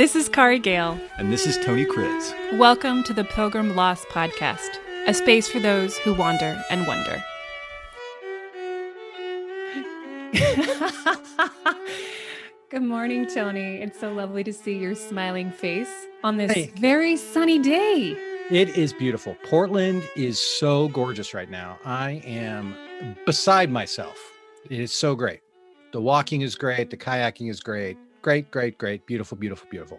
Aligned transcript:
This 0.00 0.16
is 0.16 0.30
Kari 0.30 0.58
Gale. 0.58 0.98
And 1.18 1.30
this 1.30 1.46
is 1.46 1.62
Tony 1.62 1.84
Kriz. 1.84 2.32
Welcome 2.56 3.04
to 3.04 3.12
the 3.12 3.22
Pilgrim 3.22 3.76
Lost 3.76 4.08
Podcast, 4.08 4.78
a 5.06 5.12
space 5.12 5.46
for 5.46 5.60
those 5.60 5.98
who 5.98 6.14
wander 6.14 6.64
and 6.70 6.86
wonder. 6.86 7.22
Good 12.70 12.80
morning, 12.80 13.26
Tony. 13.26 13.82
It's 13.82 14.00
so 14.00 14.10
lovely 14.10 14.42
to 14.42 14.54
see 14.54 14.78
your 14.78 14.94
smiling 14.94 15.52
face 15.52 15.92
on 16.24 16.38
this 16.38 16.52
Hey. 16.52 16.72
very 16.78 17.18
sunny 17.18 17.58
day. 17.58 18.16
It 18.50 18.78
is 18.78 18.94
beautiful. 18.94 19.36
Portland 19.50 20.02
is 20.16 20.40
so 20.40 20.88
gorgeous 20.88 21.34
right 21.34 21.50
now. 21.50 21.78
I 21.84 22.22
am 22.24 22.74
beside 23.26 23.70
myself. 23.70 24.18
It 24.70 24.80
is 24.80 24.94
so 24.94 25.14
great. 25.14 25.40
The 25.92 26.00
walking 26.00 26.40
is 26.40 26.54
great. 26.54 26.88
The 26.88 26.96
kayaking 26.96 27.50
is 27.50 27.60
great. 27.60 27.98
Great, 28.22 28.50
great, 28.50 28.76
great. 28.78 29.06
Beautiful, 29.06 29.36
beautiful, 29.38 29.68
beautiful. 29.70 29.98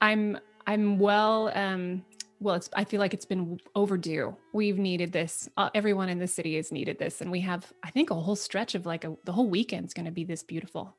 I'm 0.00 0.38
I'm 0.66 0.98
well 0.98 1.50
um 1.54 2.04
well 2.40 2.54
it's 2.56 2.68
I 2.74 2.84
feel 2.84 3.00
like 3.00 3.14
it's 3.14 3.24
been 3.24 3.58
overdue. 3.74 4.36
We've 4.52 4.78
needed 4.78 5.12
this. 5.12 5.48
Uh, 5.56 5.70
everyone 5.74 6.08
in 6.08 6.18
the 6.18 6.26
city 6.26 6.56
has 6.56 6.70
needed 6.70 6.98
this 6.98 7.20
and 7.20 7.30
we 7.30 7.40
have 7.40 7.72
I 7.82 7.90
think 7.90 8.10
a 8.10 8.14
whole 8.14 8.36
stretch 8.36 8.74
of 8.74 8.84
like 8.86 9.04
a 9.04 9.16
the 9.24 9.32
whole 9.32 9.48
weekend's 9.48 9.94
going 9.94 10.06
to 10.06 10.12
be 10.12 10.24
this 10.24 10.42
beautiful. 10.42 10.96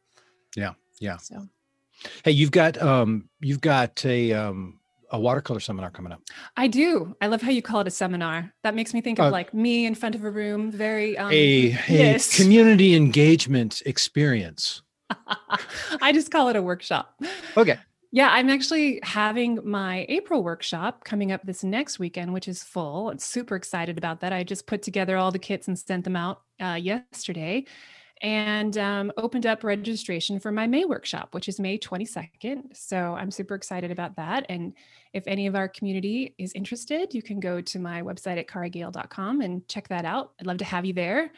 Yeah, 0.55 0.73
yeah. 0.99 1.17
So 1.17 1.47
Hey, 2.23 2.31
you've 2.31 2.51
got 2.51 2.81
um 2.81 3.29
you've 3.41 3.61
got 3.61 4.03
a 4.05 4.33
um 4.33 4.79
a 5.11 5.19
watercolor 5.19 5.59
seminar 5.59 5.91
coming 5.91 6.11
up. 6.11 6.21
I 6.57 6.67
do. 6.67 7.15
I 7.21 7.27
love 7.27 7.41
how 7.43 7.51
you 7.51 7.61
call 7.61 7.81
it 7.81 7.87
a 7.87 7.91
seminar. 7.91 8.51
That 8.63 8.73
makes 8.73 8.93
me 8.93 9.01
think 9.01 9.19
of 9.19 9.25
Uh, 9.25 9.31
like 9.31 9.53
me 9.53 9.85
in 9.85 9.93
front 9.93 10.15
of 10.15 10.23
a 10.23 10.31
room, 10.31 10.71
very 10.71 11.17
um 11.17 11.31
a 11.31 11.35
a 11.35 11.77
yes. 11.89 12.35
community 12.35 12.95
engagement 12.95 13.83
experience. 13.85 14.81
I 16.01 16.11
just 16.13 16.31
call 16.31 16.49
it 16.49 16.55
a 16.55 16.61
workshop. 16.61 17.19
Okay. 17.57 17.77
Yeah, 18.11 18.29
I'm 18.31 18.49
actually 18.49 19.01
having 19.03 19.59
my 19.63 20.05
April 20.07 20.41
workshop 20.41 21.03
coming 21.03 21.33
up 21.33 21.41
this 21.43 21.65
next 21.65 21.99
weekend, 21.99 22.31
which 22.31 22.47
is 22.47 22.63
full. 22.63 23.09
I'm 23.09 23.19
super 23.19 23.57
excited 23.57 23.97
about 23.97 24.21
that. 24.21 24.31
I 24.31 24.43
just 24.43 24.67
put 24.67 24.81
together 24.81 25.17
all 25.17 25.31
the 25.31 25.39
kits 25.39 25.67
and 25.67 25.77
sent 25.77 26.05
them 26.05 26.15
out 26.15 26.41
uh, 26.61 26.79
yesterday 26.81 27.65
and 28.21 28.77
um, 28.77 29.11
opened 29.17 29.45
up 29.45 29.63
registration 29.63 30.39
for 30.39 30.51
my 30.51 30.65
May 30.65 30.85
workshop, 30.85 31.33
which 31.33 31.49
is 31.49 31.59
May 31.59 31.77
22nd. 31.77 32.73
So 32.73 32.97
I'm 32.97 33.31
super 33.31 33.55
excited 33.55 33.91
about 33.91 34.15
that. 34.15 34.45
And 34.47 34.73
if 35.13 35.23
any 35.27 35.47
of 35.47 35.55
our 35.55 35.67
community 35.67 36.33
is 36.37 36.53
interested, 36.53 37.13
you 37.13 37.21
can 37.21 37.41
go 37.41 37.59
to 37.59 37.79
my 37.79 38.01
website 38.01 38.37
at 38.39 38.47
carigale.com 38.47 39.41
and 39.41 39.67
check 39.67 39.89
that 39.89 40.05
out. 40.05 40.31
I'd 40.39 40.47
love 40.47 40.59
to 40.59 40.65
have 40.65 40.85
you 40.85 40.93
there. 40.93 41.31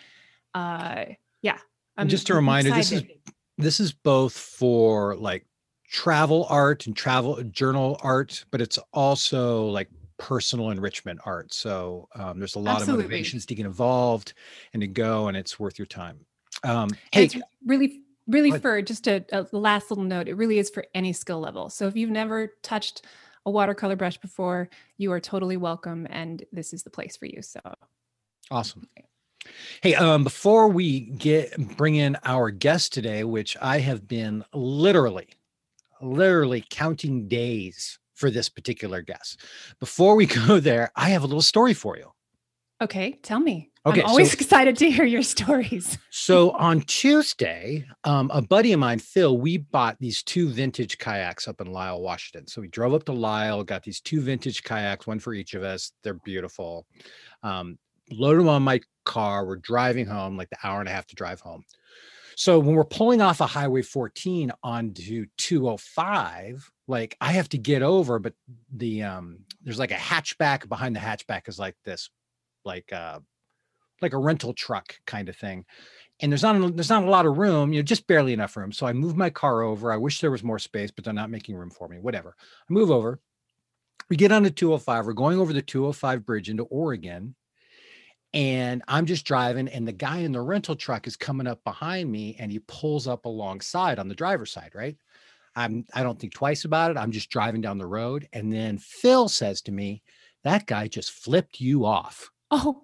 Uh, 0.53 1.05
yeah. 1.41 1.57
And 1.97 2.07
just 2.09 2.29
a 2.29 2.35
reminder, 2.35 2.69
this 2.69 2.91
is- 2.91 3.01
excited. 3.01 3.17
This 3.57 3.79
is 3.79 3.91
both 3.91 4.37
for 4.37 5.15
like 5.15 5.45
travel 5.89 6.45
art 6.49 6.85
and 6.85 6.95
travel 6.95 7.41
journal 7.43 7.99
art, 8.03 8.45
but 8.51 8.61
it's 8.61 8.77
also 8.93 9.67
like 9.67 9.89
personal 10.17 10.69
enrichment 10.69 11.19
art. 11.25 11.53
So 11.53 12.09
um, 12.15 12.39
there's 12.39 12.55
a 12.55 12.59
lot 12.59 12.77
Absolutely. 12.77 13.05
of 13.05 13.09
motivations 13.09 13.45
to 13.47 13.55
get 13.55 13.65
involved 13.65 14.33
and 14.73 14.81
to 14.81 14.87
go, 14.87 15.27
and 15.27 15.37
it's 15.37 15.59
worth 15.59 15.79
your 15.79 15.85
time. 15.85 16.19
Um, 16.63 16.89
hey, 17.11 17.25
it's 17.25 17.35
really, 17.65 18.01
really 18.27 18.51
for 18.59 18.81
just 18.81 19.07
a, 19.07 19.25
a 19.31 19.47
last 19.51 19.89
little 19.89 20.03
note, 20.03 20.27
it 20.27 20.35
really 20.35 20.59
is 20.59 20.69
for 20.69 20.85
any 20.93 21.13
skill 21.13 21.39
level. 21.39 21.69
So 21.69 21.87
if 21.87 21.95
you've 21.95 22.09
never 22.09 22.53
touched 22.63 23.03
a 23.45 23.51
watercolor 23.51 23.95
brush 23.95 24.17
before, 24.17 24.69
you 24.97 25.11
are 25.11 25.19
totally 25.19 25.57
welcome, 25.57 26.07
and 26.09 26.43
this 26.51 26.73
is 26.73 26.83
the 26.83 26.89
place 26.89 27.15
for 27.15 27.27
you. 27.27 27.41
So 27.41 27.59
awesome. 28.51 28.87
Hey, 29.81 29.95
um, 29.95 30.23
before 30.23 30.67
we 30.67 31.01
get 31.01 31.57
bring 31.77 31.95
in 31.95 32.17
our 32.23 32.51
guest 32.51 32.93
today, 32.93 33.23
which 33.23 33.55
I 33.61 33.79
have 33.79 34.07
been 34.07 34.43
literally, 34.53 35.27
literally 36.01 36.63
counting 36.69 37.27
days 37.27 37.99
for 38.15 38.31
this 38.31 38.49
particular 38.49 39.01
guest. 39.01 39.41
Before 39.79 40.15
we 40.15 40.25
go 40.47 40.59
there, 40.59 40.91
I 40.95 41.09
have 41.09 41.23
a 41.23 41.27
little 41.27 41.41
story 41.41 41.73
for 41.73 41.97
you. 41.97 42.11
okay, 42.81 43.13
tell 43.23 43.39
me. 43.39 43.71
Okay, 43.85 44.01
I'm 44.01 44.09
always 44.09 44.31
so- 44.31 44.35
excited 44.41 44.75
to 44.77 44.91
hear 44.91 45.05
your 45.05 45.23
stories. 45.23 45.97
So 46.09 46.51
on 46.51 46.81
Tuesday, 46.81 47.85
um, 48.03 48.29
a 48.33 48.41
buddy 48.41 48.73
of 48.73 48.79
mine, 48.81 48.99
Phil, 48.99 49.37
we 49.37 49.57
bought 49.57 49.95
these 49.99 50.21
two 50.23 50.49
vintage 50.49 50.97
kayaks 50.97 51.47
up 51.47 51.61
in 51.61 51.67
Lyle, 51.71 52.01
Washington. 52.01 52.47
So 52.47 52.59
we 52.59 52.67
drove 52.67 52.93
up 52.93 53.05
to 53.05 53.13
Lyle, 53.13 53.63
got 53.63 53.83
these 53.83 54.01
two 54.01 54.19
vintage 54.19 54.61
kayaks, 54.63 55.07
one 55.07 55.19
for 55.19 55.33
each 55.33 55.53
of 55.53 55.63
us. 55.63 55.93
They're 56.03 56.15
beautiful. 56.25 56.85
Um, 57.43 57.77
loaded 58.11 58.41
them 58.41 58.49
on 58.49 58.63
my 58.63 58.81
car. 59.05 59.45
We're 59.45 59.57
driving 59.57 60.05
home, 60.05 60.37
like 60.37 60.49
the 60.49 60.57
hour 60.63 60.79
and 60.79 60.89
a 60.89 60.91
half 60.91 61.07
to 61.07 61.15
drive 61.15 61.41
home. 61.41 61.63
So 62.35 62.59
when 62.59 62.75
we're 62.75 62.83
pulling 62.85 63.21
off 63.21 63.41
a 63.41 63.47
Highway 63.47 63.81
14 63.81 64.51
onto 64.61 65.25
205, 65.37 66.71
like 66.87 67.17
I 67.19 67.31
have 67.31 67.49
to 67.49 67.57
get 67.57 67.81
over, 67.81 68.19
but 68.19 68.33
the 68.71 69.03
um, 69.03 69.39
there's 69.63 69.79
like 69.79 69.91
a 69.91 69.95
hatchback 69.95 70.69
behind 70.69 70.95
the 70.95 70.99
hatchback 70.99 71.49
is 71.49 71.57
like 71.57 71.75
this, 71.83 72.09
like 72.63 72.93
uh, 72.93 73.19
like 74.01 74.13
a 74.13 74.17
rental 74.17 74.53
truck 74.53 74.95
kind 75.05 75.29
of 75.29 75.35
thing 75.35 75.65
and 76.19 76.31
there's 76.31 76.43
not 76.43 76.75
there's 76.75 76.89
not 76.89 77.03
a 77.03 77.09
lot 77.09 77.25
of 77.25 77.37
room 77.37 77.73
you 77.73 77.79
know 77.79 77.83
just 77.83 78.07
barely 78.07 78.33
enough 78.33 78.55
room 78.57 78.71
so 78.71 78.85
i 78.85 78.93
move 78.93 79.15
my 79.15 79.29
car 79.29 79.61
over 79.61 79.91
i 79.91 79.97
wish 79.97 80.21
there 80.21 80.31
was 80.31 80.43
more 80.43 80.59
space 80.59 80.91
but 80.91 81.03
they're 81.03 81.13
not 81.13 81.29
making 81.29 81.55
room 81.55 81.69
for 81.69 81.87
me 81.87 81.99
whatever 81.99 82.35
i 82.39 82.73
move 82.73 82.91
over 82.91 83.19
we 84.09 84.15
get 84.15 84.31
onto 84.31 84.49
205 84.49 85.05
we're 85.05 85.13
going 85.13 85.39
over 85.39 85.53
the 85.53 85.61
205 85.61 86.25
bridge 86.25 86.49
into 86.49 86.63
oregon 86.63 87.35
and 88.37 88.83
i'm 88.87 89.05
just 89.05 89.25
driving 89.25 89.67
and 89.67 89.87
the 89.87 89.91
guy 89.91 90.19
in 90.19 90.31
the 90.31 90.41
rental 90.41 90.75
truck 90.75 91.07
is 91.07 91.15
coming 91.15 91.47
up 91.47 91.63
behind 91.63 92.11
me 92.11 92.35
and 92.39 92.51
he 92.51 92.59
pulls 92.59 93.07
up 93.07 93.25
alongside 93.25 93.99
on 93.99 94.07
the 94.07 94.15
driver's 94.15 94.51
side 94.51 94.71
right 94.73 94.97
i'm 95.55 95.85
i 95.93 96.03
don't 96.03 96.19
think 96.19 96.33
twice 96.33 96.63
about 96.65 96.91
it 96.91 96.97
i'm 96.97 97.11
just 97.11 97.29
driving 97.29 97.61
down 97.61 97.77
the 97.77 97.85
road 97.85 98.27
and 98.33 98.53
then 98.53 98.77
phil 98.77 99.27
says 99.27 99.61
to 99.61 99.71
me 99.71 100.01
that 100.43 100.65
guy 100.67 100.87
just 100.87 101.11
flipped 101.11 101.59
you 101.59 101.85
off 101.85 102.31
Oh, 102.49 102.83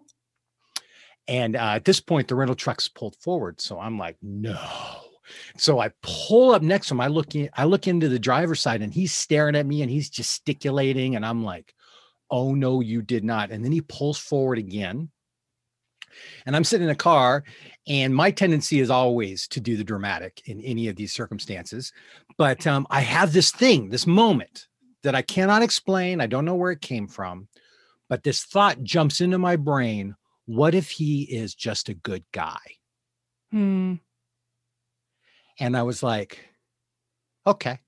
and 1.27 1.55
uh, 1.55 1.73
at 1.75 1.85
this 1.85 1.99
point, 1.99 2.27
the 2.27 2.35
rental 2.35 2.55
truck's 2.55 2.87
pulled 2.87 3.15
forward. 3.15 3.61
So 3.61 3.79
I'm 3.79 3.97
like, 3.97 4.17
no. 4.21 4.59
So 5.57 5.79
I 5.79 5.91
pull 6.01 6.51
up 6.51 6.61
next 6.61 6.87
to 6.87 6.95
him. 6.95 7.01
I 7.01 7.07
look 7.07 7.33
in, 7.33 7.49
I 7.55 7.63
look 7.63 7.87
into 7.87 8.09
the 8.09 8.19
driver's 8.19 8.59
side 8.59 8.81
and 8.81 8.93
he's 8.93 9.13
staring 9.13 9.55
at 9.55 9.65
me 9.65 9.81
and 9.81 9.89
he's 9.89 10.09
gesticulating. 10.09 11.15
And 11.15 11.25
I'm 11.25 11.43
like, 11.43 11.73
oh 12.29 12.53
no, 12.53 12.81
you 12.81 13.01
did 13.01 13.23
not. 13.23 13.49
And 13.49 13.63
then 13.63 13.71
he 13.71 13.81
pulls 13.81 14.19
forward 14.19 14.57
again. 14.57 15.09
And 16.45 16.55
I'm 16.55 16.63
sitting 16.63 16.85
in 16.85 16.91
a 16.91 16.95
car, 16.95 17.43
and 17.87 18.15
my 18.15 18.31
tendency 18.31 18.79
is 18.79 18.89
always 18.89 19.47
to 19.49 19.59
do 19.59 19.77
the 19.77 19.83
dramatic 19.83 20.41
in 20.45 20.61
any 20.61 20.87
of 20.87 20.95
these 20.95 21.13
circumstances. 21.13 21.91
But 22.37 22.65
um, 22.67 22.87
I 22.89 23.01
have 23.01 23.33
this 23.33 23.51
thing, 23.51 23.89
this 23.89 24.07
moment 24.07 24.67
that 25.03 25.15
I 25.15 25.21
cannot 25.21 25.61
explain. 25.61 26.21
I 26.21 26.27
don't 26.27 26.45
know 26.45 26.55
where 26.55 26.71
it 26.71 26.81
came 26.81 27.07
from, 27.07 27.47
but 28.09 28.23
this 28.23 28.43
thought 28.43 28.83
jumps 28.83 29.21
into 29.21 29.37
my 29.37 29.55
brain 29.55 30.15
what 30.45 30.75
if 30.75 30.89
he 30.89 31.23
is 31.23 31.55
just 31.55 31.89
a 31.89 31.93
good 31.93 32.23
guy? 32.31 32.59
hmm. 33.51 33.95
And 35.59 35.77
I 35.77 35.83
was 35.83 36.01
like, 36.01 36.39
okay. 37.45 37.79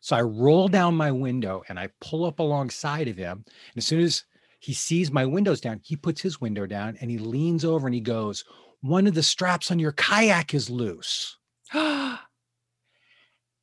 So 0.00 0.16
I 0.16 0.22
roll 0.22 0.68
down 0.68 0.96
my 0.96 1.12
window 1.12 1.62
and 1.68 1.78
I 1.78 1.88
pull 2.00 2.24
up 2.24 2.40
alongside 2.40 3.08
of 3.08 3.16
him. 3.16 3.44
And 3.46 3.76
as 3.76 3.86
soon 3.86 4.00
as 4.00 4.24
he 4.66 4.72
sees 4.74 5.12
my 5.12 5.24
windows 5.24 5.60
down, 5.60 5.78
he 5.84 5.94
puts 5.94 6.20
his 6.20 6.40
window 6.40 6.66
down 6.66 6.98
and 7.00 7.08
he 7.08 7.18
leans 7.18 7.64
over 7.64 7.86
and 7.86 7.94
he 7.94 8.00
goes, 8.00 8.44
One 8.80 9.06
of 9.06 9.14
the 9.14 9.22
straps 9.22 9.70
on 9.70 9.78
your 9.78 9.92
kayak 9.92 10.54
is 10.54 10.68
loose. 10.68 11.38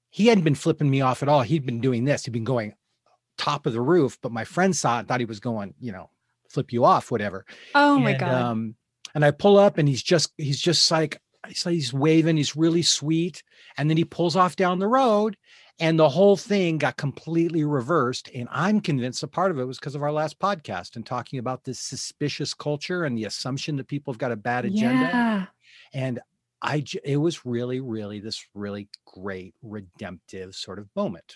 He 0.09 0.27
hadn't 0.27 0.43
been 0.43 0.53
flipping 0.53 0.91
me 0.91 1.01
off 1.01 1.23
at 1.23 1.27
all. 1.29 1.41
He'd 1.41 1.65
been 1.65 1.81
doing 1.81 2.05
this. 2.05 2.23
He'd 2.23 2.31
been 2.31 2.43
going 2.43 2.75
top 3.35 3.65
of 3.65 3.73
the 3.73 3.81
roof, 3.81 4.19
but 4.21 4.31
my 4.31 4.43
friend 4.45 4.75
saw 4.75 4.99
it, 4.99 5.07
thought 5.07 5.19
he 5.19 5.25
was 5.25 5.39
going, 5.39 5.73
you 5.79 5.91
know, 5.91 6.11
flip 6.49 6.71
you 6.71 6.85
off, 6.85 7.09
whatever. 7.09 7.45
oh 7.73 7.97
my 7.97 8.13
god. 8.13 8.31
Um, 8.31 8.75
and 9.15 9.25
I 9.25 9.31
pull 9.31 9.57
up 9.57 9.79
and 9.79 9.89
he's 9.89 10.03
just 10.03 10.31
he's 10.37 10.61
just 10.61 10.89
like- 10.91 11.19
he's 11.47 11.91
waving, 11.91 12.37
he's 12.37 12.55
really 12.55 12.83
sweet, 12.83 13.41
and 13.75 13.89
then 13.89 13.97
he 13.97 14.05
pulls 14.05 14.35
off 14.35 14.55
down 14.55 14.77
the 14.79 14.87
road, 14.87 15.35
and 15.79 15.97
the 15.99 16.09
whole 16.09 16.37
thing 16.37 16.77
got 16.77 16.97
completely 16.97 17.63
reversed. 17.63 18.29
And 18.33 18.47
I'm 18.51 18.79
convinced 18.79 19.23
a 19.23 19.27
part 19.27 19.51
of 19.51 19.59
it 19.59 19.65
was 19.65 19.79
because 19.79 19.95
of 19.95 20.03
our 20.03 20.11
last 20.11 20.39
podcast 20.39 20.95
and 20.95 21.05
talking 21.05 21.39
about 21.39 21.63
this 21.63 21.79
suspicious 21.79 22.53
culture 22.53 23.05
and 23.05 23.17
the 23.17 23.25
assumption 23.25 23.75
that 23.77 23.87
people 23.87 24.13
have 24.13 24.19
got 24.19 24.31
a 24.31 24.35
bad 24.35 24.65
agenda. 24.65 25.09
yeah. 25.11 25.45
And 25.93 26.19
I, 26.61 26.83
it 27.03 27.17
was 27.17 27.45
really, 27.45 27.79
really 27.81 28.19
this 28.19 28.45
really 28.53 28.87
great 29.05 29.53
redemptive 29.61 30.55
sort 30.55 30.79
of 30.79 30.87
moment. 30.95 31.35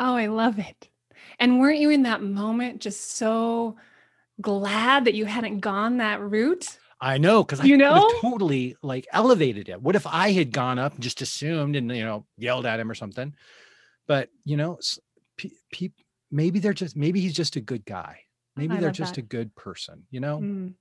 Oh, 0.00 0.14
I 0.16 0.26
love 0.26 0.58
it. 0.58 0.88
And 1.38 1.60
weren't 1.60 1.78
you 1.78 1.90
in 1.90 2.02
that 2.02 2.22
moment 2.22 2.80
just 2.80 3.12
so 3.12 3.76
glad 4.40 5.04
that 5.04 5.14
you 5.14 5.26
hadn't 5.26 5.60
gone 5.60 5.98
that 5.98 6.20
route? 6.20 6.78
I 7.00 7.18
know 7.18 7.44
because 7.44 7.60
I 7.60 7.64
You 7.64 7.76
could 7.76 7.84
know? 7.84 8.10
totally 8.20 8.76
like 8.82 9.06
elevated 9.12 9.68
it. 9.68 9.80
What 9.80 9.94
if 9.94 10.06
I 10.06 10.32
had 10.32 10.52
gone 10.52 10.78
up 10.78 10.94
and 10.94 11.02
just 11.02 11.20
assumed 11.22 11.76
and 11.76 11.94
you 11.94 12.04
know 12.04 12.24
yelled 12.38 12.66
at 12.66 12.80
him 12.80 12.90
or 12.90 12.94
something? 12.94 13.34
But 14.06 14.28
you 14.44 14.56
know, 14.56 14.78
pe- 15.36 15.50
pe- 15.72 15.90
maybe 16.30 16.58
they're 16.58 16.72
just 16.72 16.96
maybe 16.96 17.20
he's 17.20 17.34
just 17.34 17.56
a 17.56 17.60
good 17.60 17.84
guy. 17.84 18.20
Maybe 18.56 18.76
I 18.76 18.80
they're 18.80 18.90
just 18.90 19.14
that. 19.14 19.20
a 19.20 19.26
good 19.26 19.54
person. 19.54 20.04
You 20.10 20.20
know. 20.20 20.38
Mm. 20.38 20.74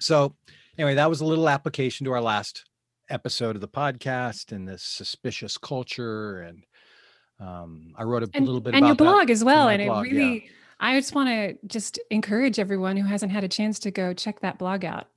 So 0.00 0.34
anyway, 0.78 0.94
that 0.94 1.08
was 1.08 1.20
a 1.20 1.24
little 1.24 1.48
application 1.48 2.04
to 2.06 2.12
our 2.12 2.20
last 2.20 2.64
episode 3.10 3.54
of 3.56 3.60
the 3.60 3.68
podcast 3.68 4.52
and 4.52 4.66
this 4.66 4.82
suspicious 4.82 5.58
culture 5.58 6.42
and 6.42 6.64
Um, 7.40 7.94
I 7.96 8.04
wrote 8.04 8.22
a 8.22 8.30
and, 8.34 8.46
little 8.46 8.60
bit 8.60 8.74
and 8.74 8.84
about 8.84 8.88
your 8.88 8.96
blog 8.96 9.30
as 9.30 9.42
well. 9.42 9.68
And 9.68 9.84
blog, 9.84 10.06
it 10.06 10.12
yeah. 10.12 10.18
really, 10.18 10.50
I 10.78 10.98
just 10.98 11.14
want 11.14 11.28
to 11.28 11.58
just 11.66 11.98
encourage 12.10 12.58
everyone 12.58 12.96
who 12.96 13.06
hasn't 13.06 13.32
had 13.32 13.44
a 13.44 13.48
chance 13.48 13.78
to 13.80 13.90
go 13.90 14.14
check 14.14 14.40
that 14.40 14.58
blog 14.58 14.84
out. 14.84 15.08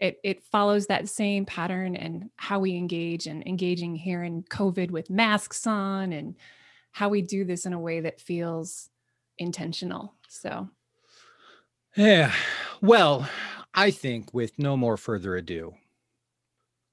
It 0.00 0.18
it 0.22 0.42
follows 0.42 0.86
that 0.86 1.08
same 1.08 1.44
pattern 1.46 1.96
and 1.96 2.30
how 2.36 2.58
we 2.60 2.76
engage 2.76 3.26
and 3.26 3.46
engaging 3.46 3.96
here 3.96 4.22
in 4.24 4.42
COVID 4.44 4.90
with 4.90 5.08
masks 5.10 5.66
on 5.66 6.12
and 6.12 6.34
how 6.98 7.08
we 7.08 7.22
do 7.22 7.44
this 7.44 7.64
in 7.64 7.72
a 7.72 7.78
way 7.78 8.00
that 8.00 8.20
feels 8.20 8.90
intentional. 9.38 10.14
So 10.28 10.68
Yeah. 11.96 12.32
Well, 12.80 13.28
I 13.72 13.92
think 13.92 14.34
with 14.34 14.58
no 14.58 14.76
more 14.76 14.96
further 14.96 15.36
ado, 15.36 15.74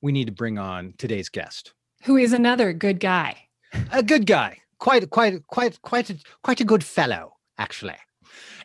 we 0.02 0.12
need 0.12 0.26
to 0.26 0.32
bring 0.32 0.60
on 0.60 0.94
today's 1.00 1.30
guest. 1.30 1.74
who 2.04 2.18
is 2.18 2.34
another 2.34 2.72
good 2.72 3.00
guy? 3.00 3.48
A 3.92 4.04
good 4.04 4.28
guy, 4.28 4.60
quite, 4.78 5.10
quite, 5.10 5.48
quite, 5.48 5.82
quite, 5.82 6.12
a, 6.12 6.18
quite 6.44 6.62
a 6.62 6.64
good 6.66 6.84
fellow, 6.84 7.34
actually. 7.58 7.98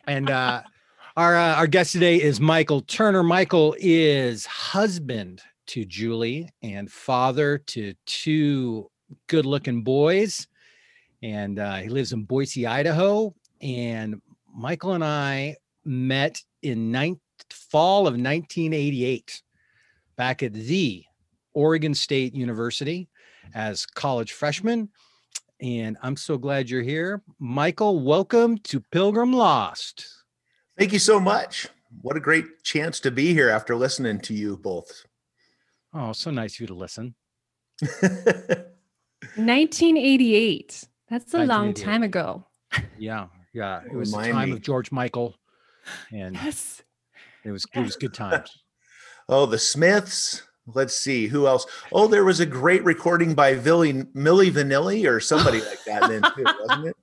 And 0.05 0.29
uh, 0.29 0.61
our 1.17 1.35
uh, 1.35 1.55
our 1.55 1.65
guest 1.65 1.93
today 1.93 2.21
is 2.21 2.39
Michael 2.39 2.81
Turner. 2.81 3.23
Michael 3.23 3.75
is 3.79 4.45
husband 4.45 5.41
to 5.73 5.85
Julie 5.85 6.49
and 6.61 6.91
father 6.91 7.57
to 7.73 7.95
two 8.05 8.91
good-looking 9.27 9.83
boys, 9.83 10.47
and 11.21 11.59
uh, 11.59 11.75
he 11.77 11.89
lives 11.89 12.13
in 12.13 12.23
Boise, 12.23 12.65
Idaho. 12.65 13.33
And 13.61 14.21
Michael 14.53 14.93
and 14.93 15.03
I 15.03 15.57
met 15.85 16.41
in 16.61 16.91
nine, 16.91 17.19
fall 17.49 18.01
of 18.01 18.13
1988 18.13 19.41
back 20.15 20.43
at 20.43 20.53
the 20.53 21.03
Oregon 21.53 21.93
State 21.93 22.33
University 22.35 23.07
as 23.53 23.85
college 23.85 24.31
freshmen. 24.31 24.89
And 25.61 25.97
I'm 26.01 26.17
so 26.17 26.37
glad 26.37 26.69
you're 26.69 26.81
here. 26.81 27.21
Michael, 27.39 27.99
welcome 27.99 28.57
to 28.59 28.79
Pilgrim 28.79 29.31
Lost. 29.31 30.07
Thank 30.77 30.93
you 30.93 30.99
so 30.99 31.19
much. 31.19 31.67
What 32.01 32.17
a 32.17 32.19
great 32.19 32.63
chance 32.63 32.99
to 33.01 33.11
be 33.11 33.33
here 33.33 33.49
after 33.49 33.75
listening 33.75 34.19
to 34.21 34.33
you 34.33 34.57
both. 34.57 35.05
Oh, 35.93 36.13
so 36.13 36.31
nice 36.31 36.55
of 36.55 36.61
you 36.61 36.67
to 36.67 36.73
listen. 36.73 37.13
1988. 39.35 40.87
That's 41.11 41.33
a 41.35 41.45
long 41.45 41.73
time 41.75 42.01
ago. 42.03 42.47
Yeah, 42.97 43.27
yeah. 43.53 43.81
It 43.85 43.93
was 43.93 44.11
the 44.13 44.17
time 44.31 44.49
me. 44.49 44.55
of 44.55 44.61
George 44.61 44.91
Michael, 44.91 45.35
and 46.11 46.35
Yes. 46.35 46.81
it 47.43 47.51
was 47.51 47.65
it 47.75 47.81
was 47.81 47.95
good 47.97 48.13
times. 48.13 48.49
oh, 49.29 49.45
the 49.45 49.59
Smiths. 49.59 50.41
Let's 50.67 50.95
see 50.97 51.27
who 51.27 51.47
else. 51.47 51.65
Oh, 51.91 52.07
there 52.07 52.23
was 52.23 52.39
a 52.39 52.45
great 52.45 52.83
recording 52.85 53.33
by 53.33 53.55
Billy, 53.55 53.91
Milli 53.93 54.51
Vanilli 54.51 55.09
or 55.09 55.19
somebody 55.19 55.59
like 55.59 55.83
that 55.85 56.01
then 56.09 56.21
too, 56.35 56.45
wasn't 56.65 56.87
it? 56.87 56.95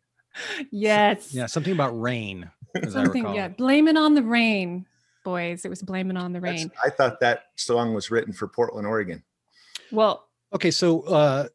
Yes. 0.71 1.35
Yeah, 1.35 1.47
something 1.47 1.73
about 1.73 2.01
rain. 2.01 2.51
As 2.77 2.93
Something, 2.93 3.25
recall. 3.25 3.35
yeah. 3.37 3.49
Blame 3.49 3.89
it 3.89 3.97
on 3.97 4.15
the 4.15 4.23
rain, 4.23 4.87
boys. 5.25 5.65
It 5.65 5.69
was 5.71 5.83
blaming 5.83 6.17
on 6.17 6.33
the 6.33 6.41
That's- 6.41 6.61
rain. 6.61 6.71
I 6.85 6.91
thought 6.91 7.19
that 7.21 7.47
song 7.57 7.95
was 7.95 8.11
written 8.11 8.33
for 8.33 8.47
Portland, 8.47 8.87
Oregon. 8.87 9.23
Well, 9.93 10.25
Okay, 10.55 10.71
so 10.71 11.03
uh, 11.03 11.49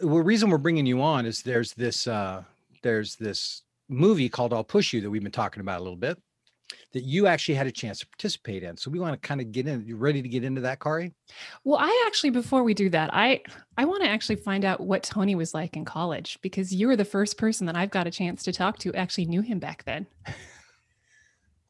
the 0.00 0.08
reason 0.08 0.50
we're 0.50 0.58
bringing 0.58 0.86
you 0.86 1.02
on 1.02 1.26
is 1.26 1.42
there's 1.42 1.72
this 1.74 2.06
uh, 2.06 2.42
there's 2.82 3.16
this 3.16 3.62
movie 3.88 4.28
called 4.28 4.52
"I'll 4.52 4.64
Push 4.64 4.92
You" 4.92 5.00
that 5.00 5.10
we've 5.10 5.22
been 5.22 5.32
talking 5.32 5.60
about 5.60 5.80
a 5.80 5.82
little 5.82 5.96
bit 5.96 6.18
that 6.92 7.04
you 7.04 7.26
actually 7.26 7.54
had 7.54 7.66
a 7.66 7.72
chance 7.72 7.98
to 8.00 8.06
participate 8.06 8.62
in. 8.62 8.76
So 8.76 8.90
we 8.90 8.98
want 8.98 9.20
to 9.20 9.26
kind 9.26 9.40
of 9.40 9.52
get 9.52 9.66
in. 9.66 9.84
You 9.86 9.96
ready 9.96 10.22
to 10.22 10.28
get 10.28 10.44
into 10.44 10.60
that, 10.62 10.80
Kari? 10.80 11.12
well, 11.64 11.78
I 11.78 12.04
actually 12.06 12.30
before 12.30 12.62
we 12.62 12.74
do 12.74 12.88
that, 12.90 13.10
I 13.12 13.42
I 13.76 13.84
want 13.84 14.02
to 14.02 14.08
actually 14.08 14.36
find 14.36 14.64
out 14.64 14.80
what 14.80 15.02
Tony 15.02 15.34
was 15.34 15.54
like 15.54 15.76
in 15.76 15.84
college 15.84 16.38
because 16.42 16.74
you 16.74 16.86
were 16.86 16.96
the 16.96 17.04
first 17.04 17.36
person 17.38 17.66
that 17.66 17.76
I've 17.76 17.90
got 17.90 18.06
a 18.06 18.10
chance 18.10 18.42
to 18.44 18.52
talk 18.52 18.78
to 18.78 18.94
actually 18.94 19.26
knew 19.26 19.42
him 19.42 19.58
back 19.58 19.84
then. 19.84 20.06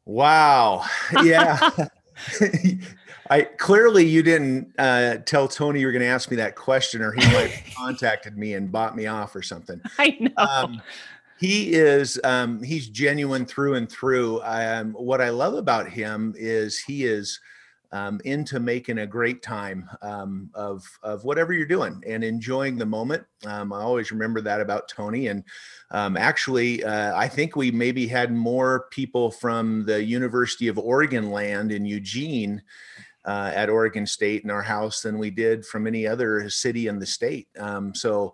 Wow. 0.05 0.85
Yeah. 1.23 1.71
I 3.31 3.43
clearly 3.43 4.07
you 4.07 4.23
didn't 4.23 4.73
uh, 4.79 5.17
tell 5.19 5.49
Tony 5.49 5.81
you 5.81 5.87
were 5.87 5.93
going 5.93 6.03
to 6.03 6.09
ask 6.09 6.31
me 6.31 6.37
that 6.39 6.57
question, 6.57 7.03
or 7.03 7.13
he 7.13 7.21
might 7.33 7.51
have 7.51 7.75
contacted 7.77 8.39
me 8.39 8.55
and 8.55 8.73
bought 8.73 8.97
me 8.97 9.07
off 9.07 9.37
or 9.37 9.43
something. 9.43 9.81
I 9.99 10.17
know. 10.21 10.31
um, 10.37 10.83
he 11.39 11.75
is 11.75 12.19
um, 12.25 12.63
he's 12.63 12.89
genuine 12.89 13.45
through 13.45 13.75
and 13.75 13.91
through. 13.91 14.41
Um, 14.43 14.93
what 14.93 15.21
I 15.21 15.29
love 15.31 15.55
about 15.55 15.89
him 15.89 16.35
is 16.37 16.79
he 16.79 17.05
is 17.05 17.41
um, 17.93 18.21
into 18.25 18.61
making 18.61 18.99
a 18.99 19.07
great 19.07 19.43
time 19.43 19.89
um, 20.03 20.51
of 20.55 20.85
of 21.03 21.25
whatever 21.25 21.53
you're 21.53 21.67
doing 21.67 22.03
and 22.07 22.23
enjoying 22.23 22.77
the 22.77 22.87
moment. 22.87 23.25
Um, 23.47 23.73
I 23.73 23.81
always 23.81 24.13
remember 24.13 24.41
that 24.43 24.61
about 24.61 24.89
Tony. 24.89 25.29
And 25.29 25.45
um, 25.91 26.17
actually, 26.17 26.85
uh, 26.85 27.17
I 27.17 27.29
think 27.29 27.57
we 27.57 27.71
maybe 27.71 28.07
had 28.07 28.33
more 28.33 28.87
people 28.91 29.31
from 29.31 29.85
the 29.87 30.03
University 30.03 30.69
of 30.69 30.79
Oregon 30.79 31.31
land 31.31 31.73
in 31.73 31.85
Eugene. 31.85 32.63
Uh, 33.25 33.53
at 33.55 33.69
Oregon 33.69 34.07
State 34.07 34.43
in 34.45 34.51
our 34.51 34.63
house 34.63 35.03
than 35.03 35.19
we 35.19 35.31
did 35.31 35.67
from 35.67 35.87
any 35.87 36.07
other 36.07 36.49
city 36.49 36.87
in 36.87 36.99
the 36.99 37.05
state. 37.05 37.49
Um, 37.59 37.95
so 37.95 38.33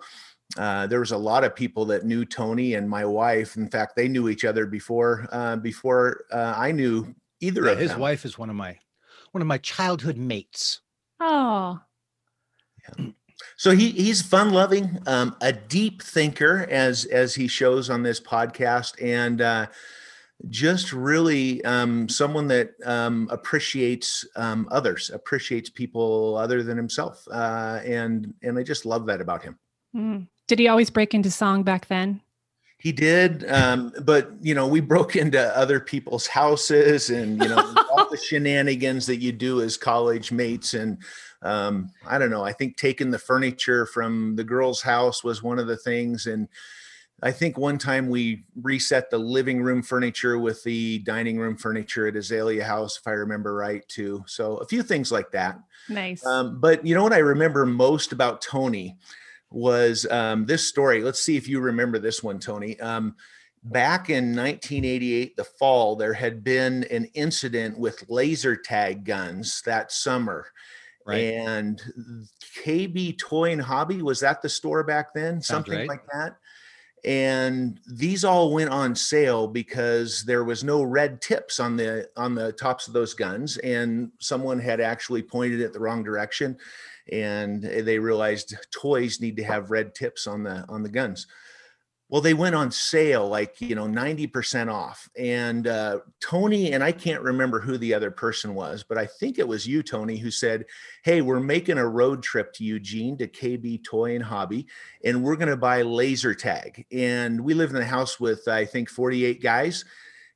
uh, 0.56 0.86
there 0.86 1.00
was 1.00 1.10
a 1.10 1.16
lot 1.16 1.42
of 1.42 1.56
people 1.56 1.84
that 1.86 2.04
knew 2.04 2.24
Tony 2.24 2.74
and 2.74 2.88
my 2.88 3.04
wife. 3.04 3.56
In 3.56 3.68
fact, 3.68 3.96
they 3.96 4.06
knew 4.08 4.28
each 4.28 4.44
other 4.44 4.66
before 4.66 5.26
uh, 5.32 5.56
before 5.56 6.26
uh, 6.30 6.54
I 6.56 6.70
knew 6.70 7.12
either 7.40 7.64
Yeah, 7.64 7.72
of 7.72 7.78
his 7.78 7.90
them. 7.90 8.00
wife 8.00 8.24
is 8.24 8.38
one 8.38 8.50
of 8.50 8.56
my 8.56 8.78
one 9.34 9.42
of 9.42 9.48
my 9.48 9.58
childhood 9.58 10.16
mates. 10.16 10.80
oh, 11.18 11.80
So 13.56 13.72
he 13.72 13.90
he's 13.90 14.22
fun 14.22 14.52
loving, 14.52 14.98
um, 15.06 15.36
a 15.40 15.52
deep 15.52 16.02
thinker, 16.02 16.66
as 16.70 17.04
as 17.06 17.34
he 17.34 17.48
shows 17.48 17.90
on 17.90 18.02
this 18.02 18.20
podcast, 18.20 18.94
and 19.02 19.40
uh, 19.40 19.66
just 20.48 20.92
really 20.92 21.64
um, 21.64 22.08
someone 22.08 22.46
that 22.48 22.74
um, 22.84 23.28
appreciates 23.30 24.26
um, 24.36 24.68
others, 24.70 25.10
appreciates 25.10 25.68
people 25.68 26.36
other 26.36 26.62
than 26.62 26.76
himself, 26.76 27.26
uh, 27.30 27.80
and 27.84 28.34
and 28.42 28.58
I 28.58 28.62
just 28.62 28.86
love 28.86 29.06
that 29.06 29.20
about 29.20 29.42
him. 29.42 29.58
Mm. 29.96 30.26
did 30.48 30.58
he 30.58 30.68
always 30.68 30.90
break 30.90 31.14
into 31.14 31.30
song 31.30 31.62
back 31.62 31.86
then? 31.86 32.20
He 32.84 32.92
did, 32.92 33.50
um, 33.50 33.94
but 34.02 34.32
you 34.42 34.54
know, 34.54 34.68
we 34.68 34.80
broke 34.80 35.16
into 35.16 35.40
other 35.56 35.80
people's 35.80 36.26
houses, 36.26 37.08
and 37.08 37.42
you 37.42 37.48
know, 37.48 37.56
all 37.90 38.10
the 38.10 38.18
shenanigans 38.18 39.06
that 39.06 39.22
you 39.22 39.32
do 39.32 39.62
as 39.62 39.78
college 39.78 40.30
mates. 40.30 40.74
And 40.74 40.98
um, 41.40 41.88
I 42.06 42.18
don't 42.18 42.28
know. 42.28 42.44
I 42.44 42.52
think 42.52 42.76
taking 42.76 43.10
the 43.10 43.18
furniture 43.18 43.86
from 43.86 44.36
the 44.36 44.44
girl's 44.44 44.82
house 44.82 45.24
was 45.24 45.42
one 45.42 45.58
of 45.58 45.66
the 45.66 45.78
things. 45.78 46.26
And 46.26 46.46
I 47.22 47.32
think 47.32 47.56
one 47.56 47.78
time 47.78 48.10
we 48.10 48.44
reset 48.60 49.08
the 49.08 49.16
living 49.16 49.62
room 49.62 49.82
furniture 49.82 50.38
with 50.38 50.62
the 50.62 50.98
dining 50.98 51.38
room 51.38 51.56
furniture 51.56 52.06
at 52.06 52.16
Azalea 52.16 52.64
House, 52.64 52.98
if 52.98 53.06
I 53.06 53.12
remember 53.12 53.54
right, 53.54 53.88
too. 53.88 54.22
So 54.26 54.58
a 54.58 54.66
few 54.66 54.82
things 54.82 55.10
like 55.10 55.30
that. 55.30 55.58
Nice. 55.88 56.26
Um, 56.26 56.60
but 56.60 56.86
you 56.86 56.94
know 56.94 57.02
what 57.02 57.14
I 57.14 57.18
remember 57.20 57.64
most 57.64 58.12
about 58.12 58.42
Tony 58.42 58.98
was 59.54 60.06
um, 60.10 60.46
this 60.46 60.66
story. 60.66 61.02
Let's 61.02 61.20
see 61.20 61.36
if 61.36 61.48
you 61.48 61.60
remember 61.60 61.98
this 61.98 62.22
one, 62.22 62.38
Tony. 62.38 62.78
Um, 62.80 63.14
back 63.62 64.10
in 64.10 64.36
1988, 64.36 65.36
the 65.36 65.44
fall, 65.44 65.96
there 65.96 66.12
had 66.12 66.44
been 66.44 66.84
an 66.90 67.06
incident 67.14 67.78
with 67.78 68.04
laser 68.08 68.56
tag 68.56 69.04
guns 69.04 69.62
that 69.64 69.92
summer. 69.92 70.46
Right. 71.06 71.34
And 71.34 71.82
KB 72.56 73.18
Toy 73.18 73.52
and 73.52 73.60
Hobby 73.60 74.02
was 74.02 74.20
that 74.20 74.42
the 74.42 74.48
store 74.48 74.82
back 74.82 75.12
then? 75.14 75.34
Sounds 75.34 75.46
Something 75.46 75.80
right. 75.80 75.88
like 75.88 76.06
that. 76.12 76.36
And 77.04 77.78
these 77.86 78.24
all 78.24 78.54
went 78.54 78.70
on 78.70 78.94
sale 78.94 79.46
because 79.46 80.22
there 80.24 80.44
was 80.44 80.64
no 80.64 80.82
red 80.82 81.20
tips 81.20 81.60
on 81.60 81.76
the 81.76 82.08
on 82.16 82.34
the 82.34 82.52
tops 82.52 82.88
of 82.88 82.94
those 82.94 83.12
guns, 83.12 83.58
and 83.58 84.10
someone 84.20 84.58
had 84.58 84.80
actually 84.80 85.20
pointed 85.20 85.60
it 85.60 85.74
the 85.74 85.80
wrong 85.80 86.02
direction, 86.02 86.56
and 87.12 87.62
they 87.62 87.98
realized 87.98 88.56
toys 88.70 89.20
need 89.20 89.36
to 89.36 89.44
have 89.44 89.70
red 89.70 89.94
tips 89.94 90.26
on 90.26 90.42
the 90.42 90.64
on 90.68 90.82
the 90.82 90.88
guns. 90.88 91.26
Well, 92.10 92.20
they 92.20 92.34
went 92.34 92.54
on 92.54 92.70
sale 92.70 93.26
like 93.28 93.60
you 93.60 93.74
know 93.74 93.86
90% 93.86 94.72
off. 94.72 95.08
And 95.18 95.66
uh, 95.66 96.00
Tony, 96.20 96.72
and 96.72 96.84
I 96.84 96.92
can't 96.92 97.22
remember 97.22 97.60
who 97.60 97.78
the 97.78 97.94
other 97.94 98.10
person 98.10 98.54
was, 98.54 98.84
but 98.86 98.98
I 98.98 99.06
think 99.06 99.38
it 99.38 99.48
was 99.48 99.66
you, 99.66 99.82
Tony, 99.82 100.16
who 100.16 100.30
said, 100.30 100.66
Hey, 101.02 101.22
we're 101.22 101.40
making 101.40 101.78
a 101.78 101.88
road 101.88 102.22
trip 102.22 102.52
to 102.54 102.64
Eugene 102.64 103.16
to 103.18 103.26
KB 103.26 103.82
Toy 103.84 104.14
and 104.14 104.24
Hobby, 104.24 104.66
and 105.04 105.24
we're 105.24 105.36
going 105.36 105.48
to 105.48 105.56
buy 105.56 105.82
laser 105.82 106.34
tag. 106.34 106.86
And 106.92 107.40
we 107.40 107.54
live 107.54 107.70
in 107.70 107.76
a 107.76 107.84
house 107.84 108.20
with, 108.20 108.46
I 108.48 108.64
think, 108.64 108.90
48 108.90 109.42
guys. 109.42 109.84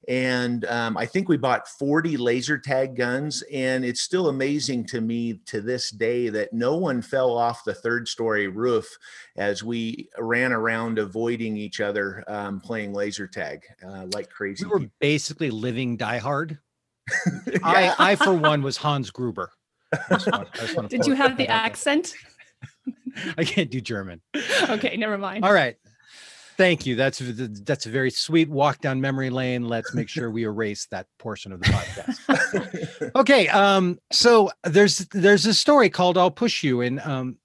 And 0.07 0.65
um, 0.67 0.97
I 0.97 1.05
think 1.07 1.29
we 1.29 1.37
bought 1.37 1.69
40 1.69 2.17
laser 2.17 2.57
tag 2.57 2.97
guns. 2.97 3.43
And 3.53 3.85
it's 3.85 4.01
still 4.01 4.29
amazing 4.29 4.87
to 4.87 5.01
me 5.01 5.41
to 5.47 5.61
this 5.61 5.91
day 5.91 6.29
that 6.31 6.53
no 6.53 6.77
one 6.77 7.03
fell 7.03 7.37
off 7.37 7.65
the 7.65 7.75
third 7.75 8.09
story 8.09 8.49
roof 8.49 8.87
as 9.37 9.63
we 9.65 10.09
ran 10.19 10.53
around 10.53 10.99
avoiding 10.99 11.57
each 11.57 11.81
other 11.81 12.25
um, 12.29 12.61
playing 12.61 12.95
laser 12.95 13.27
tag 13.27 13.65
uh, 13.87 14.07
like 14.15 14.31
crazy. 14.31 14.65
We 14.65 14.71
were 14.71 14.79
people. 14.81 14.95
basically 15.01 15.51
living 15.51 15.97
Die 15.97 16.19
Hard. 16.19 16.59
Yeah. 17.47 17.59
I, 17.63 17.95
I 18.13 18.17
for 18.17 18.35
one 18.35 18.63
was 18.63 18.77
Hans 18.77 19.11
Gruber. 19.11 19.51
I 19.93 19.99
just 20.11 20.31
want- 20.31 20.49
I 20.55 20.59
just 20.59 20.77
want 20.77 20.91
to 20.91 20.97
Did 20.99 21.07
you 21.07 21.15
have 21.15 21.37
the 21.39 21.49
accent? 21.49 22.15
I 23.39 23.45
can't 23.45 23.71
do 23.71 23.81
German. 23.81 24.21
okay, 24.69 24.97
never 24.97 25.17
mind. 25.19 25.45
All 25.45 25.53
right. 25.53 25.77
Thank 26.59 26.87
you. 26.87 26.97
That's 26.97 27.23
that's 27.25 27.87
a 27.87 27.89
very 27.89 28.11
sweet 28.11 28.51
walk 28.51 28.81
down 28.81 29.01
memory 29.01 29.31
lane. 29.31 29.69
Let's 29.69 29.95
make 29.95 30.09
sure 30.09 30.29
we 30.29 30.43
erase 30.43 30.87
that 30.91 31.07
portion 31.17 31.53
of 31.53 31.61
the 31.61 31.67
podcast. 31.67 33.13
okay. 33.15 33.47
Um, 33.47 34.01
so 34.11 34.51
there's 34.65 34.99
there's 35.13 35.47
a 35.47 35.55
story 35.55 35.89
called 35.89 36.19
"I'll 36.19 36.33
Push 36.33 36.65
You," 36.65 36.81
and 36.81 36.99
um, 37.01 37.37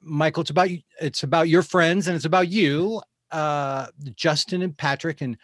Michael, 0.00 0.42
it's 0.42 0.50
about 0.50 0.68
it's 1.00 1.24
about 1.24 1.48
your 1.48 1.62
friends 1.62 2.06
and 2.06 2.14
it's 2.14 2.26
about 2.26 2.48
you, 2.48 3.02
uh, 3.32 3.88
Justin 4.14 4.62
and 4.62 4.76
Patrick. 4.76 5.20
And 5.20 5.36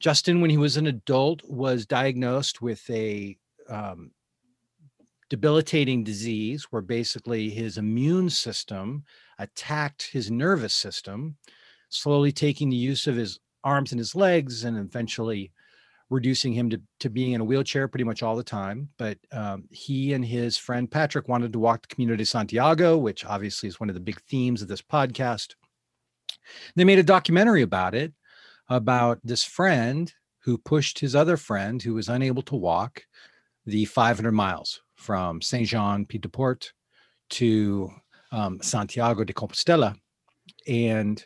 Justin, 0.00 0.40
when 0.40 0.50
he 0.50 0.58
was 0.58 0.76
an 0.76 0.88
adult, 0.88 1.42
was 1.44 1.86
diagnosed 1.86 2.60
with 2.60 2.82
a 2.90 3.38
um, 3.68 4.10
debilitating 5.30 6.02
disease 6.02 6.64
where 6.70 6.82
basically 6.82 7.50
his 7.50 7.78
immune 7.78 8.30
system 8.30 9.04
attacked 9.38 10.10
his 10.12 10.28
nervous 10.28 10.74
system, 10.74 11.36
slowly 11.88 12.32
taking 12.32 12.68
the 12.68 12.76
use 12.76 13.06
of 13.06 13.16
his 13.16 13.38
arms 13.62 13.92
and 13.92 13.98
his 13.98 14.14
legs 14.14 14.64
and 14.64 14.76
eventually 14.76 15.52
reducing 16.10 16.52
him 16.52 16.70
to, 16.70 16.80
to 17.00 17.08
being 17.08 17.32
in 17.32 17.40
a 17.40 17.44
wheelchair 17.44 17.88
pretty 17.88 18.04
much 18.04 18.22
all 18.22 18.36
the 18.36 18.44
time. 18.44 18.88
But 18.98 19.18
um, 19.32 19.64
he 19.70 20.12
and 20.12 20.24
his 20.24 20.56
friend 20.56 20.90
Patrick 20.90 21.28
wanted 21.28 21.52
to 21.52 21.58
walk 21.58 21.88
the 21.88 22.16
de 22.16 22.26
Santiago, 22.26 22.96
which 22.96 23.24
obviously 23.24 23.68
is 23.68 23.80
one 23.80 23.88
of 23.88 23.94
the 23.94 24.00
big 24.00 24.20
themes 24.22 24.62
of 24.62 24.68
this 24.68 24.82
podcast. 24.82 25.54
They 26.76 26.84
made 26.84 26.98
a 26.98 27.04
documentary 27.04 27.62
about 27.62 27.94
it, 27.94 28.12
about 28.68 29.18
this 29.24 29.44
friend 29.44 30.12
who 30.40 30.58
pushed 30.58 30.98
his 30.98 31.14
other 31.14 31.36
friend 31.36 31.82
who 31.82 31.94
was 31.94 32.08
unable 32.08 32.42
to 32.42 32.56
walk 32.56 33.02
the 33.66 33.86
500 33.86 34.32
miles 34.32 34.82
from 34.94 35.40
Saint 35.40 35.68
Jean 35.68 36.04
Pied 36.04 36.20
de 36.20 36.28
Port 36.28 36.72
to 37.30 37.90
um, 38.30 38.60
Santiago 38.60 39.24
de 39.24 39.32
Compostela. 39.32 39.96
And 40.68 41.24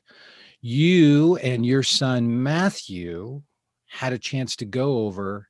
you 0.61 1.37
and 1.37 1.65
your 1.65 1.83
son 1.83 2.43
Matthew 2.43 3.43
had 3.87 4.13
a 4.13 4.19
chance 4.19 4.57
to 4.57 4.65
go 4.65 4.99
over 4.99 5.49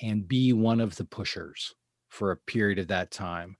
and 0.00 0.26
be 0.26 0.52
one 0.52 0.80
of 0.80 0.96
the 0.96 1.04
pushers 1.04 1.74
for 2.08 2.30
a 2.30 2.36
period 2.36 2.78
of 2.78 2.88
that 2.88 3.10
time. 3.10 3.56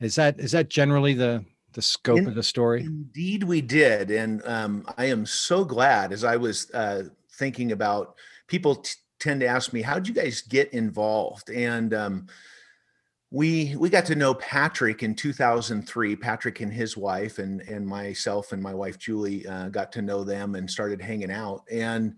Is 0.00 0.16
that 0.16 0.40
is 0.40 0.52
that 0.52 0.68
generally 0.68 1.14
the 1.14 1.44
the 1.72 1.82
scope 1.82 2.18
In, 2.18 2.28
of 2.28 2.34
the 2.34 2.42
story? 2.42 2.82
Indeed, 2.82 3.44
we 3.44 3.60
did, 3.60 4.10
and 4.10 4.42
um, 4.44 4.86
I 4.98 5.06
am 5.06 5.24
so 5.24 5.64
glad. 5.64 6.12
As 6.12 6.24
I 6.24 6.36
was 6.36 6.70
uh, 6.72 7.04
thinking 7.32 7.72
about, 7.72 8.16
people 8.46 8.76
t- 8.76 8.92
tend 9.18 9.40
to 9.40 9.46
ask 9.46 9.72
me, 9.72 9.80
"How 9.80 9.94
did 9.94 10.08
you 10.08 10.14
guys 10.14 10.42
get 10.42 10.72
involved?" 10.74 11.50
And 11.50 11.94
um, 11.94 12.26
we 13.32 13.74
we 13.76 13.88
got 13.88 14.04
to 14.06 14.14
know 14.14 14.34
Patrick 14.34 15.02
in 15.02 15.14
2003. 15.14 16.16
Patrick 16.16 16.60
and 16.60 16.70
his 16.70 16.98
wife, 16.98 17.38
and 17.38 17.62
and 17.62 17.86
myself 17.86 18.52
and 18.52 18.62
my 18.62 18.74
wife 18.74 18.98
Julie 18.98 19.46
uh, 19.46 19.70
got 19.70 19.90
to 19.92 20.02
know 20.02 20.22
them 20.22 20.54
and 20.54 20.70
started 20.70 21.00
hanging 21.00 21.30
out. 21.30 21.62
And 21.70 22.16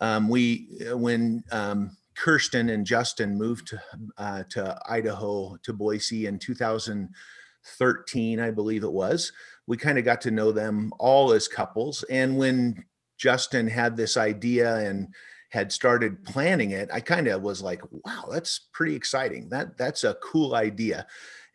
um, 0.00 0.30
we 0.30 0.70
uh, 0.90 0.96
when 0.96 1.44
um, 1.52 1.94
Kirsten 2.14 2.70
and 2.70 2.86
Justin 2.86 3.36
moved 3.36 3.66
to 3.68 3.82
uh, 4.16 4.44
to 4.50 4.80
Idaho 4.88 5.58
to 5.62 5.74
Boise 5.74 6.24
in 6.24 6.38
2013, 6.38 8.40
I 8.40 8.50
believe 8.50 8.82
it 8.82 8.92
was. 8.92 9.30
We 9.66 9.76
kind 9.76 9.98
of 9.98 10.06
got 10.06 10.22
to 10.22 10.30
know 10.30 10.52
them 10.52 10.90
all 10.98 11.32
as 11.32 11.48
couples, 11.48 12.02
and 12.04 12.38
when 12.38 12.82
Justin 13.18 13.68
had 13.68 13.94
this 13.94 14.16
idea 14.16 14.76
and 14.76 15.08
had 15.50 15.72
started 15.72 16.24
planning 16.24 16.72
it, 16.72 16.88
I 16.92 17.00
kind 17.00 17.28
of 17.28 17.42
was 17.42 17.62
like, 17.62 17.82
"Wow, 17.90 18.28
that's 18.30 18.60
pretty 18.72 18.94
exciting. 18.94 19.48
That 19.48 19.76
that's 19.78 20.04
a 20.04 20.16
cool 20.22 20.54
idea." 20.54 21.06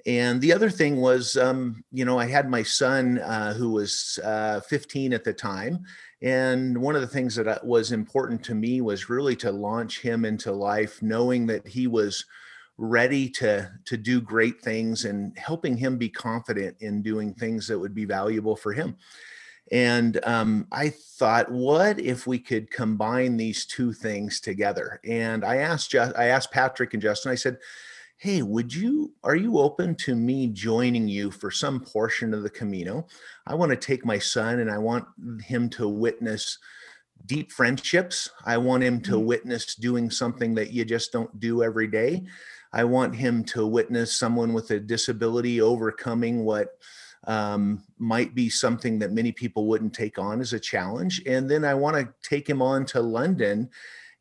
And 0.05 0.41
the 0.41 0.53
other 0.53 0.69
thing 0.69 0.97
was, 0.97 1.37
um, 1.37 1.83
you 1.91 2.05
know, 2.05 2.17
I 2.17 2.25
had 2.25 2.49
my 2.49 2.63
son 2.63 3.19
uh, 3.19 3.53
who 3.53 3.69
was 3.69 4.19
uh, 4.23 4.61
15 4.61 5.13
at 5.13 5.23
the 5.23 5.33
time, 5.33 5.85
and 6.21 6.77
one 6.77 6.95
of 6.95 7.01
the 7.01 7.07
things 7.07 7.35
that 7.35 7.47
uh, 7.47 7.59
was 7.63 7.91
important 7.91 8.43
to 8.45 8.55
me 8.55 8.81
was 8.81 9.09
really 9.09 9.35
to 9.37 9.51
launch 9.51 10.01
him 10.01 10.25
into 10.25 10.51
life, 10.51 11.01
knowing 11.01 11.45
that 11.47 11.67
he 11.67 11.87
was 11.87 12.25
ready 12.77 13.29
to 13.29 13.71
to 13.85 13.95
do 13.95 14.19
great 14.19 14.59
things 14.61 15.05
and 15.05 15.37
helping 15.37 15.77
him 15.77 15.97
be 15.97 16.09
confident 16.09 16.75
in 16.79 17.01
doing 17.03 17.33
things 17.33 17.67
that 17.67 17.77
would 17.77 17.93
be 17.93 18.05
valuable 18.05 18.55
for 18.55 18.73
him. 18.73 18.95
And 19.71 20.19
um, 20.25 20.67
I 20.71 20.89
thought, 20.89 21.49
what 21.51 21.99
if 21.99 22.27
we 22.27 22.39
could 22.39 22.69
combine 22.71 23.37
these 23.37 23.65
two 23.65 23.93
things 23.93 24.39
together? 24.41 24.99
And 25.05 25.45
I 25.45 25.57
asked 25.57 25.91
just 25.91 26.15
I 26.17 26.25
asked 26.25 26.51
Patrick 26.51 26.93
and 26.93 27.01
Justin. 27.01 27.31
I 27.31 27.35
said, 27.35 27.57
hey, 28.21 28.43
would 28.43 28.71
you, 28.71 29.11
are 29.23 29.35
you 29.35 29.57
open 29.57 29.95
to 29.95 30.13
me 30.13 30.45
joining 30.45 31.07
you 31.07 31.31
for 31.31 31.49
some 31.49 31.79
portion 31.79 32.35
of 32.35 32.43
the 32.43 32.49
Camino? 32.51 33.07
I 33.47 33.55
want 33.55 33.71
to 33.71 33.75
take 33.75 34.05
my 34.05 34.19
son 34.19 34.59
and 34.59 34.69
I 34.69 34.77
want 34.77 35.07
him 35.43 35.67
to 35.71 35.89
witness 35.89 36.59
deep 37.25 37.51
friendships. 37.51 38.29
I 38.45 38.59
want 38.59 38.83
him 38.83 39.01
to 39.01 39.13
mm-hmm. 39.13 39.25
witness 39.25 39.73
doing 39.73 40.11
something 40.11 40.53
that 40.53 40.71
you 40.71 40.85
just 40.85 41.11
don't 41.11 41.39
do 41.39 41.63
every 41.63 41.87
day. 41.87 42.23
I 42.71 42.83
want 42.83 43.15
him 43.15 43.43
to 43.45 43.65
witness 43.65 44.13
someone 44.13 44.53
with 44.53 44.69
a 44.69 44.79
disability 44.79 45.59
overcoming 45.59 46.45
what 46.45 46.77
um, 47.25 47.83
might 47.99 48.33
be 48.33 48.49
something 48.49 48.99
that 48.99 49.11
many 49.11 49.31
people 49.31 49.67
wouldn't 49.67 49.93
take 49.93 50.17
on 50.17 50.41
as 50.41 50.53
a 50.53 50.59
challenge. 50.59 51.21
And 51.27 51.49
then 51.49 51.63
I 51.63 51.73
want 51.73 51.97
to 51.97 52.13
take 52.27 52.49
him 52.49 52.61
on 52.61 52.85
to 52.87 53.01
London 53.01 53.69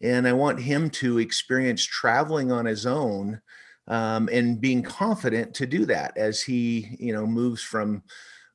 and 0.02 0.26
I 0.26 0.32
want 0.32 0.60
him 0.60 0.90
to 0.90 1.18
experience 1.18 1.84
traveling 1.84 2.52
on 2.52 2.66
his 2.66 2.86
own 2.86 3.40
um, 3.88 4.28
and 4.32 4.60
being 4.60 4.82
confident 4.82 5.54
to 5.54 5.66
do 5.66 5.84
that 5.86 6.16
as 6.16 6.42
he 6.42 6.96
you 6.98 7.12
know 7.12 7.26
moves 7.26 7.62
from 7.62 8.02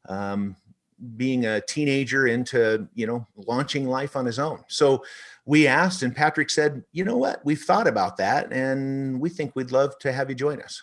um, 0.07 0.55
being 1.17 1.45
a 1.45 1.61
teenager 1.61 2.27
into 2.27 2.87
you 2.95 3.05
know 3.05 3.27
launching 3.35 3.87
life 3.87 4.15
on 4.15 4.25
his 4.25 4.39
own. 4.39 4.63
So 4.69 5.03
we 5.45 5.67
asked 5.67 6.03
and 6.03 6.15
patrick 6.15 6.49
said 6.49 6.83
you 6.93 7.03
know 7.03 7.17
what? 7.17 7.43
We've 7.43 7.61
thought 7.61 7.87
about 7.87 8.17
that 8.17 8.51
and 8.51 9.19
we 9.19 9.29
think 9.29 9.55
we'd 9.55 9.71
love 9.71 9.97
to 9.99 10.11
have 10.11 10.29
you 10.29 10.35
join 10.35 10.61
us. 10.61 10.81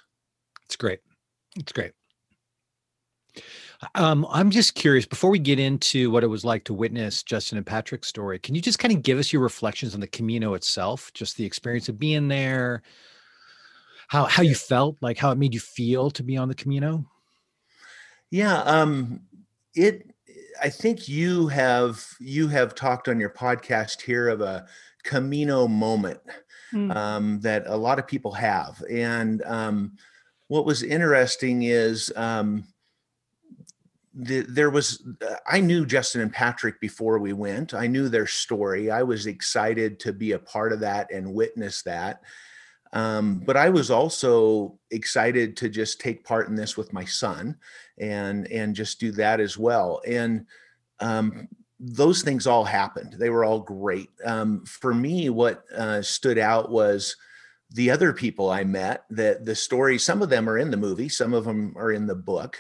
It's 0.66 0.76
great. 0.76 1.00
It's 1.56 1.72
great 1.72 1.92
um, 3.94 4.26
I'm 4.30 4.50
just 4.50 4.74
curious 4.74 5.06
before 5.06 5.30
we 5.30 5.38
get 5.38 5.58
into 5.58 6.10
what 6.10 6.24
it 6.24 6.28
was 6.28 6.44
like 6.44 6.64
to 6.64 6.74
witness 6.74 7.22
Justin 7.22 7.58
and 7.58 7.66
Patrick's 7.66 8.08
story. 8.08 8.38
Can 8.38 8.54
you 8.54 8.60
just 8.60 8.78
kind 8.78 8.94
of 8.94 9.02
give 9.02 9.18
us 9.18 9.32
your 9.32 9.42
reflections 9.42 9.94
on 9.94 10.00
the 10.00 10.06
Camino 10.06 10.54
itself, 10.54 11.12
just 11.14 11.36
the 11.36 11.44
experience 11.44 11.88
of 11.88 11.98
being 11.98 12.28
there, 12.28 12.82
how 14.08 14.24
how 14.24 14.42
you 14.42 14.54
felt, 14.54 14.96
like 15.00 15.18
how 15.18 15.30
it 15.30 15.38
made 15.38 15.54
you 15.54 15.60
feel 15.60 16.10
to 16.10 16.22
be 16.22 16.36
on 16.36 16.48
the 16.48 16.54
Camino? 16.54 17.04
Yeah, 18.30 18.58
um, 18.62 19.20
it. 19.74 20.08
I 20.62 20.68
think 20.68 21.08
you 21.08 21.48
have 21.48 22.04
you 22.20 22.48
have 22.48 22.74
talked 22.74 23.08
on 23.08 23.18
your 23.18 23.30
podcast 23.30 24.02
here 24.02 24.28
of 24.28 24.40
a 24.40 24.66
Camino 25.02 25.66
moment 25.66 26.20
mm. 26.72 26.94
um, 26.94 27.40
that 27.40 27.64
a 27.66 27.76
lot 27.76 27.98
of 27.98 28.06
people 28.06 28.32
have, 28.32 28.82
and 28.90 29.42
um, 29.44 29.96
what 30.48 30.66
was 30.66 30.82
interesting 30.82 31.62
is 31.62 32.12
um, 32.14 32.64
the, 34.14 34.40
there 34.42 34.70
was 34.70 35.02
i 35.46 35.60
knew 35.60 35.86
justin 35.86 36.20
and 36.20 36.32
patrick 36.32 36.80
before 36.80 37.18
we 37.18 37.32
went 37.32 37.72
i 37.72 37.86
knew 37.86 38.08
their 38.08 38.26
story 38.26 38.90
i 38.90 39.02
was 39.02 39.26
excited 39.26 39.98
to 39.98 40.12
be 40.12 40.32
a 40.32 40.38
part 40.38 40.72
of 40.72 40.80
that 40.80 41.10
and 41.10 41.32
witness 41.32 41.82
that 41.82 42.20
um, 42.92 43.42
but 43.44 43.56
I 43.56 43.70
was 43.70 43.90
also 43.90 44.78
excited 44.90 45.56
to 45.58 45.68
just 45.68 46.00
take 46.00 46.24
part 46.24 46.48
in 46.48 46.54
this 46.54 46.76
with 46.76 46.92
my 46.92 47.04
son 47.04 47.56
and 47.98 48.46
and 48.48 48.76
just 48.76 49.00
do 49.00 49.12
that 49.12 49.40
as 49.40 49.56
well. 49.56 50.02
And 50.06 50.46
um, 51.00 51.48
those 51.80 52.22
things 52.22 52.46
all 52.46 52.64
happened. 52.64 53.14
They 53.14 53.30
were 53.30 53.44
all 53.44 53.60
great. 53.60 54.10
Um, 54.24 54.64
for 54.66 54.94
me, 54.94 55.30
what 55.30 55.64
uh, 55.74 56.02
stood 56.02 56.38
out 56.38 56.70
was 56.70 57.16
the 57.70 57.90
other 57.90 58.12
people 58.12 58.50
I 58.50 58.64
met. 58.64 59.04
That 59.08 59.46
the 59.46 59.54
story 59.54 59.98
some 59.98 60.20
of 60.20 60.28
them 60.28 60.48
are 60.48 60.58
in 60.58 60.70
the 60.70 60.76
movie, 60.76 61.08
some 61.08 61.32
of 61.32 61.44
them 61.44 61.74
are 61.76 61.92
in 61.92 62.06
the 62.06 62.14
book. 62.14 62.58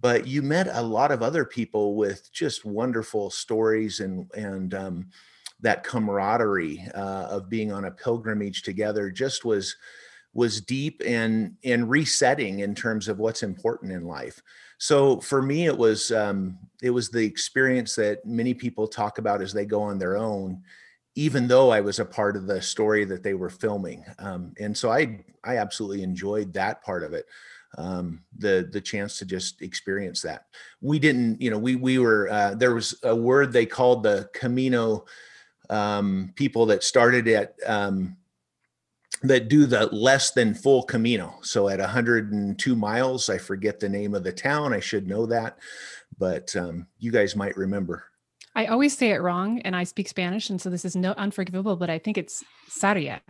But 0.00 0.26
you 0.26 0.42
met 0.42 0.68
a 0.72 0.82
lot 0.82 1.12
of 1.12 1.22
other 1.22 1.44
people 1.44 1.94
with 1.94 2.32
just 2.32 2.64
wonderful 2.64 3.30
stories 3.30 4.00
and 4.00 4.30
and 4.34 4.74
um, 4.74 5.10
that 5.60 5.84
camaraderie 5.84 6.86
uh, 6.94 7.26
of 7.30 7.50
being 7.50 7.72
on 7.72 7.84
a 7.84 7.90
pilgrimage 7.90 8.62
together 8.62 9.10
just 9.10 9.44
was 9.44 9.76
was 10.32 10.60
deep 10.60 11.02
and 11.04 11.56
and 11.64 11.90
resetting 11.90 12.60
in 12.60 12.74
terms 12.74 13.08
of 13.08 13.18
what's 13.18 13.42
important 13.42 13.92
in 13.92 14.06
life. 14.06 14.42
So 14.78 15.20
for 15.20 15.42
me, 15.42 15.66
it 15.66 15.76
was 15.76 16.10
um, 16.10 16.58
it 16.82 16.90
was 16.90 17.10
the 17.10 17.24
experience 17.24 17.94
that 17.96 18.24
many 18.24 18.54
people 18.54 18.86
talk 18.88 19.18
about 19.18 19.42
as 19.42 19.52
they 19.52 19.66
go 19.66 19.82
on 19.82 19.98
their 19.98 20.16
own, 20.16 20.62
even 21.14 21.48
though 21.48 21.70
I 21.70 21.80
was 21.80 21.98
a 21.98 22.04
part 22.04 22.36
of 22.36 22.46
the 22.46 22.62
story 22.62 23.04
that 23.04 23.22
they 23.22 23.34
were 23.34 23.50
filming. 23.50 24.04
Um, 24.18 24.54
and 24.58 24.76
so 24.76 24.90
I 24.90 25.22
I 25.44 25.58
absolutely 25.58 26.02
enjoyed 26.02 26.52
that 26.54 26.82
part 26.82 27.02
of 27.02 27.12
it. 27.12 27.26
Um, 27.78 28.22
the 28.36 28.68
the 28.70 28.80
chance 28.80 29.18
to 29.18 29.24
just 29.24 29.62
experience 29.62 30.22
that. 30.22 30.46
We 30.80 30.98
didn't, 30.98 31.40
you 31.40 31.50
know, 31.50 31.58
we 31.58 31.76
we 31.76 31.98
were 31.98 32.28
uh, 32.28 32.54
there 32.54 32.74
was 32.74 32.98
a 33.04 33.14
word 33.14 33.52
they 33.52 33.66
called 33.66 34.02
the 34.02 34.28
Camino 34.34 35.04
um, 35.70 36.32
people 36.34 36.66
that 36.66 36.82
started 36.82 37.28
at 37.28 37.54
um, 37.64 38.16
that 39.22 39.48
do 39.48 39.66
the 39.66 39.86
less 39.86 40.32
than 40.32 40.54
full 40.54 40.82
Camino. 40.82 41.38
So 41.42 41.68
at 41.68 41.78
102 41.78 42.76
miles, 42.76 43.28
I 43.28 43.38
forget 43.38 43.78
the 43.78 43.88
name 43.88 44.14
of 44.14 44.24
the 44.24 44.32
town. 44.32 44.72
I 44.72 44.80
should 44.80 45.06
know 45.06 45.26
that, 45.26 45.58
but 46.18 46.54
um, 46.56 46.86
you 46.98 47.12
guys 47.12 47.36
might 47.36 47.56
remember. 47.56 48.04
I 48.54 48.66
always 48.66 48.96
say 48.96 49.10
it 49.10 49.20
wrong 49.20 49.60
and 49.60 49.76
I 49.76 49.84
speak 49.84 50.08
Spanish. 50.08 50.50
And 50.50 50.60
so 50.60 50.70
this 50.70 50.84
is 50.84 50.96
no 50.96 51.12
unforgivable, 51.12 51.76
but 51.76 51.90
I 51.90 51.98
think 51.98 52.18
it's 52.18 52.42
Sarria. 52.68 53.20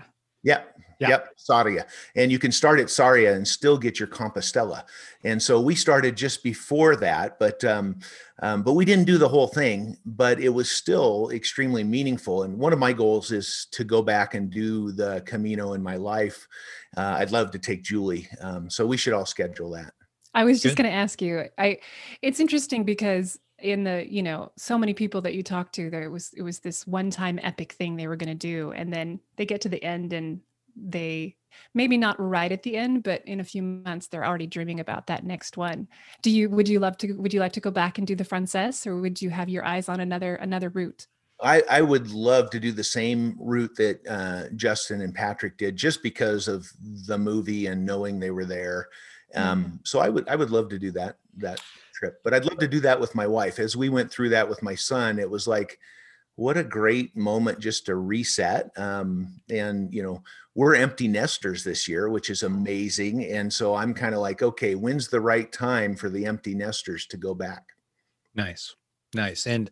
Yep. 0.44 0.76
Yeah. 1.00 1.08
Yep. 1.08 1.36
Sarria. 1.38 1.84
And 2.14 2.30
you 2.30 2.38
can 2.38 2.52
start 2.52 2.78
at 2.78 2.86
Sarria 2.86 3.34
and 3.34 3.48
still 3.48 3.78
get 3.78 3.98
your 3.98 4.08
Compostela. 4.08 4.84
And 5.24 5.42
so 5.42 5.58
we 5.60 5.74
started 5.74 6.16
just 6.16 6.42
before 6.42 6.94
that, 6.96 7.38
but 7.38 7.64
um, 7.64 7.98
um, 8.42 8.62
but 8.62 8.74
we 8.74 8.84
didn't 8.84 9.06
do 9.06 9.18
the 9.18 9.28
whole 9.28 9.48
thing, 9.48 9.96
but 10.04 10.40
it 10.40 10.50
was 10.50 10.70
still 10.70 11.30
extremely 11.30 11.82
meaningful. 11.84 12.42
And 12.42 12.58
one 12.58 12.72
of 12.72 12.78
my 12.78 12.92
goals 12.92 13.32
is 13.32 13.66
to 13.72 13.82
go 13.82 14.02
back 14.02 14.34
and 14.34 14.50
do 14.50 14.92
the 14.92 15.22
Camino 15.26 15.72
in 15.72 15.82
my 15.82 15.96
life. 15.96 16.46
Uh, 16.96 17.16
I'd 17.18 17.32
love 17.32 17.50
to 17.52 17.58
take 17.58 17.82
Julie. 17.82 18.28
Um, 18.40 18.68
so 18.68 18.86
we 18.86 18.96
should 18.96 19.12
all 19.12 19.26
schedule 19.26 19.70
that. 19.70 19.92
I 20.34 20.44
was 20.44 20.62
just 20.62 20.76
going 20.76 20.88
to 20.88 20.94
ask 20.94 21.20
you. 21.20 21.46
I 21.58 21.78
it's 22.22 22.40
interesting 22.40 22.84
because 22.84 23.38
in 23.58 23.84
the 23.84 24.06
you 24.10 24.22
know 24.22 24.52
so 24.56 24.78
many 24.78 24.94
people 24.94 25.20
that 25.20 25.34
you 25.34 25.42
talk 25.42 25.72
to 25.72 25.90
there 25.90 26.10
was 26.10 26.32
it 26.34 26.42
was 26.42 26.60
this 26.60 26.86
one 26.86 27.10
time 27.10 27.38
epic 27.42 27.72
thing 27.72 27.96
they 27.96 28.06
were 28.06 28.16
going 28.16 28.28
to 28.28 28.34
do 28.34 28.72
and 28.72 28.90
then 28.90 29.20
they 29.36 29.44
get 29.44 29.60
to 29.60 29.68
the 29.68 29.82
end 29.84 30.12
and 30.14 30.40
they 30.82 31.36
maybe 31.74 31.96
not 31.96 32.20
right 32.20 32.52
at 32.52 32.62
the 32.62 32.76
end 32.76 33.02
but 33.02 33.22
in 33.26 33.40
a 33.40 33.44
few 33.44 33.62
months 33.62 34.06
they're 34.06 34.24
already 34.24 34.46
dreaming 34.46 34.80
about 34.80 35.06
that 35.08 35.24
next 35.24 35.56
one 35.56 35.88
do 36.22 36.30
you 36.30 36.48
would 36.48 36.68
you 36.68 36.78
love 36.78 36.96
to 36.96 37.12
would 37.14 37.34
you 37.34 37.40
like 37.40 37.52
to 37.52 37.60
go 37.60 37.70
back 37.70 37.98
and 37.98 38.06
do 38.06 38.14
the 38.14 38.24
Francés 38.24 38.86
or 38.86 39.00
would 39.00 39.20
you 39.20 39.30
have 39.30 39.48
your 39.48 39.64
eyes 39.64 39.88
on 39.88 40.00
another 40.00 40.36
another 40.36 40.68
route 40.68 41.06
I, 41.42 41.62
I 41.70 41.82
would 41.82 42.10
love 42.10 42.50
to 42.50 42.60
do 42.60 42.72
the 42.72 42.84
same 42.84 43.34
route 43.38 43.74
that 43.76 44.06
uh, 44.06 44.54
Justin 44.56 45.00
and 45.00 45.14
Patrick 45.14 45.56
did, 45.56 45.76
just 45.76 46.02
because 46.02 46.48
of 46.48 46.70
the 47.06 47.16
movie 47.16 47.66
and 47.66 47.84
knowing 47.84 48.20
they 48.20 48.30
were 48.30 48.44
there. 48.44 48.88
Um, 49.34 49.80
So 49.84 50.00
I 50.00 50.08
would 50.08 50.28
I 50.28 50.36
would 50.36 50.50
love 50.50 50.68
to 50.70 50.78
do 50.78 50.90
that 50.92 51.16
that 51.38 51.60
trip, 51.94 52.20
but 52.24 52.34
I'd 52.34 52.44
love 52.44 52.58
to 52.58 52.68
do 52.68 52.80
that 52.80 53.00
with 53.00 53.14
my 53.14 53.26
wife. 53.26 53.58
As 53.58 53.76
we 53.76 53.88
went 53.88 54.10
through 54.10 54.30
that 54.30 54.48
with 54.48 54.62
my 54.62 54.74
son, 54.74 55.18
it 55.18 55.30
was 55.30 55.46
like, 55.46 55.78
what 56.36 56.56
a 56.56 56.64
great 56.64 57.16
moment 57.16 57.58
just 57.60 57.86
to 57.86 57.94
reset. 57.94 58.70
Um, 58.76 59.40
and 59.48 59.92
you 59.94 60.02
know, 60.02 60.22
we're 60.54 60.74
empty 60.74 61.08
nesters 61.08 61.62
this 61.62 61.86
year, 61.86 62.08
which 62.08 62.28
is 62.28 62.42
amazing. 62.42 63.24
And 63.24 63.52
so 63.52 63.74
I'm 63.74 63.94
kind 63.94 64.14
of 64.14 64.20
like, 64.20 64.42
okay, 64.42 64.74
when's 64.74 65.08
the 65.08 65.20
right 65.20 65.50
time 65.52 65.94
for 65.94 66.10
the 66.10 66.26
empty 66.26 66.54
nesters 66.54 67.06
to 67.06 67.16
go 67.16 67.34
back? 67.34 67.62
Nice. 68.34 68.74
Nice. 69.14 69.46
And 69.46 69.70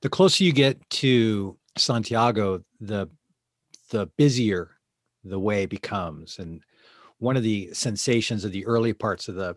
the 0.00 0.08
closer 0.08 0.44
you 0.44 0.52
get 0.52 0.78
to 0.90 1.56
Santiago, 1.76 2.62
the 2.80 3.08
the 3.90 4.06
busier 4.16 4.70
the 5.24 5.38
way 5.38 5.66
becomes. 5.66 6.38
And 6.38 6.62
one 7.18 7.36
of 7.36 7.42
the 7.42 7.70
sensations 7.72 8.44
of 8.44 8.52
the 8.52 8.66
early 8.66 8.92
parts 8.92 9.28
of 9.28 9.34
the 9.34 9.56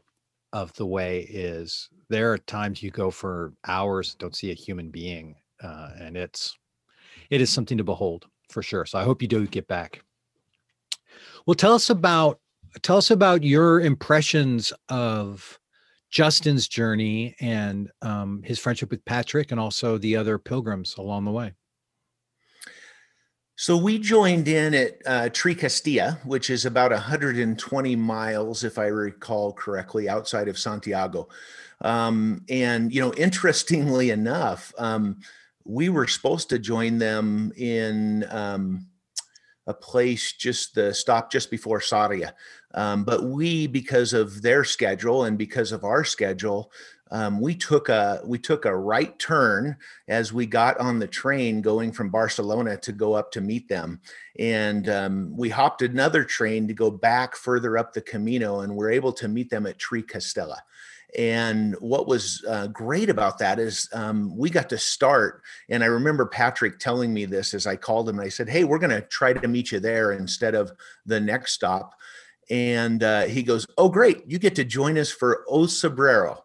of 0.54 0.74
the 0.74 0.86
way 0.86 1.22
is 1.22 1.90
there 2.10 2.32
are 2.32 2.38
times 2.38 2.82
you 2.82 2.90
go 2.90 3.12
for 3.12 3.54
hours, 3.68 4.16
don't 4.16 4.36
see 4.36 4.52
a 4.52 4.56
human 4.56 4.90
being. 4.90 5.36
Uh, 5.62 5.90
and 6.00 6.16
it's 6.16 6.58
it 7.30 7.42
is 7.42 7.50
something 7.50 7.78
to 7.78 7.84
behold 7.84 8.26
for 8.50 8.64
sure. 8.64 8.86
So 8.86 8.98
I 8.98 9.04
hope 9.04 9.22
you 9.22 9.28
do 9.28 9.46
get 9.48 9.68
back. 9.68 10.02
Well, 11.48 11.56
tell 11.56 11.74
us 11.74 11.90
about 11.90 12.42
tell 12.82 12.98
us 12.98 13.10
about 13.10 13.42
your 13.42 13.80
impressions 13.80 14.74
of 14.90 15.58
Justin's 16.10 16.68
journey 16.68 17.36
and 17.40 17.90
um, 18.02 18.44
his 18.44 18.60
friendship 18.60 18.92
with 18.92 19.04
Patrick 19.06 19.52
and 19.52 19.60
also 19.60 19.98
the 19.98 20.18
other 20.18 20.38
pilgrims 20.38 20.96
along 20.98 21.24
the 21.24 21.32
way. 21.32 21.54
So 23.56 23.78
we 23.78 23.98
joined 23.98 24.50
in 24.50 24.74
at 24.74 24.98
uh, 25.06 25.30
Castilla, 25.30 26.20
which 26.26 26.50
is 26.50 26.66
about 26.66 26.92
120 26.92 27.96
miles, 27.96 28.64
if 28.66 28.78
I 28.78 28.88
recall 28.88 29.54
correctly, 29.54 30.10
outside 30.10 30.50
of 30.50 30.60
Santiago. 30.60 31.30
Um, 31.80 32.44
and 32.50 32.94
you 32.94 33.00
know, 33.00 33.14
interestingly 33.14 34.10
enough, 34.10 34.74
um, 34.78 35.22
we 35.64 35.88
were 35.88 36.08
supposed 36.08 36.50
to 36.50 36.60
join 36.60 36.98
them 36.98 37.54
in 37.56 38.26
um, 38.30 38.88
a 39.68 39.74
place 39.74 40.32
just 40.34 40.74
the 40.74 40.94
stop 40.94 41.32
just 41.32 41.52
before 41.52 41.80
Sarria. 41.80 42.32
Um, 42.74 43.04
but 43.04 43.24
we, 43.24 43.68
because 43.68 44.14
of 44.14 44.42
their 44.42 44.64
schedule 44.64 45.26
and 45.26 45.38
because 45.38 45.72
of 45.72 45.84
our 45.84 46.04
schedule, 46.04 46.72
um, 47.12 47.40
we 47.40 47.56
took 47.56 47.90
a 47.90 48.22
we 48.26 48.38
took 48.38 48.66
a 48.66 48.76
right 48.76 49.18
turn 49.18 49.78
as 50.08 50.34
we 50.34 50.46
got 50.46 50.78
on 50.78 51.00
the 51.00 51.08
train 51.08 51.62
going 51.62 51.92
from 51.92 52.10
Barcelona 52.10 52.78
to 52.78 52.92
go 52.92 53.14
up 53.14 53.32
to 53.32 53.42
meet 53.42 53.70
them, 53.70 54.02
and 54.38 54.90
um, 54.90 55.34
we 55.36 55.50
hopped 55.50 55.82
another 55.82 56.24
train 56.24 56.68
to 56.68 56.74
go 56.74 56.92
back 56.92 57.36
further 57.36 57.78
up 57.78 57.94
the 57.94 58.02
Camino, 58.02 58.60
and 58.60 58.76
we're 58.76 58.92
able 58.92 59.14
to 59.14 59.28
meet 59.28 59.50
them 59.50 59.66
at 59.66 59.78
Triacastela. 59.78 60.58
And 61.18 61.76
what 61.80 62.08
was 62.08 62.46
uh, 62.48 62.68
great 62.68 63.10
about 63.10 63.40
that 63.40 63.58
is 63.58 63.90
um, 63.92 64.38
we 64.38 64.52
got 64.52 64.70
to 64.70 64.78
start. 64.78 65.42
And 65.68 65.84
I 65.84 65.88
remember 65.88 66.28
Patrick 66.28 66.78
telling 66.78 67.12
me 67.12 67.26
this 67.26 67.56
as 67.56 67.66
I 67.66 67.76
called 67.76 68.08
him 68.08 68.20
I 68.20 68.30
said, 68.30 68.48
Hey, 68.48 68.64
we're 68.64 68.78
going 68.78 68.92
to 68.92 69.02
try 69.02 69.34
to 69.34 69.48
meet 69.48 69.72
you 69.72 69.80
there 69.80 70.12
instead 70.12 70.54
of 70.54 70.72
the 71.08 71.20
next 71.20 71.54
stop. 71.54 71.94
And 72.52 73.02
uh, 73.02 73.24
he 73.24 73.42
goes, 73.42 73.66
Oh, 73.78 73.90
great. 73.90 74.24
You 74.28 74.38
get 74.38 74.56
to 74.56 74.64
join 74.64 74.98
us 74.98 75.12
for 75.12 75.44
O 75.50 75.62
Cebreiro. 75.62 76.42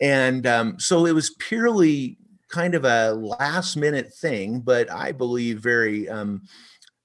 And 0.00 0.46
um, 0.46 0.78
so 0.78 1.06
it 1.06 1.14
was 1.14 1.30
purely 1.38 2.18
kind 2.48 2.74
of 2.74 2.84
a 2.84 3.12
last 3.12 3.76
minute 3.76 4.12
thing, 4.12 4.60
but 4.60 4.90
I 4.90 5.12
believe 5.12 5.60
very 5.60 6.06
um, 6.08 6.42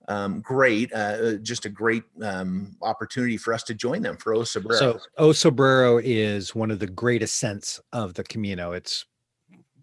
um, 0.07 0.41
great, 0.41 0.93
uh, 0.93 1.35
just 1.37 1.65
a 1.65 1.69
great 1.69 2.03
um, 2.21 2.75
opportunity 2.81 3.37
for 3.37 3.53
us 3.53 3.63
to 3.63 3.73
join 3.73 4.01
them 4.01 4.17
for 4.17 4.33
O 4.33 4.39
Cebreiro. 4.39 4.79
So 4.79 4.99
O 5.17 5.29
Cebreiro 5.29 6.01
is 6.03 6.55
one 6.55 6.71
of 6.71 6.79
the 6.79 6.87
greatest 6.87 7.35
ascents 7.35 7.79
of 7.91 8.13
the 8.13 8.23
Camino. 8.23 8.71
It's 8.71 9.05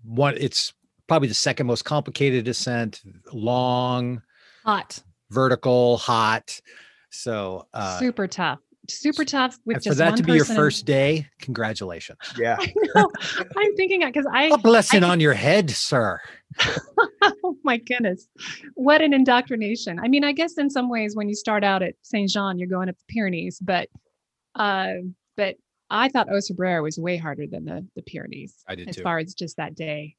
one. 0.03 0.37
It's 0.39 0.73
probably 1.07 1.29
the 1.29 1.35
second 1.35 1.67
most 1.67 1.85
complicated 1.85 2.49
ascent. 2.49 3.03
Long, 3.33 4.23
hot 4.65 5.03
vertical, 5.31 5.99
hot. 5.99 6.61
So 7.11 7.67
uh, 7.75 7.99
super 7.99 8.27
tough 8.27 8.61
super 8.89 9.25
tough 9.25 9.59
with 9.65 9.77
and 9.77 9.85
just 9.85 9.97
for 9.97 10.05
that 10.05 10.11
one 10.11 10.17
to 10.19 10.23
be 10.23 10.33
your 10.33 10.45
first 10.45 10.87
day, 10.87 11.27
congratulations. 11.41 12.19
yeah. 12.39 12.57
I 12.59 12.73
know. 12.95 13.11
I'm 13.57 13.75
thinking 13.77 14.01
because 14.05 14.27
I 14.33 14.45
A 14.45 14.59
blessing 14.59 15.05
on 15.05 15.21
your 15.21 15.35
head, 15.35 15.71
sir. 15.71 16.21
oh 17.23 17.57
my 17.65 17.77
goodness 17.79 18.29
what 18.75 19.01
an 19.01 19.13
indoctrination 19.13 19.99
i 19.99 20.07
mean 20.07 20.23
i 20.23 20.31
guess 20.31 20.57
in 20.57 20.71
some 20.71 20.89
ways 20.89 21.17
when 21.17 21.29
you 21.29 21.35
start 21.35 21.65
out 21.65 21.83
at 21.83 21.95
saint 22.03 22.31
jean 22.31 22.59
you're 22.59 22.69
going 22.69 22.89
up 22.89 22.97
the 22.97 23.13
pyrenees 23.13 23.59
but 23.61 23.89
uh 24.55 24.93
but 25.37 25.57
i 25.91 26.09
thought 26.09 26.29
O 26.31 26.37
Cebreiro 26.37 26.83
was 26.83 26.97
way 26.97 27.17
harder 27.17 27.47
than 27.47 27.65
the 27.65 27.85
the 27.97 28.03
pyrenees 28.03 28.63
I 28.69 28.77
did 28.77 28.89
as 28.89 28.97
too. 28.97 29.03
far 29.03 29.19
as 29.19 29.35
just 29.35 29.57
that 29.57 29.75
day 29.75 30.15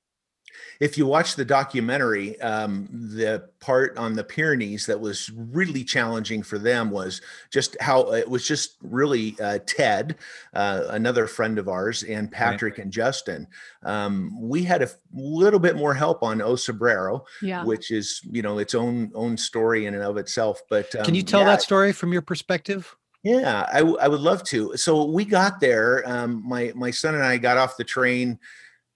if 0.80 0.98
you 0.98 1.06
watch 1.06 1.36
the 1.36 1.46
documentary, 1.46 2.40
um, 2.42 2.88
the 2.92 3.50
part 3.60 3.98
on 3.98 4.14
the 4.14 4.24
Pyrenees 4.24 4.86
that 4.86 5.00
was 5.00 5.32
really 5.32 5.84
challenging 5.84 6.44
for 6.44 6.58
them 6.58 6.92
was 6.92 7.22
just 7.52 7.78
how 7.80 8.14
it 8.14 8.30
was 8.30 8.48
just 8.48 8.78
really 8.82 9.36
uh, 9.42 9.60
Ted, 9.66 10.18
uh, 10.54 10.86
another 10.90 11.28
friend 11.28 11.58
of 11.58 11.68
ours, 11.68 12.04
and 12.04 12.32
Patrick 12.32 12.78
and 12.80 12.92
Justin. 12.92 13.48
Um, 13.84 14.38
we 14.40 14.64
had 14.64 14.82
a 14.82 14.90
little 15.14 15.60
bit 15.60 15.76
more 15.76 15.94
help 15.94 16.24
on 16.24 16.42
O 16.42 16.54
Cebreiro, 16.54 17.22
yeah 17.42 17.64
which 17.64 17.92
is 17.92 18.22
you 18.30 18.42
know 18.42 18.58
its 18.58 18.76
own 18.76 19.12
own 19.16 19.38
story 19.38 19.86
in 19.86 19.94
and 19.94 20.04
of 20.04 20.18
itself. 20.18 20.62
But 20.70 20.94
um, 20.96 21.06
Can 21.06 21.16
you 21.16 21.24
tell 21.24 21.42
yeah, 21.42 21.48
that 21.48 21.62
story 21.62 21.92
from 21.92 22.12
your 22.12 22.22
perspective? 22.22 22.96
Yeah, 23.24 23.68
I, 23.74 23.80
w- 23.80 23.98
I 24.00 24.08
would 24.08 24.20
love 24.20 24.44
to. 24.46 24.78
So 24.78 25.06
we 25.06 25.26
got 25.26 25.60
there. 25.60 26.08
Um, 26.08 26.48
my 26.48 26.72
my 26.76 26.92
son 26.92 27.16
and 27.16 27.24
I 27.24 27.38
got 27.38 27.58
off 27.58 27.76
the 27.76 27.84
train. 27.84 28.40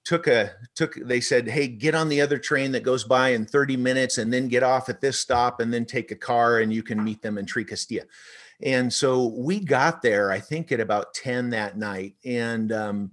Took 0.09 0.25
a 0.25 0.53
took. 0.73 0.95
They 0.95 1.21
said, 1.21 1.47
"Hey, 1.47 1.67
get 1.67 1.93
on 1.93 2.09
the 2.09 2.19
other 2.19 2.39
train 2.39 2.71
that 2.71 2.81
goes 2.81 3.03
by 3.03 3.29
in 3.29 3.45
30 3.45 3.77
minutes, 3.77 4.17
and 4.17 4.33
then 4.33 4.47
get 4.47 4.63
off 4.63 4.89
at 4.89 5.01
this 5.01 5.19
stop, 5.19 5.59
and 5.59 5.71
then 5.71 5.85
take 5.85 6.09
a 6.09 6.15
car, 6.15 6.61
and 6.61 6.73
you 6.73 6.81
can 6.81 7.03
meet 7.03 7.21
them 7.21 7.37
in 7.37 7.45
Triacastela." 7.45 8.05
And 8.63 8.91
so 8.91 9.27
we 9.27 9.59
got 9.59 10.01
there. 10.01 10.31
I 10.31 10.39
think 10.39 10.71
at 10.71 10.79
about 10.79 11.13
10 11.13 11.51
that 11.51 11.77
night, 11.77 12.15
and 12.25 12.71
um, 12.71 13.11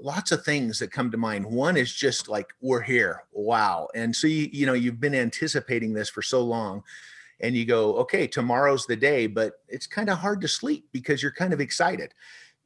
lots 0.00 0.32
of 0.32 0.42
things 0.42 0.78
that 0.78 0.90
come 0.90 1.10
to 1.10 1.18
mind. 1.18 1.44
One 1.44 1.76
is 1.76 1.92
just 1.92 2.30
like 2.30 2.46
we're 2.62 2.80
here, 2.80 3.24
wow! 3.32 3.88
And 3.94 4.16
so 4.16 4.26
you 4.26 4.48
you 4.50 4.64
know 4.64 4.72
you've 4.72 5.00
been 5.00 5.14
anticipating 5.14 5.92
this 5.92 6.08
for 6.08 6.22
so 6.22 6.42
long 6.42 6.82
and 7.40 7.54
you 7.54 7.66
go, 7.66 7.96
okay, 7.96 8.26
tomorrow's 8.26 8.86
the 8.86 8.96
day, 8.96 9.26
but 9.26 9.60
it's 9.68 9.86
kind 9.86 10.08
of 10.08 10.16
hard 10.16 10.40
to 10.40 10.48
sleep 10.48 10.88
because 10.92 11.22
you're 11.22 11.30
kind 11.32 11.52
of 11.52 11.60
excited. 11.60 12.14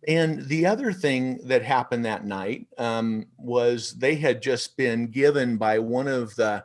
And 0.08 0.46
the 0.46 0.66
other 0.66 0.92
thing 0.92 1.40
that 1.44 1.62
happened 1.62 2.04
that 2.04 2.24
night 2.24 2.66
um, 2.78 3.26
was 3.36 3.92
they 3.98 4.14
had 4.14 4.40
just 4.40 4.76
been 4.76 5.08
given 5.08 5.56
by 5.56 5.78
one 5.78 6.08
of 6.08 6.34
the 6.36 6.64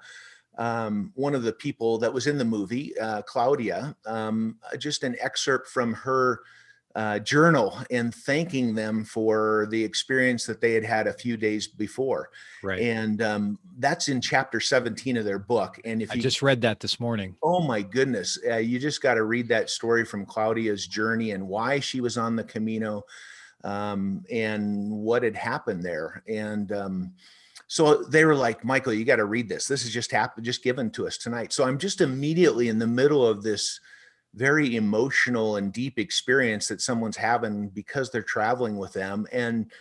um, 0.57 1.11
one 1.15 1.35
of 1.35 1.43
the 1.43 1.51
people 1.51 1.97
that 1.97 2.13
was 2.13 2.27
in 2.27 2.37
the 2.37 2.45
movie, 2.45 2.97
uh, 2.97 3.21
Claudia, 3.23 3.93
um, 4.05 4.57
just 4.77 5.03
an 5.03 5.17
excerpt 5.19 5.67
from 5.67 5.93
her 5.93 6.39
uh, 6.95 7.19
journal 7.19 7.77
and 7.91 8.15
thanking 8.15 8.73
them 8.73 9.03
for 9.03 9.67
the 9.69 9.83
experience 9.83 10.45
that 10.45 10.61
they 10.61 10.73
had 10.73 10.85
had 10.85 11.07
a 11.07 11.13
few 11.13 11.35
days 11.35 11.67
before. 11.67 12.29
Right. 12.63 12.79
And 12.79 13.21
um, 13.21 13.59
that's 13.79 14.07
in 14.07 14.21
chapter 14.21 14.61
17 14.61 15.17
of 15.17 15.25
their 15.25 15.39
book. 15.39 15.79
And 15.83 16.01
if 16.01 16.11
I 16.11 16.15
you 16.15 16.21
just 16.21 16.41
read 16.41 16.61
that 16.61 16.79
this 16.79 16.99
morning. 16.99 17.35
Oh 17.43 17.61
my 17.61 17.81
goodness. 17.81 18.39
Uh, 18.49 18.57
you 18.57 18.79
just 18.79 19.01
got 19.01 19.15
to 19.15 19.23
read 19.23 19.49
that 19.49 19.69
story 19.69 20.05
from 20.05 20.25
Claudia's 20.25 20.87
journey 20.87 21.31
and 21.31 21.45
why 21.45 21.81
she 21.81 21.99
was 21.99 22.17
on 22.17 22.37
the 22.37 22.45
Camino 22.45 23.03
um, 23.65 24.23
and 24.31 24.89
what 24.89 25.23
had 25.23 25.35
happened 25.35 25.83
there. 25.83 26.23
And 26.29 26.71
um, 26.71 27.13
so 27.67 28.03
they 28.03 28.23
were 28.23 28.35
like, 28.35 28.63
Michael, 28.63 28.93
you 28.93 29.03
got 29.03 29.17
to 29.17 29.25
read 29.25 29.49
this. 29.49 29.67
This 29.67 29.83
is 29.83 29.91
just 29.91 30.11
happened, 30.11 30.45
just 30.45 30.63
given 30.63 30.89
to 30.91 31.07
us 31.07 31.17
tonight. 31.17 31.51
So 31.51 31.65
I'm 31.65 31.77
just 31.77 31.99
immediately 31.99 32.69
in 32.69 32.79
the 32.79 32.87
middle 32.87 33.27
of 33.27 33.43
this 33.43 33.81
very 34.35 34.75
emotional 34.75 35.55
and 35.55 35.71
deep 35.71 35.97
experience 35.97 36.67
that 36.67 36.81
someone's 36.81 37.17
having 37.17 37.69
because 37.69 38.11
they're 38.11 38.21
traveling 38.21 38.77
with 38.77 38.93
them. 38.93 39.25
And 39.31 39.71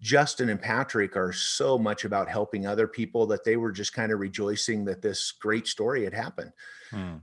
Justin 0.00 0.50
and 0.50 0.60
Patrick 0.60 1.16
are 1.16 1.32
so 1.32 1.78
much 1.78 2.04
about 2.04 2.28
helping 2.28 2.66
other 2.66 2.86
people 2.86 3.26
that 3.26 3.44
they 3.44 3.56
were 3.56 3.72
just 3.72 3.94
kind 3.94 4.12
of 4.12 4.20
rejoicing 4.20 4.84
that 4.84 5.00
this 5.00 5.32
great 5.32 5.66
story 5.66 6.04
had 6.04 6.12
happened. 6.12 6.52
Hmm. 6.90 7.16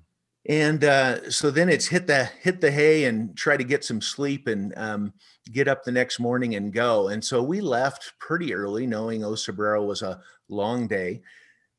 And 0.50 0.84
uh, 0.84 1.30
so 1.30 1.52
then 1.52 1.70
it's 1.70 1.86
hit 1.86 2.08
the 2.08 2.26
hit 2.41 2.62
the 2.62 2.72
hay 2.72 3.06
and 3.06 3.38
try 3.38 3.56
to 3.58 3.63
get 3.63 3.86
some 3.86 4.02
sleep 4.02 4.48
and 4.48 4.74
um, 4.76 5.13
get 5.52 5.67
up 5.67 5.84
the 5.84 5.91
next 5.91 6.20
morning 6.20 6.56
and 6.56 6.74
go. 6.74 7.10
And 7.10 7.24
so 7.24 7.44
we 7.44 7.62
left 7.62 8.13
pretty 8.17 8.52
early, 8.52 8.88
knowing 8.88 9.24
O 9.24 9.34
Cebreiro 9.34 9.86
was 9.86 10.02
a 10.02 10.20
long 10.50 10.88
day. 10.88 11.22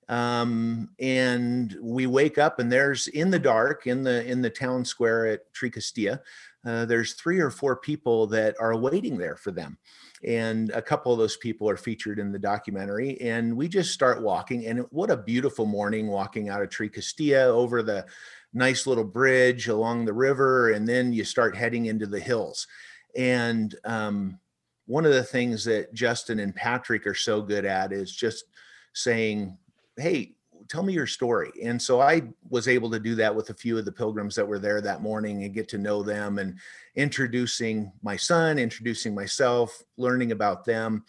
Um, 0.08 0.90
and 0.98 1.76
we 1.80 2.06
wake 2.06 2.36
up 2.38 2.58
and 2.58 2.70
there's 2.70 3.08
in 3.08 3.30
the 3.30 3.38
dark 3.38 3.86
in 3.86 4.02
the 4.02 4.24
in 4.26 4.42
the 4.42 4.50
town 4.50 4.84
square 4.84 5.26
at 5.26 5.52
Triacastela, 5.54 6.20
uh, 6.64 6.84
there's 6.84 7.14
three 7.14 7.40
or 7.40 7.50
four 7.50 7.76
people 7.76 8.26
that 8.28 8.54
are 8.60 8.76
waiting 8.76 9.16
there 9.16 9.36
for 9.36 9.50
them. 9.50 9.78
And 10.24 10.70
a 10.70 10.82
couple 10.82 11.12
of 11.12 11.18
those 11.18 11.36
people 11.36 11.68
are 11.68 11.76
featured 11.76 12.18
in 12.18 12.30
the 12.30 12.38
documentary 12.38 13.20
and 13.20 13.56
we 13.56 13.68
just 13.68 13.92
start 13.92 14.22
walking 14.22 14.66
and 14.66 14.80
what 14.90 15.10
a 15.10 15.16
beautiful 15.16 15.66
morning 15.66 16.08
walking 16.08 16.48
out 16.48 16.62
of 16.62 16.68
Triacastela 16.68 17.48
over 17.48 17.82
the 17.82 18.06
nice 18.54 18.86
little 18.86 19.04
bridge 19.04 19.68
along 19.68 20.04
the 20.04 20.12
river 20.12 20.70
and 20.70 20.88
then 20.88 21.12
you 21.12 21.24
start 21.24 21.56
heading 21.56 21.86
into 21.86 22.06
the 22.06 22.20
hills. 22.20 22.66
And 23.16 23.74
um, 23.84 24.38
one 24.86 25.06
of 25.06 25.12
the 25.12 25.24
things 25.24 25.64
that 25.64 25.92
justin 25.94 26.38
and 26.40 26.54
patrick 26.54 27.06
are 27.06 27.14
so 27.14 27.40
good 27.40 27.64
at 27.64 27.92
is 27.92 28.14
just 28.14 28.44
saying 28.94 29.56
hey 29.96 30.35
tell 30.68 30.83
me 30.83 30.94
your 30.94 31.07
story. 31.07 31.50
And 31.62 31.81
so 31.81 32.00
I 32.00 32.22
was 32.48 32.66
able 32.66 32.90
to 32.90 32.98
do 32.98 33.14
that 33.16 33.35
with 33.35 33.50
a 33.50 33.55
few 33.55 33.76
of 33.76 33.85
the 33.85 33.92
pilgrims 33.92 34.35
that 34.37 34.46
were 34.46 34.59
there 34.59 34.81
that 34.81 35.02
morning 35.02 35.44
and 35.44 35.52
get 35.52 35.68
to 35.68 35.78
know 35.78 36.02
them 36.02 36.38
and 36.38 36.59
introducing 36.94 37.92
my 38.02 38.16
son, 38.16 38.59
introducing 38.59 39.14
myself, 39.14 39.83
learning 39.98 40.33
about 40.33 40.64
them, 40.64 41.05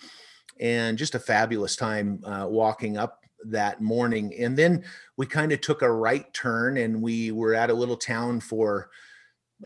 and 0.59 0.97
just 0.97 1.15
a 1.15 1.19
fabulous 1.19 1.75
time 1.75 2.21
uh, 2.25 2.45
walking 2.49 2.97
up 2.97 3.23
that 3.45 3.81
morning. 3.81 4.33
And 4.37 4.57
then 4.57 4.83
we 5.17 5.25
kind 5.25 5.51
of 5.51 5.61
took 5.61 5.81
a 5.81 5.91
right 5.91 6.31
turn 6.33 6.77
and 6.77 7.01
we 7.01 7.31
were 7.31 7.53
at 7.53 7.69
a 7.69 7.73
little 7.73 7.97
town 7.97 8.39
for 8.39 8.89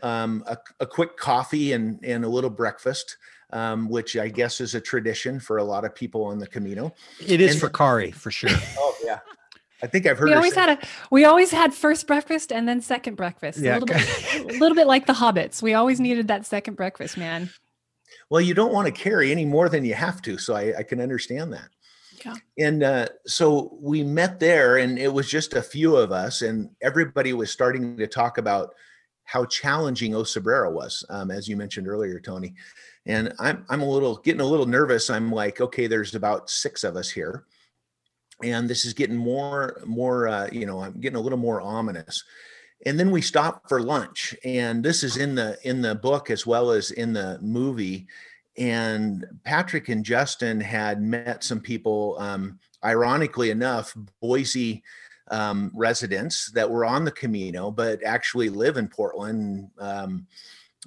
um, 0.02 0.44
a, 0.46 0.56
a, 0.78 0.86
quick 0.86 1.16
coffee 1.16 1.72
and, 1.72 1.98
and 2.04 2.24
a 2.24 2.28
little 2.28 2.50
breakfast. 2.50 3.16
Um, 3.50 3.88
which 3.88 4.14
I 4.18 4.28
guess 4.28 4.60
is 4.60 4.74
a 4.74 4.80
tradition 4.80 5.40
for 5.40 5.56
a 5.56 5.64
lot 5.64 5.86
of 5.86 5.94
people 5.94 6.24
on 6.24 6.38
the 6.38 6.46
Camino. 6.46 6.94
It 7.26 7.40
is 7.40 7.52
and, 7.52 7.60
for 7.60 7.70
Kari, 7.70 8.10
for 8.10 8.30
sure. 8.30 8.50
oh 8.78 8.94
yeah, 9.02 9.20
I 9.82 9.86
think 9.86 10.06
I've 10.06 10.18
heard. 10.18 10.28
We 10.28 10.34
always 10.34 10.54
say. 10.54 10.60
had 10.60 10.78
a. 10.78 10.86
We 11.10 11.24
always 11.24 11.50
had 11.50 11.72
first 11.72 12.06
breakfast 12.06 12.52
and 12.52 12.68
then 12.68 12.80
second 12.80 13.16
breakfast. 13.16 13.58
Yeah. 13.58 13.78
A 13.78 13.78
little 13.78 13.86
bit, 13.86 14.34
a 14.56 14.58
little 14.58 14.74
bit 14.74 14.86
like 14.86 15.06
the 15.06 15.14
hobbits. 15.14 15.62
We 15.62 15.74
always 15.74 15.98
needed 15.98 16.28
that 16.28 16.46
second 16.46 16.74
breakfast, 16.74 17.16
man. 17.16 17.50
Well, 18.30 18.40
you 18.40 18.54
don't 18.54 18.72
want 18.72 18.86
to 18.86 18.92
carry 18.92 19.30
any 19.30 19.44
more 19.44 19.68
than 19.68 19.84
you 19.84 19.94
have 19.94 20.20
to, 20.22 20.36
so 20.36 20.54
I, 20.54 20.78
I 20.78 20.82
can 20.82 21.00
understand 21.00 21.52
that. 21.52 21.68
Yeah. 22.24 22.34
And 22.58 22.82
uh, 22.82 23.06
so 23.26 23.78
we 23.80 24.02
met 24.02 24.40
there, 24.40 24.78
and 24.78 24.98
it 24.98 25.12
was 25.12 25.30
just 25.30 25.54
a 25.54 25.62
few 25.62 25.96
of 25.96 26.12
us, 26.12 26.42
and 26.42 26.70
everybody 26.82 27.32
was 27.32 27.50
starting 27.50 27.96
to 27.96 28.06
talk 28.06 28.38
about 28.38 28.74
how 29.24 29.44
challenging 29.44 30.14
O 30.14 30.22
Cebreiro 30.22 30.72
was, 30.72 31.04
um, 31.10 31.30
as 31.30 31.48
you 31.48 31.56
mentioned 31.56 31.86
earlier, 31.86 32.18
Tony. 32.18 32.54
And 33.08 33.32
I'm 33.38 33.64
I'm 33.70 33.80
a 33.80 33.88
little 33.88 34.16
getting 34.16 34.42
a 34.42 34.46
little 34.46 34.66
nervous. 34.66 35.08
I'm 35.08 35.32
like, 35.32 35.60
okay, 35.60 35.86
there's 35.86 36.14
about 36.14 36.50
six 36.50 36.84
of 36.84 36.94
us 36.94 37.10
here. 37.10 37.44
And 38.44 38.68
this 38.68 38.84
is 38.84 38.92
getting 38.92 39.16
more 39.16 39.80
more 39.84 40.28
uh, 40.28 40.48
you 40.52 40.66
know 40.66 40.80
i'm 40.80 41.00
getting 41.00 41.16
a 41.16 41.20
little 41.20 41.38
more 41.38 41.60
ominous. 41.60 42.22
And 42.86 43.00
then 43.00 43.10
we 43.10 43.22
stop 43.22 43.68
for 43.68 43.82
lunch. 43.82 44.36
And 44.44 44.84
this 44.84 45.02
is 45.02 45.16
in 45.16 45.34
the 45.34 45.58
in 45.64 45.80
the 45.80 45.94
book 45.94 46.30
as 46.30 46.46
well 46.46 46.70
as 46.70 46.92
in 46.92 47.12
the 47.12 47.38
movie. 47.40 48.06
And 48.58 49.24
patrick 49.42 49.88
and 49.88 50.04
justin 50.04 50.60
had 50.60 51.00
met 51.00 51.42
some 51.42 51.60
people 51.60 52.16
um, 52.18 52.58
ironically 52.84 53.50
enough 53.50 53.96
boise 54.20 54.82
um, 55.30 55.70
residents 55.74 56.50
that 56.52 56.70
were 56.70 56.84
on 56.84 57.04
the 57.04 57.10
camino 57.10 57.70
but 57.70 58.02
actually 58.02 58.48
live 58.48 58.78
in 58.78 58.88
portland 58.88 59.68
um, 59.78 60.26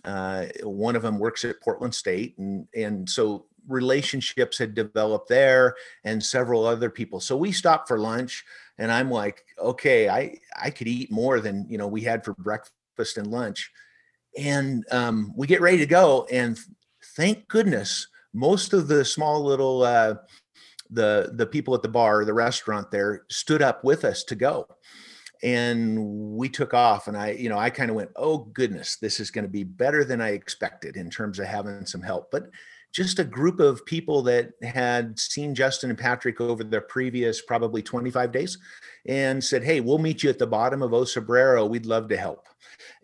uh, 0.05 0.45
one 0.63 0.95
of 0.95 1.01
them 1.01 1.19
works 1.19 1.45
at 1.45 1.61
portland 1.61 1.93
state 1.93 2.37
and 2.37 2.67
and 2.75 3.09
so 3.09 3.45
relationships 3.67 4.57
had 4.57 4.75
developed 4.75 5.29
there 5.29 5.75
and 6.03 6.23
several 6.23 6.65
other 6.65 6.89
people. 6.89 7.19
So 7.19 7.35
we 7.37 7.51
stopped 7.51 7.87
for 7.87 7.99
lunch 7.99 8.43
and 8.77 8.91
I'm 8.91 9.11
like, 9.11 9.45
okay, 9.59 10.09
I, 10.09 10.37
I 10.59 10.69
could 10.69 10.87
eat 10.87 11.11
more 11.11 11.39
than, 11.39 11.65
you 11.69 11.77
know, 11.77 11.87
we 11.87 12.01
had 12.01 12.23
for 12.23 12.33
breakfast 12.33 13.17
and 13.17 13.27
lunch. 13.27 13.71
And 14.37 14.85
um, 14.91 15.33
we 15.35 15.47
get 15.47 15.61
ready 15.61 15.77
to 15.79 15.85
go. 15.85 16.27
And 16.31 16.57
thank 17.15 17.47
goodness, 17.47 18.07
most 18.33 18.73
of 18.73 18.87
the 18.87 19.03
small 19.03 19.43
little, 19.43 19.83
uh, 19.83 20.15
the, 20.89 21.31
the 21.33 21.45
people 21.45 21.75
at 21.75 21.81
the 21.81 21.89
bar, 21.89 22.25
the 22.25 22.33
restaurant 22.33 22.91
there 22.91 23.23
stood 23.29 23.61
up 23.61 23.83
with 23.83 24.05
us 24.05 24.23
to 24.25 24.35
go 24.35 24.67
and 25.43 25.99
we 26.35 26.47
took 26.47 26.73
off 26.73 27.07
and 27.07 27.17
i 27.17 27.31
you 27.31 27.49
know 27.49 27.57
i 27.57 27.69
kind 27.69 27.89
of 27.89 27.95
went 27.95 28.11
oh 28.15 28.39
goodness 28.53 28.97
this 28.97 29.19
is 29.19 29.31
going 29.31 29.43
to 29.43 29.49
be 29.49 29.63
better 29.63 30.03
than 30.03 30.21
i 30.21 30.29
expected 30.29 30.95
in 30.97 31.09
terms 31.09 31.39
of 31.39 31.47
having 31.47 31.85
some 31.85 32.01
help 32.01 32.29
but 32.31 32.49
just 32.91 33.19
a 33.19 33.23
group 33.23 33.59
of 33.59 33.85
people 33.85 34.21
that 34.23 34.51
had 34.61 35.17
seen 35.17 35.55
Justin 35.55 35.89
and 35.89 35.99
Patrick 35.99 36.41
over 36.41 36.63
the 36.63 36.81
previous 36.81 37.41
probably 37.41 37.81
25 37.81 38.31
days 38.31 38.57
and 39.05 39.41
said, 39.41 39.63
Hey, 39.63 39.79
we'll 39.79 39.97
meet 39.97 40.23
you 40.23 40.29
at 40.29 40.37
the 40.37 40.47
bottom 40.47 40.81
of 40.81 40.93
O 40.93 41.01
Cebreiro. 41.01 41.69
We'd 41.69 41.85
love 41.85 42.09
to 42.09 42.17
help. 42.17 42.47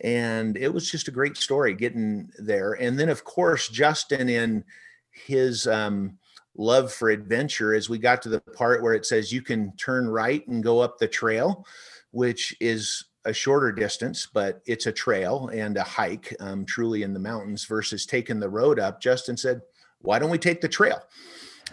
And 0.01 0.57
it 0.57 0.73
was 0.73 0.91
just 0.91 1.07
a 1.07 1.11
great 1.11 1.37
story 1.37 1.73
getting 1.73 2.29
there. 2.37 2.73
And 2.73 2.99
then, 2.99 3.09
of 3.09 3.23
course, 3.23 3.69
Justin, 3.69 4.27
in 4.29 4.63
his 5.11 5.67
um, 5.67 6.17
love 6.57 6.91
for 6.91 7.09
adventure, 7.09 7.73
as 7.73 7.89
we 7.89 7.97
got 7.97 8.21
to 8.23 8.29
the 8.29 8.41
part 8.41 8.83
where 8.83 8.93
it 8.93 9.05
says 9.05 9.31
you 9.31 9.41
can 9.41 9.75
turn 9.77 10.07
right 10.07 10.45
and 10.47 10.63
go 10.63 10.79
up 10.79 10.97
the 10.97 11.07
trail, 11.07 11.65
which 12.17 12.55
is 12.59 13.05
a 13.25 13.31
shorter 13.31 13.71
distance, 13.71 14.25
but 14.25 14.63
it's 14.65 14.87
a 14.87 14.91
trail 14.91 15.51
and 15.53 15.77
a 15.77 15.83
hike, 15.83 16.35
um, 16.39 16.65
truly 16.65 17.03
in 17.03 17.13
the 17.13 17.19
mountains, 17.19 17.65
versus 17.65 18.07
taking 18.07 18.39
the 18.39 18.49
road 18.49 18.79
up. 18.79 18.99
Justin 18.99 19.37
said, 19.37 19.61
why 19.99 20.17
don't 20.17 20.31
we 20.31 20.39
take 20.39 20.59
the 20.59 20.67
trail? 20.67 20.99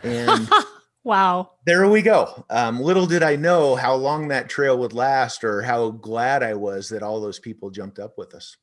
And 0.02 0.46
wow, 1.02 1.52
there 1.64 1.88
we 1.88 2.02
go. 2.02 2.44
Um, 2.50 2.78
little 2.78 3.07
did 3.07 3.22
I 3.22 3.37
know 3.37 3.74
how 3.74 3.94
long 3.94 4.28
that 4.28 4.50
trail 4.50 4.76
would 4.80 4.92
last 4.92 5.44
or 5.44 5.62
how 5.62 5.92
glad 5.92 6.42
I 6.42 6.52
was 6.52 6.90
that 6.90 7.02
all 7.02 7.22
those 7.22 7.38
people 7.38 7.70
jumped 7.70 7.98
up 7.98 8.18
with 8.18 8.35
us. 8.35 8.59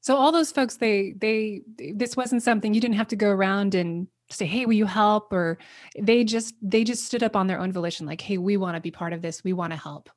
So 0.00 0.16
all 0.16 0.32
those 0.32 0.52
folks, 0.52 0.78
they, 0.78 1.12
they, 1.18 1.60
this 1.94 2.16
wasn't 2.16 2.42
something 2.42 2.72
you 2.72 2.80
didn't 2.80 2.96
have 2.96 3.08
to 3.08 3.16
go 3.16 3.28
around 3.28 3.74
and 3.74 4.08
say, 4.30 4.46
Hey, 4.46 4.64
will 4.64 4.72
you 4.72 4.86
help? 4.86 5.34
Or 5.34 5.58
they 6.00 6.24
just, 6.24 6.54
they 6.62 6.82
just 6.82 7.04
stood 7.04 7.22
up 7.22 7.36
on 7.36 7.46
their 7.46 7.60
own 7.60 7.72
volition. 7.72 8.06
Like, 8.06 8.22
Hey, 8.22 8.38
we 8.38 8.56
want 8.56 8.76
to 8.76 8.80
be 8.80 8.90
part 8.90 9.12
of 9.12 9.20
this. 9.20 9.44
We 9.44 9.52
want 9.52 9.74
to 9.74 9.78
help. 9.78 10.08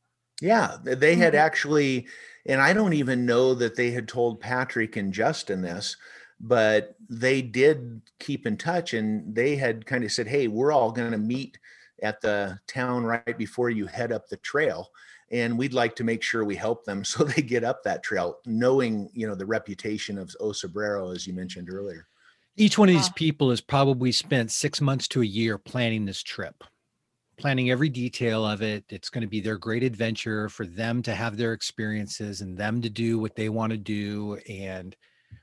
Yeah. 0.41 0.77
They 0.83 1.15
had 1.15 1.33
mm-hmm. 1.33 1.45
actually, 1.45 2.07
and 2.45 2.61
I 2.61 2.73
don't 2.73 2.93
even 2.93 3.25
know 3.25 3.53
that 3.55 3.75
they 3.75 3.91
had 3.91 4.07
told 4.07 4.39
Patrick 4.39 4.95
and 4.95 5.13
Justin 5.13 5.61
this, 5.61 5.97
but 6.39 6.95
they 7.09 7.41
did 7.41 8.01
keep 8.19 8.45
in 8.45 8.57
touch 8.57 8.93
and 8.93 9.33
they 9.33 9.55
had 9.55 9.85
kind 9.85 10.03
of 10.03 10.11
said 10.11 10.27
hey 10.27 10.47
we're 10.47 10.71
all 10.71 10.91
going 10.91 11.11
to 11.11 11.17
meet 11.17 11.57
at 12.03 12.21
the 12.21 12.59
town 12.67 13.03
right 13.03 13.37
before 13.37 13.69
you 13.69 13.87
head 13.87 14.11
up 14.11 14.27
the 14.27 14.37
trail 14.37 14.89
and 15.31 15.57
we'd 15.57 15.73
like 15.73 15.95
to 15.95 16.03
make 16.03 16.21
sure 16.21 16.45
we 16.45 16.55
help 16.55 16.85
them 16.85 17.03
so 17.03 17.23
they 17.23 17.41
get 17.41 17.63
up 17.63 17.83
that 17.83 18.03
trail 18.03 18.37
knowing 18.45 19.09
you 19.13 19.27
know 19.27 19.35
the 19.35 19.45
reputation 19.45 20.17
of 20.17 20.35
O 20.39 20.49
Cebreiro 20.49 21.13
as 21.15 21.25
you 21.25 21.33
mentioned 21.33 21.69
earlier 21.71 22.07
each 22.55 22.77
one 22.77 22.89
of 22.89 22.95
these 22.95 23.09
people 23.09 23.51
has 23.51 23.61
probably 23.61 24.11
spent 24.11 24.51
six 24.51 24.81
months 24.81 25.07
to 25.07 25.21
a 25.21 25.25
year 25.25 25.57
planning 25.57 26.05
this 26.05 26.21
trip 26.23 26.63
planning 27.37 27.69
every 27.69 27.89
detail 27.89 28.45
of 28.45 28.61
it 28.61 28.83
it's 28.89 29.09
going 29.09 29.21
to 29.21 29.27
be 29.27 29.39
their 29.39 29.57
great 29.57 29.83
adventure 29.83 30.49
for 30.49 30.65
them 30.65 31.01
to 31.03 31.13
have 31.13 31.37
their 31.37 31.53
experiences 31.53 32.41
and 32.41 32.57
them 32.57 32.81
to 32.81 32.89
do 32.89 33.19
what 33.19 33.35
they 33.35 33.49
want 33.49 33.71
to 33.71 33.77
do 33.77 34.37
and 34.49 34.95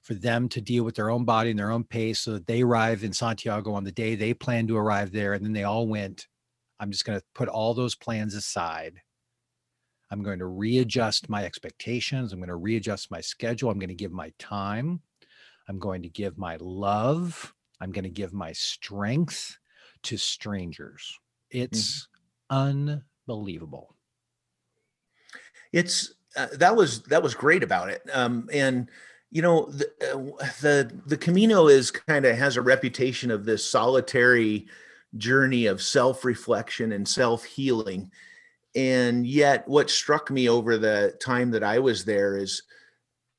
for 0.02 0.14
them 0.14 0.48
to 0.48 0.60
deal 0.60 0.84
with 0.84 0.94
their 0.94 1.10
own 1.10 1.24
body 1.24 1.50
and 1.50 1.58
their 1.58 1.70
own 1.70 1.84
pace 1.84 2.20
so 2.20 2.32
that 2.32 2.46
they 2.46 2.62
arrive 2.62 3.04
in 3.04 3.12
Santiago 3.12 3.72
on 3.72 3.84
the 3.84 3.92
day 3.92 4.14
they 4.14 4.34
plan 4.34 4.66
to 4.66 4.76
arrive 4.76 5.12
there. 5.12 5.32
And 5.32 5.44
then 5.44 5.52
they 5.52 5.64
all 5.64 5.86
went, 5.86 6.28
I'm 6.78 6.90
just 6.90 7.04
going 7.04 7.18
to 7.18 7.24
put 7.34 7.48
all 7.48 7.74
those 7.74 7.94
plans 7.94 8.34
aside. 8.34 9.00
I'm 10.10 10.22
going 10.22 10.38
to 10.38 10.46
readjust 10.46 11.28
my 11.28 11.44
expectations. 11.44 12.32
I'm 12.32 12.38
going 12.38 12.48
to 12.48 12.56
readjust 12.56 13.10
my 13.10 13.20
schedule. 13.20 13.70
I'm 13.70 13.78
going 13.78 13.88
to 13.88 13.94
give 13.94 14.12
my 14.12 14.32
time. 14.38 15.00
I'm 15.68 15.78
going 15.78 16.02
to 16.02 16.08
give 16.08 16.36
my 16.36 16.58
love. 16.60 17.54
I'm 17.80 17.90
going 17.90 18.04
to 18.04 18.10
give 18.10 18.32
my 18.32 18.52
strength 18.52 19.58
to 20.04 20.16
strangers. 20.16 21.18
It's 21.54 22.08
mm-hmm. 22.50 23.00
unbelievable. 23.28 23.94
It's 25.72 26.14
uh, 26.36 26.48
that 26.54 26.76
was 26.76 27.02
that 27.04 27.22
was 27.22 27.34
great 27.34 27.62
about 27.62 27.90
it. 27.90 28.02
Um, 28.12 28.48
and 28.52 28.90
you 29.30 29.42
know 29.42 29.66
the 29.66 29.86
uh, 30.12 30.46
the, 30.62 31.00
the 31.06 31.16
camino 31.16 31.68
is 31.68 31.90
kind 31.90 32.24
of 32.24 32.36
has 32.36 32.56
a 32.56 32.62
reputation 32.62 33.30
of 33.30 33.44
this 33.44 33.68
solitary 33.68 34.66
journey 35.16 35.66
of 35.66 35.82
self-reflection 35.82 36.92
and 36.92 37.06
self-healing 37.06 38.10
and 38.74 39.26
yet 39.26 39.66
what 39.68 39.88
struck 39.88 40.30
me 40.30 40.48
over 40.48 40.76
the 40.76 41.14
time 41.20 41.50
that 41.52 41.62
i 41.62 41.78
was 41.78 42.04
there 42.04 42.36
is 42.36 42.62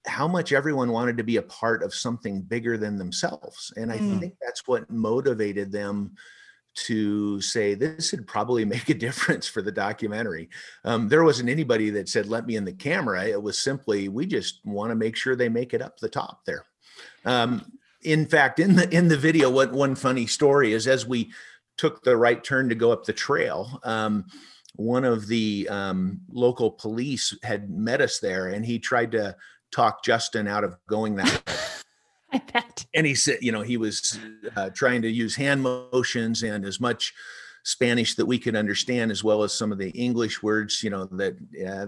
how 0.06 0.26
much 0.26 0.54
everyone 0.54 0.92
wanted 0.92 1.18
to 1.18 1.24
be 1.24 1.36
a 1.36 1.42
part 1.42 1.84
of 1.84 1.94
something 1.94 2.42
bigger 2.42 2.78
than 2.78 2.98
themselves 2.98 3.74
and 3.76 3.92
i 3.92 3.98
mm. 3.98 4.20
think 4.22 4.34
that's 4.42 4.66
what 4.68 4.90
motivated 4.90 5.70
them 5.70 6.16
to 6.76 7.42
say 7.42 7.74
this 7.74 8.12
would 8.12 8.28
probably 8.28 8.66
make 8.76 8.90
a 8.90 8.94
difference 8.94 9.48
for 9.48 9.62
the 9.62 9.72
documentary. 9.72 10.50
Um, 10.84 11.08
there 11.08 11.24
wasn't 11.24 11.50
anybody 11.50 11.90
that 11.92 12.10
said, 12.10 12.28
let 12.28 12.46
me 12.46 12.56
in 12.56 12.66
the 12.66 12.74
camera. 12.74 13.26
It 13.26 13.42
was 13.42 13.58
simply, 13.58 14.10
we 14.10 14.26
just 14.26 14.62
want 14.66 14.92
to 14.92 14.96
make 14.96 15.16
sure 15.16 15.36
they 15.36 15.50
make 15.50 15.74
it 15.74 15.82
up 15.82 16.00
the 16.00 16.10
top 16.10 16.46
there. 16.46 16.66
Um, 17.26 17.72
in 18.04 18.26
fact, 18.28 18.60
in 18.60 18.76
the 18.76 18.96
in 18.96 19.08
the 19.08 19.18
video, 19.18 19.50
what 19.50 19.74
one 19.74 19.96
funny 19.96 20.28
story 20.28 20.74
is 20.74 20.88
as 20.88 21.08
we 21.08 21.32
took 21.76 22.04
the 22.04 22.16
right 22.16 22.44
turn 22.44 22.70
to 22.70 22.76
go 22.76 22.92
up 22.92 23.04
the 23.04 23.14
trail, 23.14 23.80
um, 23.84 24.26
one 24.76 25.04
of 25.04 25.28
the 25.28 25.68
um, 25.70 26.22
local 26.32 26.70
police 26.70 27.36
had 27.44 27.70
met 27.70 28.02
us 28.02 28.20
there, 28.20 28.50
and 28.50 28.64
he 28.64 28.78
tried 28.78 29.12
to 29.14 29.36
talk 29.72 30.04
Justin 30.04 30.48
out 30.48 30.64
of 30.64 30.78
going 30.88 31.16
that 31.16 31.48
way. 31.48 31.54
I 32.36 32.42
bet. 32.52 32.86
And 32.94 33.06
he 33.06 33.16
said, 33.16 33.40
you 33.42 33.52
know, 33.52 33.62
he 33.62 33.78
was 33.78 34.20
uh, 34.56 34.70
trying 34.72 35.02
to 35.04 35.10
use 35.10 35.36
hand 35.36 35.62
motions 35.64 36.44
and 36.44 36.66
as 36.66 36.80
much 36.80 37.14
Spanish 37.64 38.16
that 38.16 38.26
we 38.26 38.38
could 38.38 38.56
understand, 38.56 39.12
as 39.12 39.24
well 39.24 39.42
as 39.44 39.54
some 39.54 39.72
of 39.72 39.78
the 39.78 39.90
English 39.92 40.44
words, 40.44 40.84
you 40.84 40.90
know, 40.90 41.06
that 41.06 41.36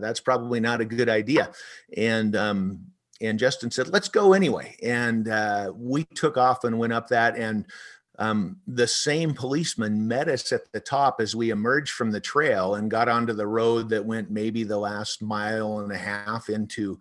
that's 0.02 0.20
probably 0.20 0.60
not 0.60 0.82
a 0.82 0.86
good 0.86 1.10
idea. 1.10 1.52
And 1.96 2.36
um, 2.36 2.80
and 3.22 3.40
Justin 3.40 3.72
said, 3.72 3.90
let's 3.90 4.10
go 4.10 4.34
anyway. 4.34 4.76
And 4.82 5.28
uh, 5.28 5.72
we 5.76 6.04
took 6.04 6.38
off 6.38 6.64
and 6.64 6.80
went 6.80 6.94
up 6.94 7.10
that. 7.10 7.36
And 7.36 7.66
um, 8.20 8.58
the 8.68 8.88
same 8.88 9.34
policeman 9.34 10.08
met 10.08 10.28
us 10.28 10.52
at 10.52 10.72
the 10.72 10.80
top 10.80 11.20
as 11.20 11.36
we 11.36 11.50
emerged 11.50 11.94
from 11.94 12.12
the 12.12 12.20
trail 12.20 12.76
and 12.76 12.92
got 12.92 13.10
onto 13.10 13.34
the 13.34 13.48
road 13.48 13.90
that 13.90 14.06
went 14.06 14.32
maybe 14.32 14.64
the 14.64 14.78
last 14.78 15.22
mile 15.22 15.80
and 15.80 15.92
a 15.92 15.98
half 15.98 16.50
into 16.50 17.00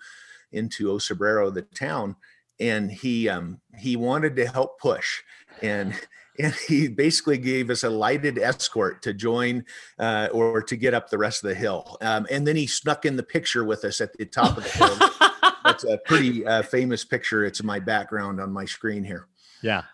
into 0.52 0.90
O 0.90 0.96
Cebreiro, 0.96 1.52
the 1.52 1.62
town 1.62 2.16
and 2.60 2.90
he 2.90 3.28
um, 3.28 3.60
he 3.78 3.96
wanted 3.96 4.36
to 4.36 4.46
help 4.46 4.78
push 4.78 5.22
and 5.62 5.94
and 6.38 6.54
he 6.68 6.88
basically 6.88 7.38
gave 7.38 7.70
us 7.70 7.82
a 7.82 7.90
lighted 7.90 8.38
escort 8.38 9.02
to 9.02 9.14
join 9.14 9.64
uh, 9.98 10.28
or 10.32 10.62
to 10.62 10.76
get 10.76 10.94
up 10.94 11.08
the 11.08 11.16
rest 11.18 11.42
of 11.42 11.48
the 11.48 11.54
hill. 11.54 11.96
Um, 12.02 12.26
and 12.30 12.46
then 12.46 12.56
he 12.56 12.66
snuck 12.66 13.06
in 13.06 13.16
the 13.16 13.22
picture 13.22 13.64
with 13.64 13.84
us 13.84 14.02
at 14.02 14.12
the 14.12 14.26
top 14.26 14.58
of 14.58 14.64
the 14.64 14.70
hill. 14.70 15.30
That's 15.64 15.84
a 15.84 15.98
pretty 16.04 16.46
uh, 16.46 16.62
famous 16.62 17.04
picture. 17.04 17.44
It's 17.44 17.62
my 17.62 17.80
background 17.80 18.40
on 18.40 18.52
my 18.52 18.66
screen 18.66 19.02
here. 19.02 19.28
Yeah. 19.62 19.84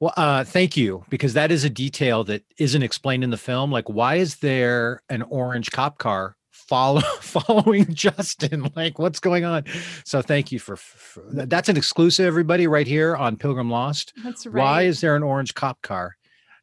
Well, 0.00 0.14
uh, 0.16 0.44
thank 0.44 0.78
you, 0.78 1.04
because 1.10 1.34
that 1.34 1.52
is 1.52 1.64
a 1.64 1.70
detail 1.70 2.24
that 2.24 2.42
isn't 2.56 2.82
explained 2.82 3.22
in 3.22 3.28
the 3.28 3.36
film. 3.36 3.70
Like, 3.70 3.88
why 3.90 4.14
is 4.14 4.36
there 4.36 5.02
an 5.10 5.20
orange 5.22 5.70
cop 5.72 5.98
car 5.98 6.36
follow 6.68 7.00
following 7.20 7.92
Justin. 7.92 8.70
Like, 8.76 8.98
what's 8.98 9.20
going 9.20 9.44
on? 9.44 9.64
So, 10.04 10.22
thank 10.22 10.52
you 10.52 10.58
for, 10.58 10.76
for, 10.76 11.22
that's 11.28 11.68
an 11.68 11.76
exclusive, 11.76 12.26
everybody, 12.26 12.66
right 12.66 12.86
here 12.86 13.16
on 13.16 13.36
Pilgrim 13.36 13.70
Lost. 13.70 14.12
That's 14.22 14.46
right. 14.46 14.62
Why 14.62 14.82
is 14.82 15.00
there 15.00 15.16
an 15.16 15.22
orange 15.22 15.54
cop 15.54 15.80
car 15.82 16.16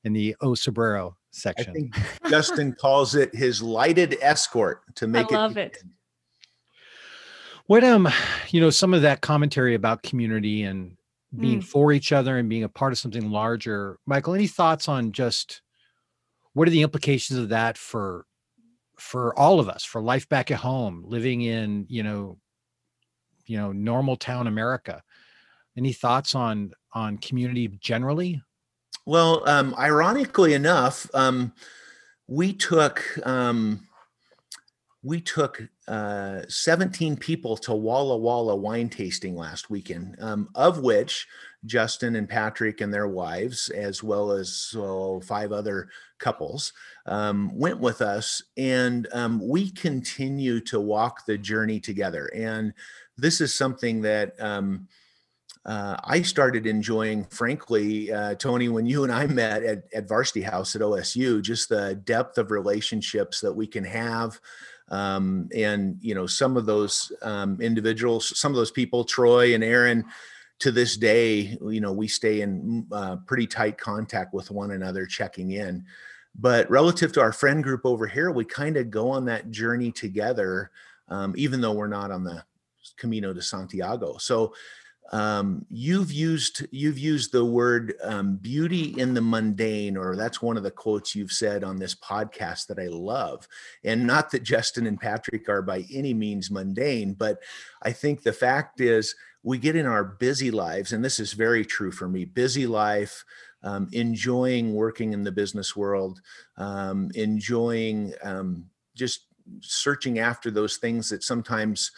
in 0.03 0.13
the 0.13 0.35
O 0.41 0.49
Cebreiro 0.49 1.15
section? 1.31 1.69
I 1.69 1.73
think 1.73 1.95
Justin 2.29 2.73
calls 2.79 3.15
it 3.15 3.33
his 3.35 3.61
lighted 3.61 4.17
escort 4.21 4.81
to 4.95 5.07
make 5.07 5.31
I 5.31 5.35
it. 5.35 5.37
love 5.37 5.57
it. 5.57 5.77
What 7.65 7.83
um, 7.83 8.07
you 8.49 8.61
know, 8.61 8.69
some 8.69 8.93
of 8.93 9.01
that 9.01 9.21
commentary 9.21 9.75
about 9.75 10.03
community 10.03 10.63
and 10.63 10.97
being 11.35 11.59
mm. 11.59 11.63
for 11.63 11.91
each 11.91 12.11
other 12.11 12.37
and 12.37 12.49
being 12.49 12.63
a 12.63 12.69
part 12.69 12.93
of 12.93 12.99
something 12.99 13.29
larger. 13.31 13.99
Michael, 14.05 14.33
any 14.33 14.47
thoughts 14.47 14.87
on 14.87 15.11
just 15.11 15.61
what 16.53 16.67
are 16.67 16.71
the 16.71 16.81
implications 16.81 17.37
of 17.37 17.49
that 17.49 17.77
for 17.77 18.25
for 18.99 19.37
all 19.37 19.59
of 19.59 19.69
us 19.69 19.83
for 19.83 20.01
life 20.01 20.27
back 20.27 20.51
at 20.51 20.57
home 20.57 21.03
living 21.05 21.41
in 21.41 21.85
you 21.87 22.03
know 22.03 22.37
you 23.45 23.57
know 23.57 23.71
normal 23.71 24.15
town 24.15 24.47
america. 24.47 25.01
Any 25.77 25.93
thoughts 25.93 26.33
on 26.33 26.71
on 26.93 27.19
community 27.19 27.67
generally? 27.79 28.41
Well 29.05 29.47
um 29.47 29.75
ironically 29.77 30.53
enough 30.53 31.09
um 31.13 31.53
we 32.27 32.53
took 32.53 33.03
um 33.25 33.87
we 35.03 35.21
took 35.21 35.61
uh 35.87 36.41
17 36.49 37.15
people 37.17 37.55
to 37.57 37.73
walla 37.73 38.17
walla 38.17 38.55
wine 38.55 38.89
tasting 38.89 39.35
last 39.35 39.69
weekend 39.69 40.17
um 40.19 40.49
of 40.55 40.79
which 40.79 41.27
Justin 41.65 42.15
and 42.15 42.29
Patrick 42.29 42.81
and 42.81 42.93
their 42.93 43.07
wives, 43.07 43.69
as 43.69 44.01
well 44.01 44.31
as 44.31 44.53
so 44.53 45.21
five 45.21 45.51
other 45.51 45.89
couples, 46.19 46.73
um, 47.07 47.51
went 47.53 47.79
with 47.79 48.01
us. 48.01 48.41
And 48.57 49.07
um, 49.13 49.45
we 49.47 49.71
continue 49.71 50.59
to 50.61 50.79
walk 50.79 51.25
the 51.25 51.37
journey 51.37 51.79
together. 51.79 52.29
And 52.35 52.73
this 53.17 53.41
is 53.41 53.53
something 53.53 54.01
that 54.01 54.39
um, 54.39 54.87
uh, 55.65 55.97
I 56.03 56.21
started 56.21 56.67
enjoying, 56.67 57.25
frankly, 57.25 58.11
uh, 58.11 58.35
Tony, 58.35 58.69
when 58.69 58.85
you 58.85 59.03
and 59.03 59.11
I 59.11 59.27
met 59.27 59.63
at, 59.63 59.83
at 59.93 60.07
Varsity 60.07 60.41
House 60.41 60.75
at 60.75 60.81
OSU, 60.81 61.41
just 61.41 61.69
the 61.69 61.95
depth 61.95 62.37
of 62.37 62.51
relationships 62.51 63.41
that 63.41 63.53
we 63.53 63.67
can 63.67 63.83
have. 63.83 64.39
Um, 64.89 65.49
and 65.53 65.97
you 65.99 66.15
know 66.15 66.25
some 66.25 66.55
of 66.55 66.65
those 66.65 67.11
um, 67.21 67.59
individuals 67.59 68.39
some 68.39 68.53
of 68.53 68.55
those 68.55 68.71
people 68.71 69.03
troy 69.03 69.53
and 69.53 69.61
aaron 69.61 70.05
to 70.59 70.71
this 70.71 70.97
day, 70.97 71.57
you 71.61 71.81
know, 71.81 71.91
we 71.91 72.07
stay 72.07 72.41
in 72.41 72.87
uh, 72.91 73.17
pretty 73.27 73.45
tight 73.45 73.77
contact 73.77 74.33
with 74.33 74.49
one 74.49 74.71
another, 74.71 75.05
checking 75.05 75.51
in. 75.51 75.85
But 76.37 76.69
relative 76.69 77.11
to 77.13 77.21
our 77.21 77.31
friend 77.31 77.63
group 77.63 77.81
over 77.85 78.07
here, 78.07 78.31
we 78.31 78.45
kind 78.45 78.77
of 78.77 78.91
go 78.91 79.09
on 79.09 79.25
that 79.25 79.49
journey 79.49 79.91
together, 79.91 80.71
um, 81.09 81.33
even 81.35 81.61
though 81.61 81.73
we're 81.73 81.87
not 81.87 82.11
on 82.11 82.23
the 82.23 82.43
Camino 82.97 83.33
de 83.33 83.41
Santiago. 83.41 84.17
So 84.17 84.53
um, 85.11 85.65
you've 85.69 86.11
used 86.11 86.67
you've 86.71 86.99
used 86.99 87.31
the 87.31 87.45
word 87.45 87.93
um, 88.03 88.35
beauty 88.35 88.93
in 88.99 89.13
the 89.13 89.21
mundane, 89.21 89.95
or 89.95 90.15
that's 90.15 90.41
one 90.41 90.57
of 90.57 90.63
the 90.63 90.71
quotes 90.71 91.15
you've 91.15 91.31
said 91.31 91.63
on 91.63 91.77
this 91.77 91.95
podcast 91.95 92.67
that 92.67 92.79
I 92.79 92.87
love. 92.87 93.47
And 93.83 94.05
not 94.05 94.31
that 94.31 94.43
Justin 94.43 94.85
and 94.85 94.99
Patrick 94.99 95.47
are 95.47 95.61
by 95.61 95.85
any 95.91 96.13
means 96.13 96.51
mundane, 96.51 97.13
but 97.13 97.39
I 97.81 97.93
think 97.93 98.21
the 98.21 98.33
fact 98.33 98.81
is 98.81 99.15
we 99.43 99.57
get 99.57 99.77
in 99.77 99.85
our 99.85 100.03
busy 100.03 100.51
lives, 100.51 100.91
and 100.91 101.03
this 101.03 101.21
is 101.21 101.31
very 101.31 101.63
true 101.63 101.91
for 101.91 102.09
me 102.09 102.25
busy 102.25 102.67
life, 102.67 103.23
um, 103.67 103.89
enjoying 103.91 104.73
working 104.73 105.11
in 105.11 105.23
the 105.23 105.31
business 105.31 105.75
world, 105.75 106.21
um, 106.55 107.11
enjoying 107.15 108.13
um, 108.23 108.65
just 108.95 109.25
searching 109.59 110.19
after 110.19 110.49
those 110.49 110.77
things 110.77 111.09
that 111.09 111.23
sometimes 111.23 111.91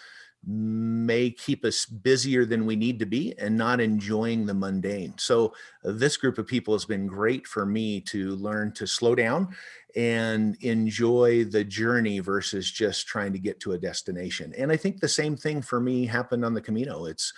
may 0.45 1.29
keep 1.29 1.65
us 1.65 1.85
busier 1.85 2.45
than 2.45 2.65
we 2.65 2.75
need 2.75 2.97
to 2.97 3.05
be 3.05 3.37
and 3.37 3.55
not 3.55 3.81
enjoying 3.81 4.45
the 4.45 4.53
mundane. 4.53 5.13
So, 5.17 5.53
uh, 5.83 5.91
this 5.91 6.17
group 6.17 6.37
of 6.37 6.47
people 6.47 6.73
has 6.73 6.85
been 6.85 7.07
great 7.07 7.45
for 7.45 7.65
me 7.65 7.99
to 8.01 8.35
learn 8.37 8.71
to 8.73 8.87
slow 8.87 9.15
down 9.15 9.49
and 9.95 10.55
enjoy 10.61 11.43
the 11.43 11.63
journey 11.63 12.19
versus 12.19 12.71
just 12.71 13.05
trying 13.05 13.33
to 13.33 13.39
get 13.39 13.59
to 13.59 13.73
a 13.73 13.77
destination. 13.77 14.53
And 14.57 14.71
I 14.71 14.77
think 14.77 15.01
the 15.01 15.07
same 15.07 15.35
thing 15.35 15.61
for 15.61 15.79
me 15.79 16.05
happened 16.05 16.45
on 16.45 16.53
the 16.53 16.61
Camino. 16.61 17.05
It's 17.05 17.33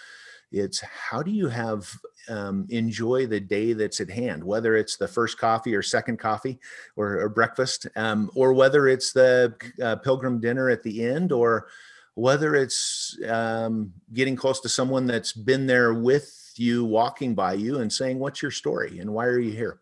it's 0.51 0.81
how 0.81 1.23
do 1.23 1.31
you 1.31 1.47
have 1.47 1.89
um, 2.29 2.65
enjoy 2.69 3.25
the 3.25 3.39
day 3.39 3.73
that's 3.73 3.99
at 3.99 4.09
hand, 4.09 4.43
whether 4.43 4.75
it's 4.75 4.97
the 4.97 5.07
first 5.07 5.37
coffee 5.37 5.75
or 5.75 5.81
second 5.81 6.17
coffee 6.17 6.59
or, 6.95 7.19
or 7.19 7.29
breakfast, 7.29 7.87
um, 7.95 8.29
or 8.35 8.53
whether 8.53 8.87
it's 8.87 9.11
the 9.13 9.53
uh, 9.81 9.95
pilgrim 9.97 10.39
dinner 10.39 10.69
at 10.69 10.83
the 10.83 11.03
end, 11.03 11.31
or 11.31 11.67
whether 12.15 12.55
it's 12.55 13.17
um, 13.27 13.91
getting 14.13 14.35
close 14.35 14.59
to 14.61 14.69
someone 14.69 15.07
that's 15.07 15.33
been 15.33 15.65
there 15.65 15.93
with 15.93 16.53
you, 16.55 16.85
walking 16.85 17.33
by 17.33 17.53
you, 17.53 17.79
and 17.79 17.91
saying, 17.91 18.19
"What's 18.19 18.41
your 18.41 18.51
story 18.51 18.99
and 18.99 19.11
why 19.13 19.25
are 19.25 19.39
you 19.39 19.51
here?" 19.51 19.79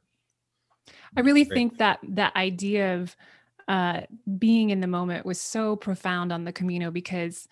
I 1.17 1.21
really 1.21 1.43
Great. 1.43 1.55
think 1.55 1.77
that 1.79 1.99
that 2.03 2.35
idea 2.35 2.95
of 2.95 3.15
uh, 3.67 4.01
being 4.37 4.69
in 4.69 4.79
the 4.79 4.87
moment 4.87 5.25
was 5.25 5.39
so 5.39 5.75
profound 5.75 6.31
on 6.31 6.43
the 6.43 6.53
Camino 6.53 6.91
because, 6.91 7.47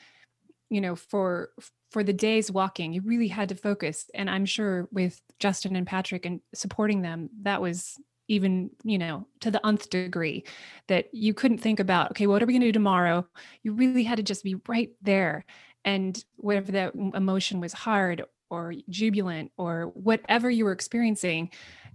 you 0.69 0.82
know, 0.82 0.95
for 0.95 1.49
for 1.91 2.04
the 2.04 2.13
days 2.13 2.52
walking, 2.52 2.93
you 2.93 3.02
really 3.02 3.30
had 3.30 3.50
to 3.50 3.56
focus. 3.56 4.10
And 4.13 4.30
I'm 4.30 4.45
sure 4.45 4.88
with 4.91 5.21
Justin 5.39 5.76
and 5.76 5.88
Patrick 5.88 6.26
and 6.26 6.41
supporting 6.54 7.02
them, 7.02 7.30
that 7.43 7.62
was 7.62 7.97
even 8.28 8.69
you 8.84 8.97
know 8.97 9.26
to 9.39 9.50
the 9.50 9.65
nth 9.65 9.89
degree 9.89 10.43
that 10.88 11.08
you 11.13 11.34
couldn't 11.34 11.60
think 11.60 11.80
about 11.80 12.12
okay 12.12 12.28
what 12.28 12.43
are 12.43 12.45
we 12.45 12.54
going 12.54 12.62
to 12.62 12.67
do 12.67 12.73
tomorrow 12.73 13.26
you 13.63 13.71
really 13.73 14.04
had 14.04 14.17
to 14.17 14.23
just 14.23 14.43
be 14.43 14.56
right 14.67 14.89
there 15.02 15.45
and 15.86 16.26
whatever 16.36 16.71
that 16.73 16.93
emotion 17.13 17.62
was 17.62 17.71
hard 17.71 18.23
or 18.50 18.73
jubilant 18.89 19.52
or 19.58 19.91
whatever 19.93 20.50
you 20.50 20.65
were 20.65 20.73
experiencing 20.73 21.50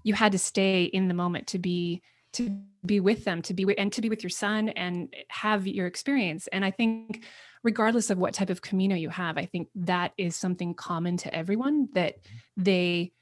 you 0.05 0.15
had 0.15 0.33
to 0.33 0.39
stay 0.39 0.85
in 0.85 1.09
the 1.09 1.15
moment 1.15 1.47
to 1.47 1.59
be 1.59 2.03
to 2.33 2.63
be 2.85 3.01
with 3.01 3.25
them 3.25 3.43
to 3.43 3.55
be 3.55 3.65
with, 3.65 3.79
and 3.79 3.93
to 3.93 4.01
be 4.01 4.09
with 4.09 4.23
your 4.23 4.31
son 4.31 4.69
and 4.71 5.15
have 5.29 5.67
your 5.67 5.87
experience 5.87 6.49
and 6.49 6.65
i 6.65 6.71
think 6.71 7.25
regardless 7.63 8.11
of 8.11 8.19
what 8.19 8.35
type 8.35 8.51
of 8.51 8.63
camino 8.63 8.95
you 8.95 9.09
have 9.09 9.39
i 9.39 9.47
think 9.47 9.69
that 9.75 10.13
is 10.17 10.35
something 10.35 10.75
common 10.75 11.17
to 11.17 11.33
everyone 11.35 11.89
that 11.95 12.17
they 12.57 13.13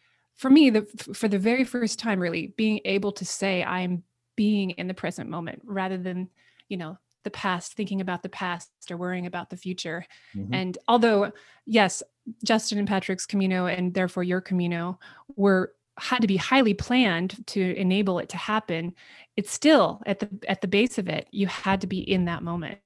for 0.40 0.48
me, 0.48 0.70
the 0.70 0.86
for 1.12 1.28
the 1.28 1.38
very 1.38 1.64
first 1.64 1.98
time, 1.98 2.18
really 2.18 2.54
being 2.56 2.80
able 2.86 3.12
to 3.12 3.26
say 3.26 3.62
I'm 3.62 4.04
being 4.36 4.70
in 4.70 4.86
the 4.86 4.94
present 4.94 5.28
moment 5.28 5.60
rather 5.66 5.98
than, 5.98 6.30
you 6.66 6.78
know, 6.78 6.96
the 7.24 7.30
past, 7.30 7.74
thinking 7.74 8.00
about 8.00 8.22
the 8.22 8.30
past 8.30 8.70
or 8.90 8.96
worrying 8.96 9.26
about 9.26 9.50
the 9.50 9.58
future. 9.58 10.06
Mm-hmm. 10.34 10.54
And 10.54 10.78
although, 10.88 11.32
yes, 11.66 12.02
Justin 12.42 12.78
and 12.78 12.88
Patrick's 12.88 13.26
Camino 13.26 13.66
and 13.66 13.92
therefore 13.92 14.22
your 14.22 14.40
Camino 14.40 14.98
were 15.36 15.74
had 16.00 16.20
to 16.20 16.26
be 16.26 16.36
highly 16.36 16.74
planned 16.74 17.46
to 17.48 17.74
enable 17.76 18.18
it 18.18 18.28
to 18.30 18.36
happen, 18.36 18.94
it's 19.36 19.52
still 19.52 20.02
at 20.06 20.18
the 20.18 20.28
at 20.48 20.60
the 20.60 20.68
base 20.68 20.98
of 20.98 21.08
it, 21.08 21.28
you 21.30 21.46
had 21.46 21.80
to 21.82 21.86
be 21.86 21.98
in 21.98 22.24
that 22.26 22.42
moment. 22.42 22.78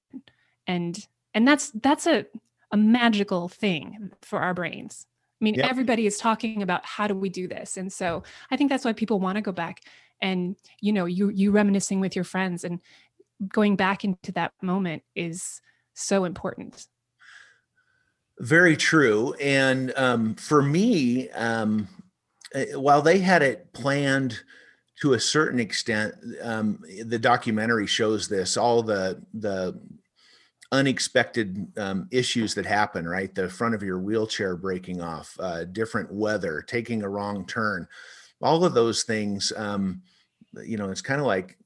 And 0.66 1.06
and 1.32 1.46
that's 1.46 1.70
that's 1.70 2.06
a 2.06 2.26
a 2.70 2.76
magical 2.76 3.48
thing 3.48 4.10
for 4.22 4.40
our 4.40 4.54
brains. 4.54 5.06
I 5.40 5.44
mean, 5.44 5.54
yep. 5.54 5.70
everybody 5.70 6.06
is 6.06 6.18
talking 6.18 6.62
about 6.62 6.84
how 6.84 7.06
do 7.06 7.14
we 7.14 7.28
do 7.28 7.46
this. 7.46 7.76
And 7.76 7.92
so 7.92 8.22
I 8.50 8.56
think 8.56 8.70
that's 8.70 8.84
why 8.84 8.92
people 8.92 9.20
want 9.20 9.36
to 9.36 9.42
go 9.42 9.52
back 9.52 9.82
and 10.20 10.56
you 10.80 10.92
know, 10.92 11.04
you 11.04 11.28
you 11.28 11.50
reminiscing 11.50 12.00
with 12.00 12.16
your 12.16 12.24
friends 12.24 12.64
and 12.64 12.80
going 13.48 13.76
back 13.76 14.04
into 14.04 14.32
that 14.32 14.52
moment 14.62 15.02
is 15.14 15.60
so 15.94 16.24
important. 16.24 16.86
Very 18.40 18.76
true. 18.76 19.34
And 19.34 19.92
um, 19.96 20.34
for 20.34 20.62
me, 20.62 21.30
um, 21.30 21.88
while 22.74 23.02
they 23.02 23.18
had 23.18 23.42
it 23.42 23.72
planned 23.72 24.40
to 25.00 25.14
a 25.14 25.20
certain 25.20 25.58
extent, 25.58 26.14
um, 26.42 26.82
the 27.04 27.18
documentary 27.18 27.86
shows 27.86 28.28
this 28.28 28.56
all 28.56 28.82
the 28.82 29.20
the 29.34 29.78
unexpected 30.72 31.66
um, 31.76 32.08
issues 32.10 32.54
that 32.54 32.66
happen. 32.66 33.08
Right, 33.08 33.34
the 33.34 33.48
front 33.48 33.74
of 33.74 33.82
your 33.82 33.98
wheelchair 33.98 34.56
breaking 34.56 35.00
off, 35.00 35.36
uh, 35.40 35.64
different 35.64 36.12
weather, 36.12 36.62
taking 36.62 37.02
a 37.02 37.08
wrong 37.08 37.46
turn, 37.46 37.88
all 38.40 38.64
of 38.64 38.74
those 38.74 39.02
things. 39.02 39.52
Um, 39.56 40.02
you 40.64 40.76
know, 40.76 40.90
it's 40.90 41.02
kind 41.02 41.20
of 41.20 41.26
like 41.26 41.58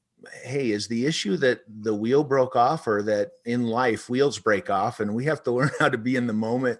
hey, 0.43 0.71
is 0.71 0.87
the 0.87 1.05
issue 1.05 1.37
that 1.37 1.61
the 1.81 1.93
wheel 1.93 2.23
broke 2.23 2.55
off 2.55 2.87
or 2.87 3.01
that 3.03 3.31
in 3.45 3.63
life 3.63 4.09
wheels 4.09 4.37
break 4.39 4.69
off? 4.69 4.99
And 4.99 5.13
we 5.13 5.25
have 5.25 5.43
to 5.43 5.51
learn 5.53 5.71
how 5.79 5.89
to 5.89 5.97
be 5.97 6.15
in 6.15 6.27
the 6.27 6.33
moment 6.33 6.79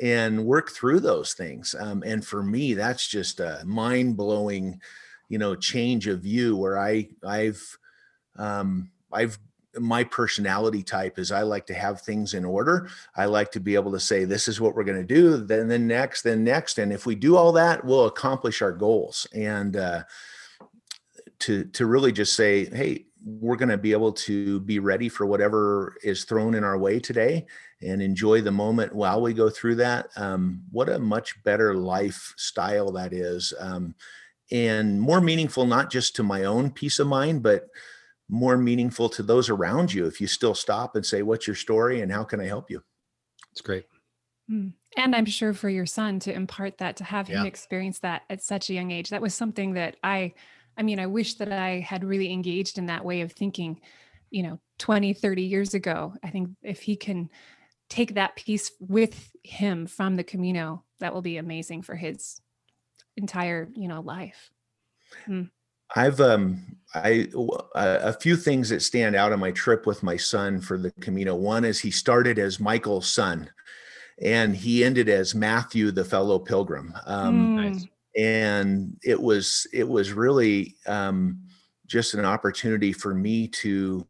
and 0.00 0.44
work 0.44 0.70
through 0.70 1.00
those 1.00 1.34
things. 1.34 1.74
Um, 1.78 2.02
and 2.06 2.24
for 2.24 2.42
me, 2.42 2.74
that's 2.74 3.08
just 3.08 3.40
a 3.40 3.62
mind 3.64 4.16
blowing, 4.16 4.80
you 5.28 5.38
know, 5.38 5.54
change 5.54 6.06
of 6.06 6.20
view 6.20 6.56
where 6.56 6.78
I, 6.78 7.08
I've, 7.24 7.78
um, 8.36 8.90
I've, 9.12 9.38
my 9.78 10.04
personality 10.04 10.82
type 10.82 11.18
is 11.18 11.30
I 11.30 11.42
like 11.42 11.66
to 11.66 11.74
have 11.74 12.00
things 12.00 12.32
in 12.34 12.44
order. 12.44 12.88
I 13.14 13.26
like 13.26 13.52
to 13.52 13.60
be 13.60 13.74
able 13.74 13.92
to 13.92 14.00
say, 14.00 14.24
this 14.24 14.48
is 14.48 14.60
what 14.60 14.74
we're 14.74 14.84
going 14.84 15.06
to 15.06 15.14
do, 15.14 15.36
then, 15.36 15.68
then 15.68 15.86
next, 15.86 16.22
then 16.22 16.44
next. 16.44 16.78
And 16.78 16.92
if 16.92 17.04
we 17.04 17.14
do 17.14 17.36
all 17.36 17.52
that, 17.52 17.84
we'll 17.84 18.06
accomplish 18.06 18.62
our 18.62 18.72
goals. 18.72 19.26
And, 19.34 19.76
uh, 19.76 20.04
to 21.38 21.64
to 21.64 21.86
really 21.86 22.12
just 22.12 22.34
say 22.34 22.64
hey 22.64 23.06
we're 23.26 23.56
going 23.56 23.68
to 23.68 23.76
be 23.76 23.90
able 23.90 24.12
to 24.12 24.60
be 24.60 24.78
ready 24.78 25.08
for 25.08 25.26
whatever 25.26 25.96
is 26.04 26.22
thrown 26.22 26.54
in 26.54 26.62
our 26.62 26.78
way 26.78 27.00
today 27.00 27.44
and 27.82 28.00
enjoy 28.00 28.40
the 28.40 28.52
moment 28.52 28.94
while 28.94 29.20
we 29.20 29.34
go 29.34 29.50
through 29.50 29.74
that. 29.74 30.08
Um, 30.16 30.62
what 30.70 30.88
a 30.88 30.98
much 31.00 31.42
better 31.42 31.74
lifestyle 31.74 32.92
that 32.92 33.12
is 33.12 33.52
um, 33.58 33.96
and 34.52 35.00
more 35.00 35.20
meaningful 35.20 35.66
not 35.66 35.90
just 35.90 36.14
to 36.16 36.22
my 36.22 36.44
own 36.44 36.70
peace 36.70 37.00
of 37.00 37.08
mind 37.08 37.42
but 37.42 37.66
more 38.28 38.56
meaningful 38.56 39.08
to 39.08 39.24
those 39.24 39.50
around 39.50 39.92
you. 39.92 40.06
If 40.06 40.20
you 40.20 40.28
still 40.28 40.54
stop 40.54 40.94
and 40.94 41.04
say 41.04 41.22
what's 41.22 41.48
your 41.48 41.56
story 41.56 42.02
and 42.02 42.12
how 42.12 42.22
can 42.22 42.40
i 42.40 42.46
help 42.46 42.70
you? 42.70 42.80
It's 43.50 43.60
great. 43.60 43.86
Mm. 44.48 44.74
and 44.96 45.16
i'm 45.16 45.24
sure 45.24 45.52
for 45.52 45.68
your 45.68 45.86
son 45.86 46.20
to 46.20 46.32
impart 46.32 46.78
that 46.78 46.98
to 46.98 47.02
have 47.02 47.26
him 47.26 47.44
experience 47.44 47.98
that 47.98 48.22
at 48.30 48.40
such 48.40 48.70
a 48.70 48.74
young 48.74 48.92
age. 48.92 49.10
That 49.10 49.20
was 49.20 49.34
something 49.34 49.72
that 49.72 49.96
i 50.04 50.34
I 50.76 50.82
mean, 50.82 50.98
I 50.98 51.06
wish 51.06 51.34
that 51.34 51.52
I 51.52 51.80
had 51.80 52.04
really 52.04 52.32
engaged 52.32 52.78
in 52.78 52.86
that 52.86 53.04
way 53.04 53.22
of 53.22 53.32
thinking, 53.32 53.80
you 54.30 54.42
know, 54.42 54.60
20, 54.78 55.14
30 55.14 55.42
years 55.42 55.74
ago. 55.74 56.14
I 56.22 56.30
think 56.30 56.50
if 56.62 56.82
he 56.82 56.96
can 56.96 57.30
take 57.88 58.14
that 58.14 58.36
piece 58.36 58.72
with 58.80 59.30
him 59.42 59.86
from 59.86 60.16
the 60.16 60.24
Camino, 60.24 60.84
that 61.00 61.14
will 61.14 61.22
be 61.22 61.38
amazing 61.38 61.82
for 61.82 61.94
his 61.94 62.40
entire, 63.16 63.68
you 63.74 63.88
know, 63.88 64.00
life. 64.00 64.50
Hmm. 65.24 65.44
I've 65.94 66.20
um 66.20 66.76
I 66.94 67.28
a 67.76 68.12
few 68.12 68.36
things 68.36 68.70
that 68.70 68.82
stand 68.82 69.14
out 69.14 69.32
on 69.32 69.38
my 69.38 69.52
trip 69.52 69.86
with 69.86 70.02
my 70.02 70.16
son 70.16 70.60
for 70.60 70.76
the 70.76 70.90
Camino. 71.00 71.36
One 71.36 71.64
is 71.64 71.78
he 71.78 71.92
started 71.92 72.40
as 72.40 72.58
Michael's 72.58 73.06
son, 73.06 73.48
and 74.20 74.56
he 74.56 74.82
ended 74.82 75.08
as 75.08 75.34
Matthew, 75.34 75.92
the 75.92 76.04
fellow 76.04 76.40
pilgrim. 76.40 76.92
Um, 77.06 77.56
mm. 77.56 77.88
And 78.16 78.96
it 79.04 79.20
was 79.20 79.66
it 79.72 79.86
was 79.86 80.12
really 80.12 80.76
um, 80.86 81.38
just 81.86 82.14
an 82.14 82.24
opportunity 82.24 82.92
for 82.92 83.14
me 83.14 83.46
to 83.48 84.06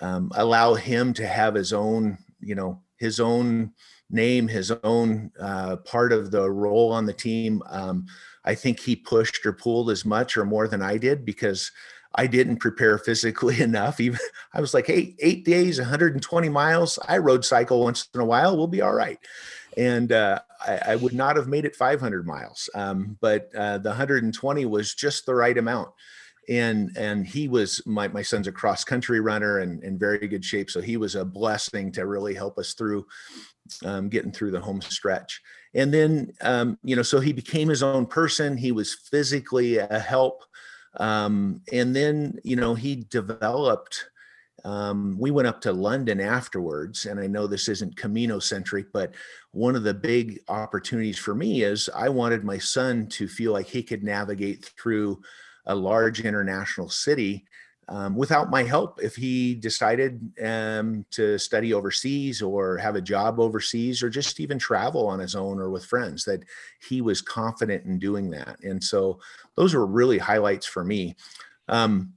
um, 0.00 0.30
allow 0.34 0.74
him 0.74 1.12
to 1.14 1.26
have 1.26 1.54
his 1.54 1.72
own 1.72 2.18
you 2.40 2.54
know 2.54 2.80
his 2.98 3.18
own 3.18 3.72
name 4.10 4.46
his 4.46 4.70
own 4.84 5.30
uh, 5.40 5.76
part 5.76 6.12
of 6.12 6.30
the 6.30 6.50
role 6.50 6.92
on 6.92 7.06
the 7.06 7.12
team. 7.12 7.62
Um, 7.68 8.06
i 8.44 8.54
think 8.54 8.80
he 8.80 8.96
pushed 8.96 9.44
or 9.44 9.52
pulled 9.52 9.90
as 9.90 10.04
much 10.04 10.36
or 10.36 10.44
more 10.44 10.66
than 10.66 10.80
i 10.82 10.96
did 10.96 11.26
because 11.26 11.70
i 12.14 12.26
didn't 12.26 12.56
prepare 12.56 12.98
physically 13.06 13.60
enough. 13.60 14.00
Even 14.00 14.18
i 14.52 14.60
was 14.60 14.74
like 14.74 14.86
hey 14.86 15.16
eight 15.20 15.46
days 15.46 15.78
120 15.78 16.48
miles. 16.50 16.98
I 17.08 17.18
road 17.18 17.44
cycle 17.44 17.80
once 17.80 18.08
in 18.14 18.20
a 18.20 18.24
while. 18.24 18.56
We'll 18.56 18.66
be 18.66 18.82
all 18.82 18.94
right. 18.94 19.18
And 19.76 20.12
uh, 20.12 20.40
I, 20.66 20.80
I, 20.88 20.96
would 20.96 21.12
not 21.12 21.36
have 21.36 21.48
made 21.48 21.64
it 21.64 21.76
500 21.76 22.26
miles, 22.26 22.68
um, 22.74 23.16
but 23.20 23.50
uh, 23.56 23.78
the 23.78 23.90
120 23.90 24.64
was 24.66 24.94
just 24.94 25.26
the 25.26 25.34
right 25.34 25.56
amount. 25.56 25.90
And 26.48 26.90
and 26.96 27.26
he 27.26 27.48
was 27.48 27.80
my 27.86 28.08
my 28.08 28.22
son's 28.22 28.48
a 28.48 28.52
cross 28.52 28.82
country 28.82 29.20
runner 29.20 29.58
and 29.58 29.84
in 29.84 29.98
very 29.98 30.26
good 30.26 30.44
shape, 30.44 30.70
so 30.70 30.80
he 30.80 30.96
was 30.96 31.14
a 31.14 31.24
blessing 31.24 31.92
to 31.92 32.06
really 32.06 32.34
help 32.34 32.58
us 32.58 32.74
through 32.74 33.06
um, 33.84 34.08
getting 34.08 34.32
through 34.32 34.50
the 34.50 34.60
home 34.60 34.80
stretch. 34.80 35.40
And 35.74 35.94
then 35.94 36.32
um, 36.40 36.78
you 36.82 36.96
know, 36.96 37.02
so 37.02 37.20
he 37.20 37.32
became 37.32 37.68
his 37.68 37.82
own 37.82 38.06
person. 38.06 38.56
He 38.56 38.72
was 38.72 38.94
physically 38.94 39.78
a 39.78 39.98
help, 39.98 40.42
um, 40.96 41.60
and 41.72 41.94
then 41.94 42.38
you 42.42 42.56
know 42.56 42.74
he 42.74 42.96
developed 42.96 44.09
um, 44.64 45.16
we 45.18 45.30
went 45.30 45.48
up 45.48 45.60
to 45.62 45.72
London 45.72 46.20
afterwards, 46.20 47.06
and 47.06 47.18
I 47.18 47.26
know 47.26 47.46
this 47.46 47.68
isn't 47.68 47.96
Camino 47.96 48.38
centric, 48.38 48.92
but 48.92 49.14
one 49.52 49.76
of 49.76 49.82
the 49.82 49.94
big 49.94 50.40
opportunities 50.48 51.18
for 51.18 51.34
me 51.34 51.62
is 51.62 51.88
I 51.94 52.08
wanted 52.08 52.44
my 52.44 52.58
son 52.58 53.06
to 53.08 53.26
feel 53.28 53.52
like 53.52 53.66
he 53.66 53.82
could 53.82 54.02
navigate 54.02 54.64
through 54.80 55.22
a 55.66 55.74
large 55.74 56.20
international 56.20 56.88
city 56.88 57.44
um, 57.88 58.14
without 58.14 58.50
my 58.50 58.62
help. 58.62 59.02
If 59.02 59.16
he 59.16 59.54
decided 59.54 60.32
um, 60.44 61.04
to 61.10 61.38
study 61.38 61.74
overseas 61.74 62.40
or 62.40 62.76
have 62.78 62.94
a 62.94 63.00
job 63.00 63.40
overseas 63.40 64.02
or 64.02 64.08
just 64.08 64.38
even 64.40 64.58
travel 64.58 65.08
on 65.08 65.18
his 65.18 65.34
own 65.34 65.58
or 65.58 65.70
with 65.70 65.84
friends 65.84 66.24
that 66.24 66.44
he 66.88 67.00
was 67.00 67.20
confident 67.20 67.84
in 67.84 67.98
doing 67.98 68.30
that. 68.30 68.62
And 68.62 68.82
so 68.82 69.18
those 69.56 69.74
were 69.74 69.86
really 69.86 70.18
highlights 70.18 70.66
for 70.66 70.84
me. 70.84 71.16
Um, 71.68 72.12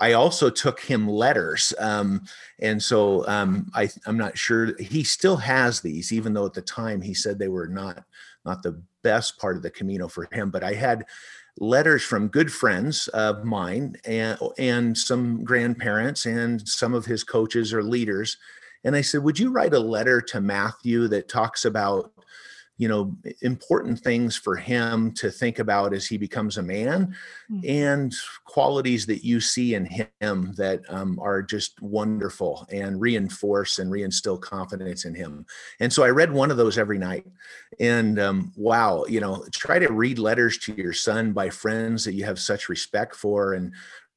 I 0.00 0.14
also 0.14 0.48
took 0.48 0.80
him 0.80 1.06
letters. 1.06 1.74
Um, 1.78 2.22
and 2.58 2.82
so 2.82 3.26
um, 3.28 3.70
I, 3.74 3.90
I'm 4.06 4.16
not 4.16 4.36
sure 4.36 4.74
he 4.78 5.04
still 5.04 5.36
has 5.36 5.80
these, 5.80 6.10
even 6.10 6.32
though 6.32 6.46
at 6.46 6.54
the 6.54 6.62
time 6.62 7.02
he 7.02 7.12
said 7.12 7.38
they 7.38 7.48
were 7.48 7.68
not, 7.68 8.02
not 8.46 8.62
the 8.62 8.82
best 9.02 9.38
part 9.38 9.56
of 9.56 9.62
the 9.62 9.70
Camino 9.70 10.08
for 10.08 10.26
him. 10.32 10.50
But 10.50 10.64
I 10.64 10.72
had 10.72 11.04
letters 11.58 12.02
from 12.02 12.28
good 12.28 12.50
friends 12.50 13.08
of 13.08 13.44
mine 13.44 13.94
and, 14.06 14.38
and 14.58 14.96
some 14.96 15.44
grandparents 15.44 16.24
and 16.24 16.66
some 16.66 16.94
of 16.94 17.04
his 17.04 17.22
coaches 17.22 17.74
or 17.74 17.82
leaders. 17.82 18.38
And 18.84 18.96
I 18.96 19.02
said, 19.02 19.22
Would 19.22 19.38
you 19.38 19.50
write 19.50 19.74
a 19.74 19.80
letter 19.80 20.22
to 20.22 20.40
Matthew 20.40 21.08
that 21.08 21.28
talks 21.28 21.66
about 21.66 22.12
you 22.80 22.88
know 22.88 23.14
important 23.42 24.00
things 24.00 24.38
for 24.38 24.56
him 24.56 25.12
to 25.12 25.30
think 25.30 25.58
about 25.58 25.92
as 25.92 26.06
he 26.06 26.16
becomes 26.16 26.56
a 26.56 26.62
man 26.62 27.14
mm-hmm. 27.52 27.60
and 27.68 28.14
qualities 28.46 29.04
that 29.04 29.22
you 29.22 29.38
see 29.38 29.74
in 29.74 29.84
him 29.84 30.54
that 30.56 30.80
um, 30.88 31.18
are 31.20 31.42
just 31.42 31.78
wonderful 31.82 32.66
and 32.72 32.98
reinforce 32.98 33.80
and 33.80 33.92
reinstill 33.92 34.40
confidence 34.40 35.04
in 35.04 35.14
him. 35.14 35.44
And 35.80 35.92
so 35.92 36.04
i 36.04 36.08
read 36.08 36.32
one 36.32 36.50
of 36.50 36.56
those 36.56 36.78
every 36.78 36.96
night 36.96 37.26
and 37.80 38.18
um, 38.18 38.50
wow 38.56 39.04
you 39.06 39.20
know 39.20 39.44
try 39.52 39.78
to 39.78 39.92
read 39.92 40.18
letters 40.18 40.56
to 40.60 40.72
your 40.72 40.94
son 40.94 41.34
by 41.34 41.50
friends 41.50 42.02
that 42.06 42.14
you 42.14 42.24
have 42.24 42.38
such 42.38 42.70
respect 42.70 43.14
for 43.14 43.52
and 43.52 43.74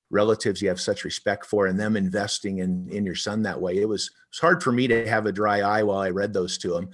relatives 0.10 0.62
you 0.62 0.70
have 0.70 0.80
such 0.80 1.04
respect 1.04 1.46
for 1.46 1.68
and 1.68 1.78
them 1.78 1.98
investing 1.98 2.60
in 2.60 2.88
in 2.90 3.06
your 3.06 3.16
son 3.16 3.42
that 3.42 3.60
way. 3.60 3.78
It 3.80 3.90
was, 3.90 4.06
it 4.06 4.32
was 4.32 4.40
hard 4.40 4.64
for 4.64 4.72
me 4.72 4.88
to 4.88 5.06
have 5.06 5.26
a 5.26 5.34
dry 5.34 5.60
eye 5.60 5.84
while 5.84 6.00
i 6.00 6.12
read 6.12 6.32
those 6.32 6.58
to 6.60 6.78
him. 6.78 6.90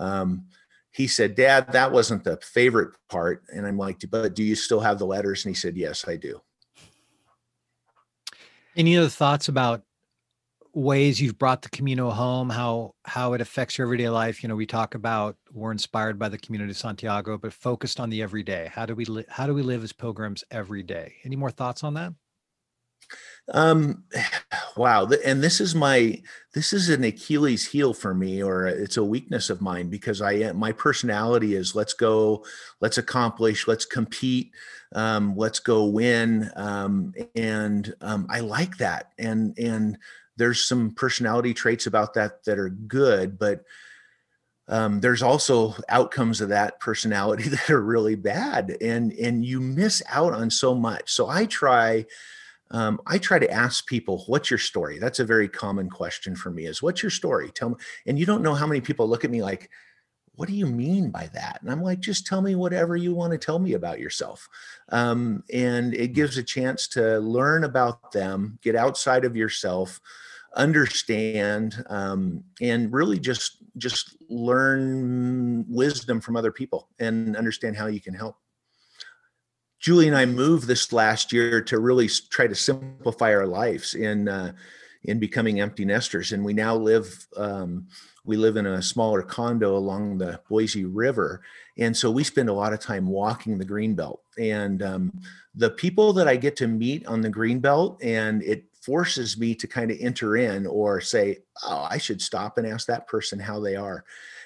Um, 0.00 0.46
he 0.92 1.06
said, 1.06 1.34
Dad, 1.34 1.72
that 1.72 1.90
wasn't 1.90 2.22
the 2.22 2.36
favorite 2.38 2.94
part. 3.08 3.42
And 3.52 3.66
I'm 3.66 3.78
like, 3.78 4.04
but 4.10 4.34
do 4.34 4.42
you 4.42 4.54
still 4.54 4.80
have 4.80 4.98
the 4.98 5.06
letters? 5.06 5.44
And 5.44 5.54
he 5.54 5.58
said, 5.58 5.76
Yes, 5.76 6.06
I 6.06 6.16
do. 6.16 6.40
Any 8.76 8.96
other 8.96 9.08
thoughts 9.08 9.48
about 9.48 9.82
ways 10.74 11.20
you've 11.20 11.38
brought 11.38 11.62
the 11.62 11.68
Camino 11.68 12.10
home, 12.10 12.48
how 12.48 12.94
how 13.04 13.32
it 13.34 13.40
affects 13.40 13.76
your 13.76 13.86
everyday 13.86 14.08
life. 14.08 14.42
You 14.42 14.48
know, 14.48 14.56
we 14.56 14.66
talk 14.66 14.94
about 14.94 15.36
we're 15.52 15.72
inspired 15.72 16.18
by 16.18 16.28
the 16.28 16.38
Camino 16.38 16.66
de 16.66 16.74
Santiago, 16.74 17.36
but 17.36 17.52
focused 17.52 18.00
on 18.00 18.10
the 18.10 18.22
everyday. 18.22 18.70
How 18.72 18.86
do 18.86 18.94
we 18.94 19.04
li- 19.04 19.26
how 19.28 19.46
do 19.46 19.54
we 19.54 19.62
live 19.62 19.82
as 19.82 19.92
pilgrims 19.92 20.44
every 20.50 20.82
day? 20.82 21.14
Any 21.24 21.36
more 21.36 21.50
thoughts 21.50 21.84
on 21.84 21.94
that? 21.94 22.12
Um, 23.50 24.04
wow. 24.76 25.08
And 25.24 25.42
this 25.42 25.60
is 25.60 25.74
my, 25.74 26.20
this 26.54 26.72
is 26.72 26.88
an 26.88 27.04
Achilles 27.04 27.66
heel 27.66 27.94
for 27.94 28.14
me, 28.14 28.42
or 28.42 28.66
it's 28.66 28.96
a 28.96 29.04
weakness 29.04 29.50
of 29.50 29.60
mine 29.60 29.88
because 29.88 30.20
I 30.20 30.32
am, 30.32 30.56
my 30.56 30.72
personality 30.72 31.54
is 31.54 31.74
let's 31.74 31.94
go, 31.94 32.44
let's 32.80 32.98
accomplish, 32.98 33.66
let's 33.66 33.84
compete, 33.84 34.52
um, 34.94 35.36
let's 35.36 35.58
go 35.58 35.84
win. 35.84 36.50
Um, 36.56 37.14
and 37.34 37.94
um, 38.00 38.26
I 38.30 38.40
like 38.40 38.76
that. 38.78 39.12
And, 39.18 39.58
and 39.58 39.98
there's 40.36 40.66
some 40.66 40.92
personality 40.92 41.54
traits 41.54 41.86
about 41.86 42.14
that 42.14 42.44
that 42.44 42.58
are 42.58 42.70
good, 42.70 43.38
but 43.38 43.64
um, 44.68 45.00
there's 45.00 45.22
also 45.22 45.74
outcomes 45.88 46.40
of 46.40 46.48
that 46.50 46.80
personality 46.80 47.42
that 47.48 47.70
are 47.70 47.82
really 47.82 48.14
bad 48.14 48.76
and 48.80 49.12
and 49.12 49.44
you 49.44 49.60
miss 49.60 50.02
out 50.08 50.32
on 50.32 50.50
so 50.50 50.72
much 50.72 51.10
so 51.10 51.28
i 51.28 51.44
try 51.46 52.06
um, 52.72 53.00
I 53.06 53.18
try 53.18 53.38
to 53.38 53.50
ask 53.50 53.86
people, 53.86 54.24
what's 54.26 54.50
your 54.50 54.58
story? 54.58 54.98
That's 54.98 55.20
a 55.20 55.24
very 55.24 55.48
common 55.48 55.88
question 55.90 56.34
for 56.34 56.50
me 56.50 56.66
is 56.66 56.82
what's 56.82 57.02
your 57.02 57.10
story? 57.10 57.50
Tell 57.50 57.70
me. 57.70 57.76
And 58.06 58.18
you 58.18 58.26
don't 58.26 58.42
know 58.42 58.54
how 58.54 58.66
many 58.66 58.80
people 58.80 59.08
look 59.08 59.24
at 59.24 59.30
me 59.30 59.42
like, 59.42 59.70
what 60.34 60.48
do 60.48 60.54
you 60.54 60.66
mean 60.66 61.10
by 61.10 61.28
that? 61.34 61.58
And 61.60 61.70
I'm 61.70 61.82
like, 61.82 62.00
just 62.00 62.26
tell 62.26 62.40
me 62.40 62.54
whatever 62.54 62.96
you 62.96 63.14
want 63.14 63.32
to 63.32 63.38
tell 63.38 63.58
me 63.58 63.74
about 63.74 64.00
yourself. 64.00 64.48
Um, 64.88 65.44
and 65.52 65.92
it 65.94 66.14
gives 66.14 66.38
a 66.38 66.42
chance 66.42 66.88
to 66.88 67.18
learn 67.18 67.64
about 67.64 68.12
them, 68.12 68.58
get 68.62 68.74
outside 68.74 69.26
of 69.26 69.36
yourself, 69.36 70.00
understand, 70.56 71.84
um, 71.88 72.44
and 72.60 72.92
really 72.92 73.18
just 73.18 73.58
just 73.78 74.16
learn 74.28 75.64
wisdom 75.68 76.20
from 76.20 76.36
other 76.36 76.52
people 76.52 76.88
and 76.98 77.36
understand 77.36 77.76
how 77.76 77.86
you 77.86 78.00
can 78.00 78.14
help. 78.14 78.36
Julie 79.82 80.06
and 80.06 80.16
I 80.16 80.26
moved 80.26 80.68
this 80.68 80.92
last 80.92 81.32
year 81.32 81.60
to 81.62 81.80
really 81.80 82.08
try 82.08 82.46
to 82.46 82.54
simplify 82.54 83.34
our 83.34 83.46
lives 83.46 83.96
in 83.96 84.28
uh, 84.28 84.52
in 85.02 85.18
becoming 85.18 85.60
empty 85.60 85.84
nesters, 85.84 86.30
and 86.30 86.44
we 86.44 86.52
now 86.52 86.76
live 86.76 87.26
um, 87.36 87.88
we 88.24 88.36
live 88.36 88.56
in 88.56 88.64
a 88.64 88.80
smaller 88.80 89.22
condo 89.22 89.76
along 89.76 90.18
the 90.18 90.40
Boise 90.48 90.84
River, 90.84 91.42
and 91.76 91.96
so 91.96 92.12
we 92.12 92.22
spend 92.22 92.48
a 92.48 92.52
lot 92.52 92.72
of 92.72 92.78
time 92.78 93.08
walking 93.08 93.58
the 93.58 93.66
greenbelt. 93.66 94.20
And 94.38 94.84
um, 94.84 95.20
the 95.56 95.70
people 95.70 96.12
that 96.12 96.28
I 96.28 96.36
get 96.36 96.54
to 96.56 96.68
meet 96.68 97.04
on 97.08 97.20
the 97.20 97.30
greenbelt, 97.30 97.98
and 98.04 98.40
it 98.44 98.64
forces 98.80 99.36
me 99.36 99.52
to 99.56 99.66
kind 99.66 99.90
of 99.90 99.96
enter 100.00 100.36
in 100.36 100.64
or 100.64 101.00
say, 101.00 101.38
"Oh, 101.64 101.88
I 101.90 101.98
should 101.98 102.22
stop 102.22 102.56
and 102.56 102.68
ask 102.68 102.86
that 102.86 103.08
person 103.08 103.40
how 103.40 103.58
they 103.58 103.74
are." 103.74 104.04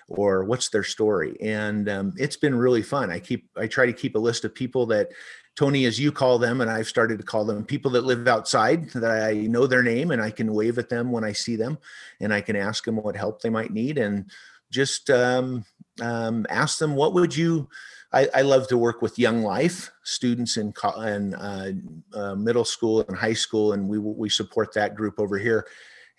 Or 0.08 0.44
what's 0.44 0.68
their 0.68 0.84
story 0.84 1.36
and 1.40 1.88
um, 1.88 2.14
it's 2.16 2.36
been 2.36 2.54
really 2.54 2.82
fun. 2.82 3.10
I 3.10 3.18
keep 3.18 3.48
i 3.56 3.66
try 3.66 3.86
to 3.86 3.92
keep 3.92 4.14
a 4.14 4.20
list 4.20 4.44
of 4.44 4.54
people 4.54 4.86
that 4.86 5.10
tony 5.56 5.86
as 5.86 5.98
you 5.98 6.12
call 6.12 6.38
them 6.38 6.60
and 6.60 6.70
i've 6.70 6.86
started 6.86 7.18
to 7.18 7.24
call 7.24 7.44
them 7.44 7.64
people 7.64 7.90
that 7.90 8.04
live 8.04 8.28
outside 8.28 8.90
that 8.90 9.10
i 9.10 9.32
know 9.32 9.66
their 9.66 9.82
name 9.82 10.10
and 10.10 10.22
i 10.22 10.30
can 10.30 10.52
wave 10.52 10.78
at 10.78 10.88
them 10.88 11.10
when 11.10 11.24
i 11.24 11.32
see 11.32 11.56
them 11.56 11.78
and 12.20 12.32
i 12.32 12.40
can 12.40 12.54
ask 12.54 12.84
them 12.84 12.96
what 12.96 13.16
help 13.16 13.40
they 13.40 13.50
might 13.50 13.72
need 13.72 13.98
and 13.98 14.30
just 14.70 15.10
um, 15.10 15.64
um, 16.00 16.46
ask 16.50 16.78
them 16.78 16.94
what 16.94 17.14
would 17.14 17.34
you 17.34 17.68
I, 18.12 18.28
I, 18.34 18.42
love 18.42 18.68
to 18.68 18.78
work 18.78 19.02
with 19.02 19.18
young 19.18 19.42
life 19.42 19.90
students 20.02 20.56
in, 20.56 20.72
in 20.98 21.34
uh, 21.34 21.72
uh, 22.14 22.34
middle 22.34 22.64
school 22.64 23.04
and 23.06 23.16
high 23.16 23.32
school 23.32 23.72
and 23.72 23.88
we, 23.88 23.98
we 23.98 24.28
support 24.28 24.72
that 24.74 24.94
group 24.94 25.18
over 25.18 25.38
here 25.38 25.66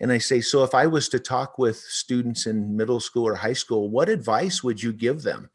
and 0.00 0.12
I 0.12 0.18
say, 0.18 0.40
so 0.40 0.62
if 0.62 0.74
I 0.74 0.86
was 0.86 1.08
to 1.10 1.18
talk 1.18 1.58
with 1.58 1.76
students 1.76 2.46
in 2.46 2.76
middle 2.76 3.00
school 3.00 3.26
or 3.26 3.34
high 3.34 3.52
school, 3.52 3.90
what 3.90 4.08
advice 4.08 4.62
would 4.62 4.80
you 4.82 4.92
give 4.92 5.22
them? 5.22 5.50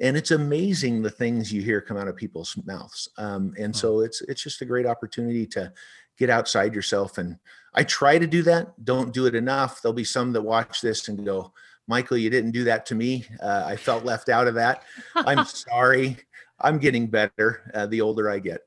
And 0.00 0.16
it's 0.16 0.30
amazing 0.30 1.02
the 1.02 1.10
things 1.10 1.52
you 1.52 1.62
hear 1.62 1.80
come 1.80 1.96
out 1.96 2.08
of 2.08 2.16
people's 2.16 2.56
mouths. 2.66 3.08
Um, 3.16 3.54
and 3.58 3.74
hmm. 3.74 3.78
so 3.78 4.00
it's 4.00 4.20
it's 4.22 4.42
just 4.42 4.60
a 4.62 4.66
great 4.66 4.86
opportunity 4.86 5.46
to 5.48 5.72
get 6.18 6.30
outside 6.30 6.74
yourself. 6.74 7.18
And 7.18 7.38
I 7.74 7.84
try 7.84 8.18
to 8.18 8.26
do 8.26 8.42
that. 8.42 8.84
Don't 8.84 9.12
do 9.12 9.26
it 9.26 9.34
enough. 9.34 9.80
There'll 9.80 9.94
be 9.94 10.04
some 10.04 10.32
that 10.32 10.42
watch 10.42 10.80
this 10.80 11.08
and 11.08 11.24
go, 11.24 11.52
Michael, 11.86 12.16
you 12.16 12.30
didn't 12.30 12.50
do 12.50 12.64
that 12.64 12.86
to 12.86 12.94
me. 12.94 13.26
Uh, 13.40 13.64
I 13.66 13.76
felt 13.76 14.04
left 14.04 14.28
out 14.28 14.48
of 14.48 14.54
that. 14.54 14.82
I'm 15.14 15.44
sorry. 15.46 16.18
I'm 16.60 16.78
getting 16.78 17.06
better 17.06 17.70
uh, 17.74 17.86
the 17.86 18.00
older 18.00 18.30
I 18.30 18.38
get. 18.38 18.62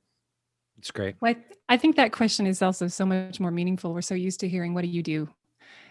It's 0.79 0.91
great. 0.91 1.15
Well, 1.21 1.33
I, 1.33 1.73
I 1.73 1.77
think 1.77 1.95
that 1.97 2.11
question 2.11 2.47
is 2.47 2.61
also 2.61 2.87
so 2.87 3.05
much 3.05 3.39
more 3.39 3.51
meaningful. 3.51 3.93
We're 3.93 4.01
so 4.01 4.15
used 4.15 4.39
to 4.39 4.49
hearing, 4.49 4.73
"What 4.73 4.81
do 4.81 4.87
you 4.87 5.03
do?" 5.03 5.29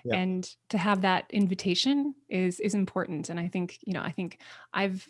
Yeah. 0.05 0.17
and 0.17 0.49
to 0.71 0.79
have 0.79 1.03
that 1.03 1.27
invitation 1.31 2.15
is 2.29 2.59
is 2.61 2.75
important. 2.75 3.29
And 3.29 3.39
I 3.39 3.49
think 3.49 3.79
you 3.85 3.93
know, 3.93 4.03
I 4.03 4.11
think 4.11 4.39
I've 4.73 5.07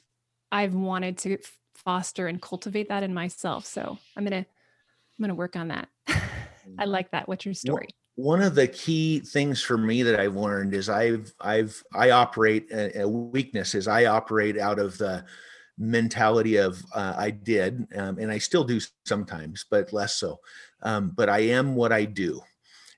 I've 0.50 0.74
wanted 0.74 1.18
to 1.18 1.38
foster 1.74 2.26
and 2.26 2.42
cultivate 2.42 2.88
that 2.88 3.02
in 3.02 3.14
myself. 3.14 3.64
So 3.64 3.98
I'm 4.16 4.24
gonna 4.24 4.36
I'm 4.38 5.22
gonna 5.22 5.34
work 5.34 5.56
on 5.56 5.68
that. 5.68 5.88
I 6.08 6.12
mm-hmm. 6.12 6.90
like 6.90 7.12
that. 7.12 7.28
What's 7.28 7.44
your 7.44 7.54
story? 7.54 7.88
one 8.18 8.42
of 8.42 8.56
the 8.56 8.66
key 8.66 9.20
things 9.20 9.62
for 9.62 9.78
me 9.78 10.02
that 10.02 10.18
I've 10.18 10.34
learned 10.34 10.74
is 10.74 10.88
I've 10.88 11.32
I've 11.40 11.80
I 11.94 12.10
operate 12.10 12.68
a, 12.72 13.02
a 13.02 13.08
weakness 13.08 13.76
is 13.76 13.86
I 13.86 14.06
operate 14.06 14.58
out 14.58 14.80
of 14.80 14.98
the 14.98 15.24
mentality 15.78 16.56
of 16.56 16.84
uh, 16.94 17.14
I 17.16 17.30
did, 17.30 17.86
um, 17.96 18.18
and 18.18 18.30
I 18.30 18.38
still 18.38 18.64
do 18.64 18.80
sometimes, 19.06 19.64
but 19.70 19.92
less 19.92 20.16
so. 20.16 20.40
Um, 20.82 21.12
but 21.14 21.28
I 21.28 21.40
am 21.40 21.74
what 21.74 21.92
I 21.92 22.04
do, 22.04 22.40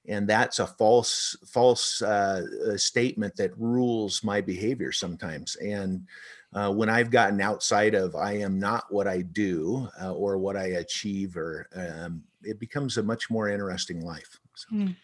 and 0.08 0.28
that's 0.28 0.58
a 0.58 0.66
false 0.66 1.36
false 1.46 2.02
uh, 2.02 2.42
uh, 2.72 2.76
statement 2.76 3.36
that 3.36 3.56
rules 3.58 4.24
my 4.24 4.40
behavior 4.40 4.92
sometimes. 4.92 5.56
And 5.56 6.06
uh, 6.52 6.72
when 6.72 6.88
I've 6.88 7.10
gotten 7.10 7.40
outside 7.40 7.94
of 7.94 8.16
I 8.16 8.32
am 8.38 8.58
not 8.58 8.84
what 8.90 9.06
I 9.06 9.22
do 9.22 9.88
uh, 10.02 10.12
or 10.12 10.38
what 10.38 10.56
I 10.56 10.66
achieve, 10.66 11.36
or 11.36 11.68
um, 11.74 12.22
it 12.42 12.58
becomes 12.58 12.96
a 12.96 13.02
much 13.02 13.30
more 13.30 13.48
interesting 13.48 14.00
life. 14.00 14.38
So. 14.54 14.74
Mm. 14.74 14.96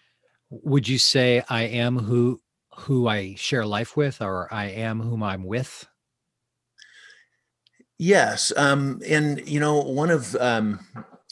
Would 0.50 0.88
you 0.88 0.98
say 0.98 1.42
I 1.48 1.62
am 1.62 1.98
who 1.98 2.40
who 2.78 3.08
I 3.08 3.34
share 3.36 3.66
life 3.66 3.96
with, 3.96 4.20
or 4.20 4.52
I 4.52 4.66
am 4.66 5.00
whom 5.00 5.22
I'm 5.22 5.44
with? 5.44 5.86
Yes, 7.98 8.52
um, 8.56 9.00
and 9.08 9.46
you 9.48 9.58
know, 9.58 9.80
one 9.80 10.10
of 10.10 10.34
um, 10.36 10.80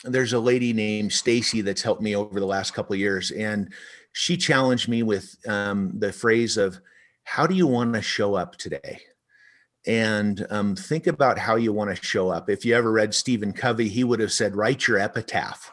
there's 0.05 0.33
a 0.33 0.39
lady 0.39 0.73
named 0.73 1.13
Stacy 1.13 1.61
that's 1.61 1.83
helped 1.83 2.01
me 2.03 2.17
over 2.17 2.41
the 2.41 2.47
last 2.47 2.73
couple 2.73 2.95
of 2.95 3.01
years, 3.01 3.31
and 3.31 3.73
she 4.13 4.37
challenged 4.37 4.89
me 4.89 5.03
with 5.03 5.37
um, 5.47 5.93
the 5.99 6.13
phrase 6.13 6.57
of, 6.57 6.81
"How 7.25 7.47
do 7.47 7.55
you 7.55 7.67
want 7.67 7.93
to 7.95 8.03
show 8.03 8.35
up 8.35 8.57
today?" 8.57 9.01
And 9.87 10.47
um, 10.49 10.75
think 10.75 11.07
about 11.07 11.39
how 11.39 11.57
you 11.57 11.73
want 11.73 11.95
to 11.95 12.03
show 12.03 12.31
up. 12.31 12.49
If 12.49 12.65
you 12.65 12.75
ever 12.75 12.91
read 12.91 13.15
Stephen 13.15 13.53
Covey, 13.53 13.89
he 13.89 14.03
would 14.03 14.21
have 14.21 14.33
said, 14.33 14.57
"Write 14.57 14.89
your 14.89 14.99
epitaph," 14.99 15.71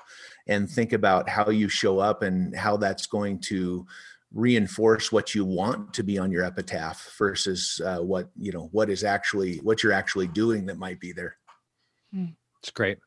and 0.47 0.69
think 0.69 0.91
about 0.91 1.29
how 1.29 1.51
you 1.51 1.69
show 1.69 1.99
up 1.99 2.21
and 2.21 2.53
how 2.53 2.75
that's 2.75 3.05
going 3.05 3.39
to 3.39 3.85
reinforce 4.33 5.11
what 5.11 5.35
you 5.35 5.43
want 5.43 5.93
to 5.93 6.03
be 6.03 6.17
on 6.17 6.31
your 6.31 6.43
epitaph 6.43 7.13
versus 7.17 7.81
uh, 7.85 7.99
what 7.99 8.29
you 8.39 8.51
know 8.51 8.69
what 8.71 8.89
is 8.89 9.03
actually 9.03 9.57
what 9.57 9.83
you're 9.83 9.91
actually 9.91 10.27
doing 10.27 10.65
that 10.65 10.77
might 10.77 10.99
be 10.99 11.11
there. 11.11 11.37
Hmm. 12.13 12.27
it's 12.59 12.71
great. 12.71 12.97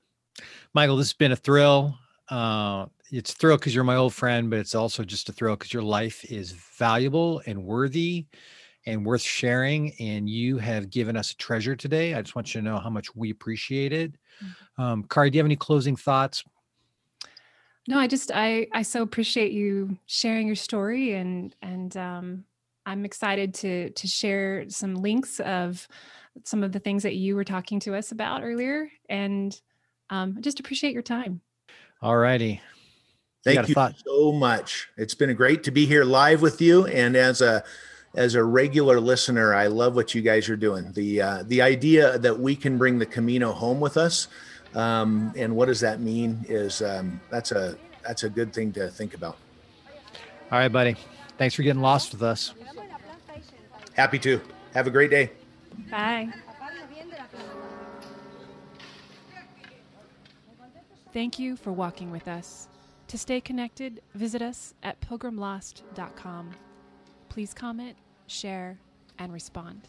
Michael 0.74 0.96
this 0.96 1.08
has 1.08 1.14
been 1.14 1.32
a 1.32 1.36
thrill. 1.36 1.96
Uh, 2.28 2.86
it's 3.10 3.32
a 3.32 3.36
thrill 3.36 3.56
because 3.56 3.74
you're 3.74 3.84
my 3.84 3.96
old 3.96 4.14
friend 4.14 4.50
but 4.50 4.58
it's 4.58 4.74
also 4.74 5.02
just 5.02 5.28
a 5.28 5.32
thrill 5.32 5.56
because 5.56 5.72
your 5.72 5.82
life 5.82 6.24
is 6.30 6.52
valuable 6.52 7.42
and 7.46 7.62
worthy 7.62 8.26
and 8.86 9.04
worth 9.04 9.22
sharing 9.22 9.92
and 10.00 10.28
you 10.28 10.58
have 10.58 10.90
given 10.90 11.16
us 11.16 11.30
a 11.30 11.36
treasure 11.36 11.74
today. 11.74 12.14
I 12.14 12.20
just 12.20 12.34
want 12.34 12.54
you 12.54 12.60
to 12.60 12.64
know 12.64 12.78
how 12.78 12.90
much 12.90 13.14
we 13.14 13.30
appreciate 13.30 13.92
it. 13.92 14.14
Mm-hmm. 14.42 14.82
um, 14.82 15.04
kari 15.04 15.30
do 15.30 15.36
you 15.36 15.40
have 15.40 15.46
any 15.46 15.56
closing 15.56 15.94
thoughts 15.94 16.42
no, 17.86 17.98
I 17.98 18.06
just 18.06 18.30
I 18.34 18.66
I 18.72 18.82
so 18.82 19.02
appreciate 19.02 19.52
you 19.52 19.98
sharing 20.06 20.46
your 20.46 20.56
story 20.56 21.14
and 21.14 21.54
and 21.62 21.96
um, 21.96 22.44
I'm 22.86 23.04
excited 23.04 23.54
to 23.54 23.90
to 23.90 24.06
share 24.06 24.64
some 24.68 24.94
links 24.94 25.40
of 25.40 25.86
some 26.44 26.62
of 26.62 26.72
the 26.72 26.80
things 26.80 27.02
that 27.02 27.14
you 27.14 27.36
were 27.36 27.44
talking 27.44 27.78
to 27.80 27.94
us 27.94 28.10
about 28.10 28.42
earlier 28.42 28.90
and 29.08 29.60
um, 30.10 30.38
just 30.40 30.60
appreciate 30.60 30.92
your 30.92 31.02
time. 31.02 31.40
All 32.02 32.16
righty. 32.16 32.60
Thank 33.44 33.68
you, 33.68 33.74
you 33.76 33.94
so 34.06 34.32
much. 34.32 34.88
It's 34.96 35.14
been 35.14 35.34
great 35.36 35.62
to 35.64 35.70
be 35.70 35.84
here 35.86 36.04
live 36.04 36.40
with 36.40 36.60
you 36.60 36.86
and 36.86 37.14
as 37.16 37.40
a 37.40 37.62
as 38.16 38.36
a 38.36 38.44
regular 38.44 39.00
listener, 39.00 39.54
I 39.54 39.66
love 39.66 39.96
what 39.96 40.14
you 40.14 40.22
guys 40.22 40.48
are 40.48 40.56
doing. 40.56 40.92
The 40.92 41.20
uh, 41.20 41.42
the 41.46 41.60
idea 41.62 42.18
that 42.18 42.38
we 42.38 42.56
can 42.56 42.78
bring 42.78 42.98
the 42.98 43.06
Camino 43.06 43.52
home 43.52 43.80
with 43.80 43.96
us 43.96 44.28
um, 44.74 45.32
and 45.36 45.54
what 45.54 45.66
does 45.66 45.80
that 45.80 46.00
mean? 46.00 46.44
Is 46.48 46.82
um, 46.82 47.20
that's 47.30 47.52
a 47.52 47.76
that's 48.02 48.24
a 48.24 48.28
good 48.28 48.52
thing 48.52 48.72
to 48.72 48.88
think 48.90 49.14
about. 49.14 49.36
All 50.50 50.58
right, 50.58 50.68
buddy. 50.68 50.96
Thanks 51.38 51.54
for 51.54 51.62
getting 51.62 51.82
lost 51.82 52.12
with 52.12 52.22
us. 52.22 52.54
Happy 53.94 54.18
to. 54.20 54.40
Have 54.74 54.86
a 54.86 54.90
great 54.90 55.10
day. 55.10 55.30
Bye. 55.90 56.30
Thank 61.12 61.38
you 61.38 61.54
for 61.56 61.72
walking 61.72 62.10
with 62.10 62.26
us. 62.26 62.68
To 63.08 63.18
stay 63.18 63.40
connected, 63.40 64.02
visit 64.14 64.42
us 64.42 64.74
at 64.82 65.00
pilgrimlost.com. 65.00 66.50
Please 67.28 67.54
comment, 67.54 67.96
share, 68.26 68.78
and 69.18 69.32
respond. 69.32 69.88